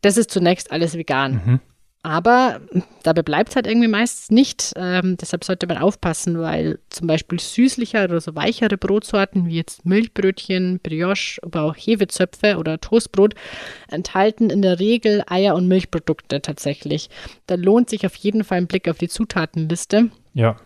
Das 0.00 0.16
ist 0.16 0.32
zunächst 0.32 0.72
alles 0.72 0.96
vegan. 0.96 1.60
Aber 2.04 2.60
dabei 3.02 3.22
bleibt 3.22 3.48
es 3.48 3.56
halt 3.56 3.66
irgendwie 3.66 3.88
meistens 3.88 4.30
nicht. 4.30 4.74
Ähm, 4.76 5.16
deshalb 5.18 5.42
sollte 5.42 5.66
man 5.66 5.78
aufpassen, 5.78 6.38
weil 6.38 6.78
zum 6.90 7.06
Beispiel 7.06 7.40
süßlichere 7.40 8.04
oder 8.04 8.20
so 8.20 8.34
weichere 8.34 8.76
Brotsorten 8.76 9.46
wie 9.46 9.56
jetzt 9.56 9.86
Milchbrötchen, 9.86 10.80
Brioche, 10.82 11.40
aber 11.42 11.62
auch 11.62 11.74
Hefezöpfe 11.74 12.58
oder 12.58 12.78
Toastbrot 12.78 13.34
enthalten 13.88 14.50
in 14.50 14.60
der 14.60 14.80
Regel 14.80 15.22
Eier 15.26 15.54
und 15.54 15.66
Milchprodukte 15.66 16.42
tatsächlich. 16.42 17.08
Da 17.46 17.54
lohnt 17.54 17.88
sich 17.88 18.04
auf 18.04 18.14
jeden 18.16 18.44
Fall 18.44 18.58
ein 18.58 18.66
Blick 18.66 18.86
auf 18.86 18.98
die 18.98 19.08
Zutatenliste. 19.08 20.10
Ja. 20.34 20.56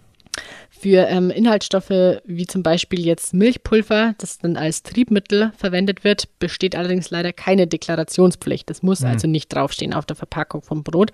Für 0.81 1.09
ähm, 1.09 1.31
Inhaltsstoffe 1.31 2.21
wie 2.25 2.47
zum 2.47 2.63
Beispiel 2.63 3.05
jetzt 3.05 3.35
Milchpulver, 3.35 4.15
das 4.19 4.39
dann 4.39 4.57
als 4.57 4.85
Triebmittel 4.85 5.53
verwendet 5.57 6.05
wird, 6.05 6.39
besteht 6.39 6.77
allerdings 6.77 7.11
leider 7.11 7.33
keine 7.33 7.67
Deklarationspflicht. 7.67 8.71
Das 8.71 8.83
muss 8.83 9.03
also 9.03 9.27
nicht 9.27 9.53
draufstehen 9.53 9.93
auf 9.93 10.07
der 10.07 10.15
Verpackung 10.15 10.63
vom 10.63 10.85
Brot. 10.85 11.11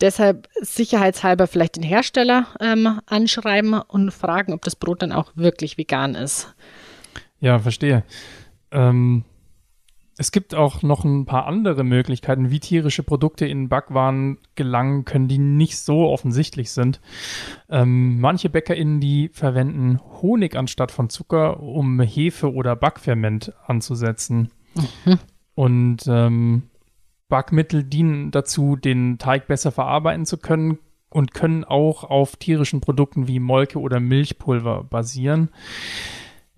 Deshalb 0.00 0.48
sicherheitshalber 0.60 1.46
vielleicht 1.46 1.76
den 1.76 1.84
Hersteller 1.84 2.46
ähm, 2.60 3.00
anschreiben 3.06 3.74
und 3.74 4.10
fragen, 4.10 4.52
ob 4.52 4.62
das 4.62 4.74
Brot 4.74 5.02
dann 5.02 5.12
auch 5.12 5.30
wirklich 5.36 5.78
vegan 5.78 6.16
ist. 6.16 6.54
Ja, 7.40 7.60
verstehe. 7.60 8.02
Ähm, 8.72 9.24
es 10.20 10.32
gibt 10.32 10.52
auch 10.52 10.82
noch 10.82 11.04
ein 11.04 11.26
paar 11.26 11.46
andere 11.46 11.84
Möglichkeiten, 11.84 12.50
wie 12.50 12.58
tierische 12.58 13.04
Produkte 13.04 13.46
in 13.46 13.68
Backwaren 13.68 14.38
gelangen 14.56 15.04
können, 15.04 15.28
die 15.28 15.38
nicht 15.38 15.78
so 15.78 16.08
offensichtlich 16.08 16.72
sind. 16.72 17.00
Ähm, 17.70 18.20
manche 18.20 18.50
BäckerInnen, 18.50 19.00
die 19.00 19.30
verwenden 19.32 20.00
Honig 20.20 20.56
anstatt 20.56 20.90
von 20.90 21.08
Zucker, 21.08 21.60
um 21.60 22.00
Hefe 22.00 22.52
oder 22.52 22.74
Backferment 22.74 23.52
anzusetzen. 23.64 24.50
Und 25.54 26.04
ähm, 26.08 26.64
Backmittel 27.28 27.84
dienen 27.84 28.32
dazu, 28.32 28.74
den 28.74 29.18
Teig 29.18 29.46
besser 29.46 29.70
verarbeiten 29.70 30.26
zu 30.26 30.36
können 30.36 30.78
und 31.10 31.32
können 31.32 31.64
auch 31.64 32.02
auf 32.02 32.34
tierischen 32.36 32.80
Produkten 32.80 33.28
wie 33.28 33.38
Molke 33.38 33.78
oder 33.78 34.00
Milchpulver 34.00 34.82
basieren. 34.82 35.50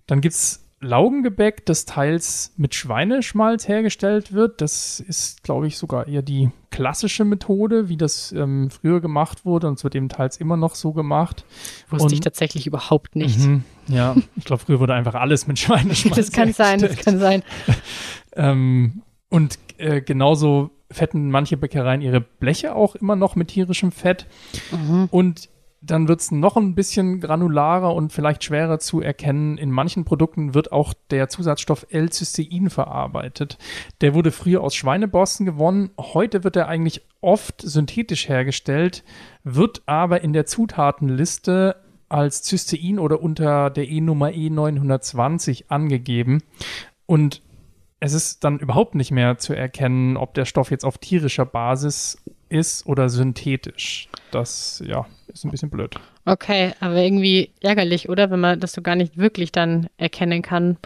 Dann 0.07 0.23
gibt 0.23 0.35
es 0.35 0.70
Laugengebäck, 0.81 1.67
das 1.67 1.85
teils 1.85 2.53
mit 2.57 2.75
Schweineschmalz 2.75 3.69
hergestellt 3.69 4.33
wird. 4.33 4.61
Das 4.61 4.99
ist, 5.01 5.43
glaube 5.43 5.67
ich, 5.67 5.77
sogar 5.77 6.09
eher 6.09 6.23
die 6.23 6.51
klassische 6.71 7.25
Methode, 7.25 7.89
wie 7.91 7.99
das 7.99 8.33
ähm, 8.33 8.71
früher 8.71 9.01
gemacht 9.01 9.45
wurde. 9.45 9.69
Und 9.69 9.75
es 9.79 9.85
wird 9.85 9.95
eben 9.95 10.09
teils 10.09 10.39
immer 10.39 10.57
noch 10.57 10.75
so 10.75 10.93
gemacht. 10.93 11.45
Wusste 11.91 12.07
Und- 12.07 12.13
ich 12.13 12.21
tatsächlich 12.21 12.67
überhaupt 12.67 13.15
nicht. 13.15 13.39
Mhm, 13.41 13.65
ja, 13.89 14.17
ich 14.37 14.45
glaube, 14.45 14.63
früher 14.65 14.81
wurde 14.81 14.95
einfach 14.95 15.15
alles 15.15 15.47
mit 15.47 15.59
Schweineschmalz 15.59 16.17
Das 16.17 16.33
kann 16.33 16.53
sein, 16.53 16.81
das 16.81 16.97
kann 16.97 17.19
sein. 17.19 17.43
Ähm, 18.37 19.03
und 19.29 19.59
äh, 19.79 20.01
genauso 20.01 20.71
fetten 20.89 21.33
manche 21.33 21.57
Bäckereien 21.57 22.01
ihre 22.01 22.21
Bleche 22.21 22.77
auch 22.77 22.95
immer 22.95 23.17
noch 23.17 23.35
mit 23.35 23.49
tierischem 23.49 23.91
Fett. 23.91 24.27
Und 25.11 25.49
dann 25.83 26.09
wird 26.09 26.21
es 26.21 26.31
noch 26.31 26.57
ein 26.57 26.75
bisschen 26.75 27.21
granularer 27.21 27.95
und 27.95 28.13
vielleicht 28.13 28.45
schwerer 28.45 28.79
zu 28.79 29.01
erkennen. 29.01 29.57
In 29.57 29.71
manchen 29.71 30.05
Produkten 30.05 30.53
wird 30.53 30.73
auch 30.73 30.93
der 31.11 31.29
Zusatzstoff 31.29 31.87
L-Cystein 31.89 32.69
verarbeitet. 32.69 33.57
Der 34.03 34.15
wurde 34.15 34.31
früher 34.31 34.63
aus 34.63 34.75
Schweineborsten 34.75 35.47
gewonnen. 35.47 35.91
Heute 35.99 36.45
wird 36.45 36.57
er 36.57 36.69
eigentlich 36.69 37.07
oft 37.23 37.63
synthetisch 37.63 38.29
hergestellt, 38.29 39.05
wird 39.43 39.83
aber 39.87 40.23
in 40.23 40.35
der 40.35 40.45
Zutatenliste 40.45 41.77
als 42.11 42.45
Cystein 42.45 42.99
oder 42.99 43.23
unter 43.23 43.71
der 43.71 43.89
E-Nummer 43.89 44.29
E920 44.29 45.67
angegeben. 45.69 46.43
Und 47.07 47.43
es 48.01 48.13
ist 48.13 48.45
dann 48.45 48.59
überhaupt 48.59 48.95
nicht 48.95 49.13
mehr 49.13 49.39
zu 49.39 49.55
erkennen, 49.55 50.17
ob 50.17 50.35
der 50.35 50.45
Stoff 50.45 50.71
jetzt 50.71 50.85
auf 50.85 50.99
tierischer 50.99 51.47
Basis 51.47 52.23
ist 52.51 52.87
oder 52.87 53.09
synthetisch. 53.09 54.09
Das, 54.31 54.83
ja, 54.85 55.07
ist 55.29 55.45
ein 55.45 55.51
bisschen 55.51 55.71
blöd. 55.71 55.97
Okay, 56.27 56.73
aber 56.81 56.97
irgendwie 56.97 57.51
ärgerlich, 57.63 58.09
oder? 58.09 58.31
Wenn 58.31 58.41
man 58.41 58.61
das 58.61 58.73
so 58.73 58.83
gar 58.83 58.97
nicht 58.97 59.17
wirklich 59.17 59.53
dann 59.53 59.89
erkennen 59.97 60.43
kann. 60.43 60.77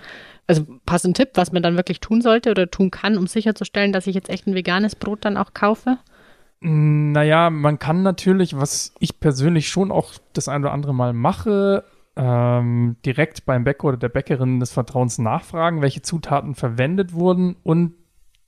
Also 0.46 0.66
passt 0.86 1.06
ein 1.06 1.14
Tipp, 1.14 1.30
was 1.34 1.52
man 1.52 1.62
dann 1.62 1.76
wirklich 1.76 2.00
tun 2.00 2.20
sollte 2.20 2.50
oder 2.50 2.70
tun 2.70 2.90
kann, 2.90 3.16
um 3.16 3.26
sicherzustellen, 3.26 3.92
dass 3.92 4.06
ich 4.06 4.14
jetzt 4.14 4.28
echt 4.28 4.46
ein 4.46 4.54
veganes 4.54 4.94
Brot 4.94 5.24
dann 5.24 5.36
auch 5.36 5.54
kaufe? 5.54 5.98
Naja, 6.60 7.50
man 7.50 7.78
kann 7.78 8.02
natürlich, 8.02 8.56
was 8.56 8.94
ich 8.98 9.20
persönlich 9.20 9.68
schon 9.68 9.90
auch 9.90 10.12
das 10.32 10.48
ein 10.48 10.62
oder 10.62 10.72
andere 10.72 10.94
Mal 10.94 11.12
mache, 11.12 11.84
ähm, 12.16 12.96
direkt 13.04 13.44
beim 13.44 13.64
Bäcker 13.64 13.88
oder 13.88 13.96
der 13.96 14.08
Bäckerin 14.08 14.60
des 14.60 14.72
Vertrauens 14.72 15.18
nachfragen, 15.18 15.82
welche 15.82 16.02
Zutaten 16.02 16.54
verwendet 16.54 17.12
wurden 17.12 17.56
und 17.64 17.94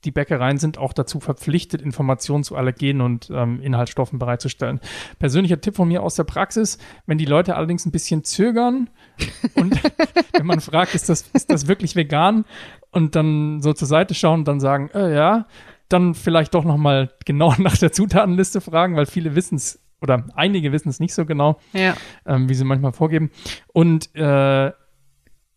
die 0.03 0.11
Bäckereien 0.11 0.57
sind 0.57 0.77
auch 0.77 0.93
dazu 0.93 1.19
verpflichtet, 1.19 1.81
Informationen 1.81 2.43
zu 2.43 2.55
Allergenen 2.55 3.01
und 3.01 3.29
ähm, 3.33 3.61
Inhaltsstoffen 3.61 4.19
bereitzustellen. 4.19 4.79
Persönlicher 5.19 5.59
Tipp 5.59 5.75
von 5.75 5.87
mir 5.87 6.03
aus 6.03 6.15
der 6.15 6.23
Praxis, 6.23 6.77
wenn 7.07 7.17
die 7.17 7.25
Leute 7.25 7.55
allerdings 7.55 7.85
ein 7.85 7.91
bisschen 7.91 8.23
zögern 8.23 8.89
und 9.55 9.79
wenn 10.33 10.45
man 10.45 10.61
fragt, 10.61 10.93
ist 10.95 11.09
das, 11.09 11.23
ist 11.33 11.51
das 11.51 11.67
wirklich 11.67 11.95
vegan 11.95 12.45
und 12.91 13.15
dann 13.15 13.61
so 13.61 13.73
zur 13.73 13.87
Seite 13.87 14.13
schauen 14.13 14.41
und 14.41 14.47
dann 14.47 14.59
sagen, 14.59 14.89
äh, 14.93 15.13
ja, 15.15 15.47
dann 15.89 16.13
vielleicht 16.13 16.53
doch 16.53 16.63
nochmal 16.63 17.11
genau 17.25 17.53
nach 17.57 17.77
der 17.77 17.91
Zutatenliste 17.91 18.61
fragen, 18.61 18.95
weil 18.95 19.05
viele 19.07 19.35
wissen 19.35 19.55
es 19.55 19.79
oder 19.99 20.25
einige 20.35 20.71
wissen 20.71 20.89
es 20.89 20.99
nicht 20.99 21.15
so 21.15 21.25
genau, 21.25 21.59
Ja. 21.73 21.95
ähm, 22.27 22.47
wie 22.49 22.53
sie 22.53 22.63
manchmal 22.63 22.93
vorgeben. 22.93 23.31
Und 23.73 24.13
äh, 24.15 24.71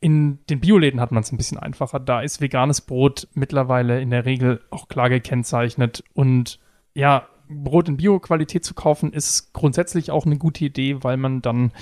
in 0.01 0.39
den 0.47 0.61
Bioläden 0.61 1.01
hat 1.01 1.13
man 1.13 1.23
es 1.23 1.31
ein 1.31 1.37
bisschen 1.37 1.59
einfacher. 1.59 2.01
Da 2.01 2.23
ist 2.23 2.41
veganes 2.41 2.81
Brot 2.81 3.29
mittlerweile 3.35 4.01
in 4.01 4.11
der 4.11 4.25
Regel 4.25 4.61
auch 4.71 4.89
klar 4.89 5.11
gekennzeichnet. 5.11 6.03
Und 6.15 6.59
ja, 6.95 7.27
Brot 7.51 7.89
in 7.89 7.97
Bio-Qualität 7.97 8.65
zu 8.65 8.75
kaufen, 8.75 9.13
ist 9.13 9.53
grundsätzlich 9.53 10.11
auch 10.11 10.25
eine 10.25 10.39
gute 10.39 10.65
Idee, 10.65 11.03
weil 11.03 11.17
man 11.17 11.43
dann 11.43 11.73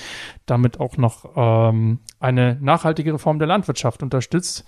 damit 0.46 0.80
auch 0.80 0.96
noch 0.96 1.30
ähm, 1.36 2.00
eine 2.18 2.58
nachhaltigere 2.60 3.18
Form 3.18 3.38
der 3.38 3.48
Landwirtschaft 3.48 4.02
unterstützt. 4.02 4.64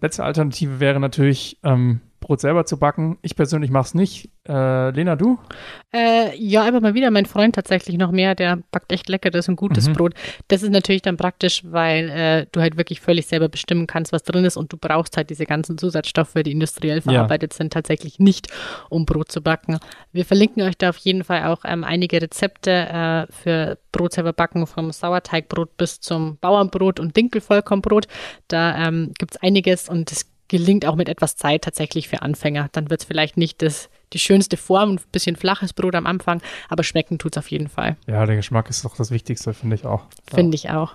Letzte 0.00 0.24
Alternative 0.24 0.78
wäre 0.78 1.00
natürlich, 1.00 1.58
ähm, 1.64 2.02
Brot 2.26 2.40
selber 2.40 2.66
zu 2.66 2.76
backen. 2.76 3.18
Ich 3.22 3.36
persönlich 3.36 3.70
mache 3.70 3.84
es 3.86 3.94
nicht. 3.94 4.30
Äh, 4.48 4.90
Lena, 4.90 5.14
du? 5.14 5.38
Äh, 5.94 6.36
ja, 6.36 6.66
aber 6.66 6.80
mal 6.80 6.94
wieder 6.94 7.12
mein 7.12 7.26
Freund 7.26 7.54
tatsächlich 7.54 7.98
noch 7.98 8.10
mehr, 8.10 8.34
der 8.34 8.58
backt 8.72 8.90
echt 8.90 9.08
leckeres 9.08 9.48
und 9.48 9.54
gutes 9.54 9.88
Mhm. 9.88 9.92
Brot. 9.92 10.14
Das 10.48 10.64
ist 10.64 10.70
natürlich 10.72 11.02
dann 11.02 11.16
praktisch, 11.16 11.62
weil 11.64 12.08
äh, 12.10 12.46
du 12.50 12.60
halt 12.60 12.76
wirklich 12.76 13.00
völlig 13.00 13.28
selber 13.28 13.48
bestimmen 13.48 13.86
kannst, 13.86 14.12
was 14.12 14.24
drin 14.24 14.44
ist 14.44 14.56
und 14.56 14.72
du 14.72 14.76
brauchst 14.76 15.16
halt 15.16 15.30
diese 15.30 15.46
ganzen 15.46 15.78
Zusatzstoffe, 15.78 16.34
die 16.44 16.50
industriell 16.50 17.00
verarbeitet 17.00 17.52
sind, 17.52 17.72
tatsächlich 17.72 18.18
nicht, 18.18 18.48
um 18.90 19.06
Brot 19.06 19.30
zu 19.30 19.40
backen. 19.40 19.78
Wir 20.10 20.24
verlinken 20.24 20.62
euch 20.64 20.76
da 20.76 20.88
auf 20.88 20.96
jeden 20.96 21.22
Fall 21.22 21.44
auch 21.44 21.60
ähm, 21.64 21.84
einige 21.84 22.20
Rezepte 22.20 22.70
äh, 22.72 23.32
für 23.32 23.78
Brot 23.92 24.14
selber 24.14 24.32
backen, 24.32 24.66
vom 24.66 24.90
Sauerteigbrot 24.90 25.76
bis 25.76 26.00
zum 26.00 26.38
Bauernbrot 26.38 26.98
und 26.98 27.16
Dinkelvollkornbrot. 27.16 28.08
Da 28.48 28.88
ähm, 28.88 29.12
gibt 29.16 29.36
es 29.36 29.42
einiges 29.42 29.88
und 29.88 30.10
es 30.10 30.26
gelingt 30.48 30.86
auch 30.86 30.96
mit 30.96 31.08
etwas 31.08 31.36
Zeit 31.36 31.62
tatsächlich 31.62 32.08
für 32.08 32.22
Anfänger. 32.22 32.68
Dann 32.72 32.90
wird 32.90 33.00
es 33.00 33.06
vielleicht 33.06 33.36
nicht 33.36 33.62
das, 33.62 33.88
die 34.12 34.18
schönste 34.18 34.56
Form, 34.56 34.92
ein 34.92 35.00
bisschen 35.12 35.36
flaches 35.36 35.72
Brot 35.72 35.94
am 35.94 36.06
Anfang, 36.06 36.40
aber 36.68 36.84
schmecken 36.84 37.18
tut 37.18 37.36
es 37.36 37.38
auf 37.38 37.50
jeden 37.50 37.68
Fall. 37.68 37.96
Ja, 38.06 38.24
der 38.26 38.36
Geschmack 38.36 38.70
ist 38.70 38.84
doch 38.84 38.96
das 38.96 39.10
Wichtigste, 39.10 39.54
finde 39.54 39.76
ich 39.76 39.84
auch. 39.84 40.04
Finde 40.32 40.54
ich 40.54 40.70
auch. 40.70 40.94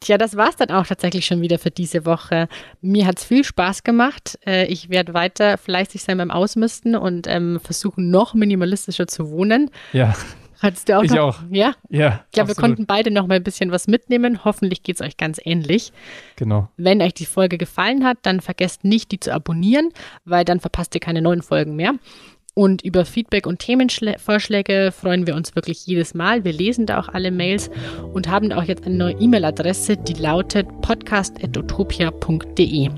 Tja, 0.00 0.18
das 0.18 0.36
war's 0.36 0.56
dann 0.56 0.70
auch 0.70 0.86
tatsächlich 0.86 1.24
schon 1.26 1.40
wieder 1.40 1.58
für 1.58 1.70
diese 1.70 2.04
Woche. 2.04 2.48
Mir 2.82 3.06
hat's 3.06 3.24
viel 3.24 3.44
Spaß 3.44 3.82
gemacht. 3.82 4.38
Äh, 4.46 4.66
ich 4.66 4.90
werde 4.90 5.14
weiter 5.14 5.56
fleißig 5.56 6.02
sein 6.02 6.18
beim 6.18 6.30
Ausmisten 6.30 6.96
und 6.96 7.26
ähm, 7.26 7.60
versuchen, 7.60 8.10
noch 8.10 8.34
minimalistischer 8.34 9.06
zu 9.06 9.30
wohnen. 9.30 9.70
Ja, 9.92 10.14
Hattest 10.60 10.88
du 10.88 10.98
auch 10.98 11.02
Ich 11.02 11.10
noch? 11.10 11.18
auch. 11.18 11.38
Ja, 11.50 11.74
ja. 11.90 12.20
ich 12.26 12.32
glaube, 12.32 12.48
wir 12.48 12.54
konnten 12.54 12.86
beide 12.86 13.10
noch 13.10 13.26
mal 13.26 13.34
ein 13.34 13.44
bisschen 13.44 13.70
was 13.70 13.86
mitnehmen. 13.88 14.44
Hoffentlich 14.44 14.82
geht's 14.82 15.02
euch 15.02 15.16
ganz 15.16 15.38
ähnlich. 15.44 15.92
Genau. 16.36 16.68
Wenn 16.76 17.02
euch 17.02 17.14
die 17.14 17.26
Folge 17.26 17.58
gefallen 17.58 18.04
hat, 18.04 18.18
dann 18.22 18.40
vergesst 18.40 18.84
nicht, 18.84 19.10
die 19.12 19.20
zu 19.20 19.34
abonnieren, 19.34 19.90
weil 20.24 20.44
dann 20.44 20.60
verpasst 20.60 20.94
ihr 20.94 21.00
keine 21.00 21.22
neuen 21.22 21.42
Folgen 21.42 21.76
mehr. 21.76 21.94
Und 22.58 22.80
über 22.82 23.04
Feedback 23.04 23.46
und 23.46 23.58
Themenvorschläge 23.58 24.90
freuen 24.90 25.26
wir 25.26 25.34
uns 25.34 25.54
wirklich 25.54 25.86
jedes 25.86 26.14
Mal. 26.14 26.42
Wir 26.44 26.54
lesen 26.54 26.86
da 26.86 26.98
auch 26.98 27.10
alle 27.10 27.30
Mails 27.30 27.70
und 28.14 28.28
haben 28.28 28.50
auch 28.50 28.62
jetzt 28.62 28.86
eine 28.86 28.96
neue 28.96 29.12
E-Mail-Adresse, 29.20 29.98
die 29.98 30.14
lautet 30.14 30.66
podcast.utopia.de. 30.80 32.88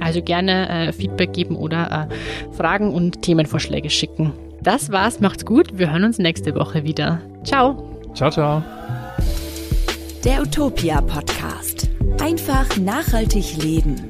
Also 0.00 0.20
gerne 0.20 0.88
äh, 0.88 0.92
Feedback 0.92 1.32
geben 1.32 1.54
oder 1.54 2.08
äh, 2.10 2.54
Fragen 2.56 2.92
und 2.92 3.22
Themenvorschläge 3.22 3.88
schicken. 3.88 4.32
Das 4.64 4.90
war's, 4.90 5.20
macht's 5.20 5.44
gut. 5.44 5.78
Wir 5.78 5.92
hören 5.92 6.04
uns 6.04 6.18
nächste 6.18 6.54
Woche 6.54 6.84
wieder. 6.84 7.20
Ciao. 7.44 7.84
Ciao, 8.14 8.30
ciao. 8.30 8.62
Der 10.24 10.40
Utopia 10.40 11.02
Podcast. 11.02 11.90
Einfach 12.18 12.74
nachhaltig 12.78 13.58
leben. 13.62 14.08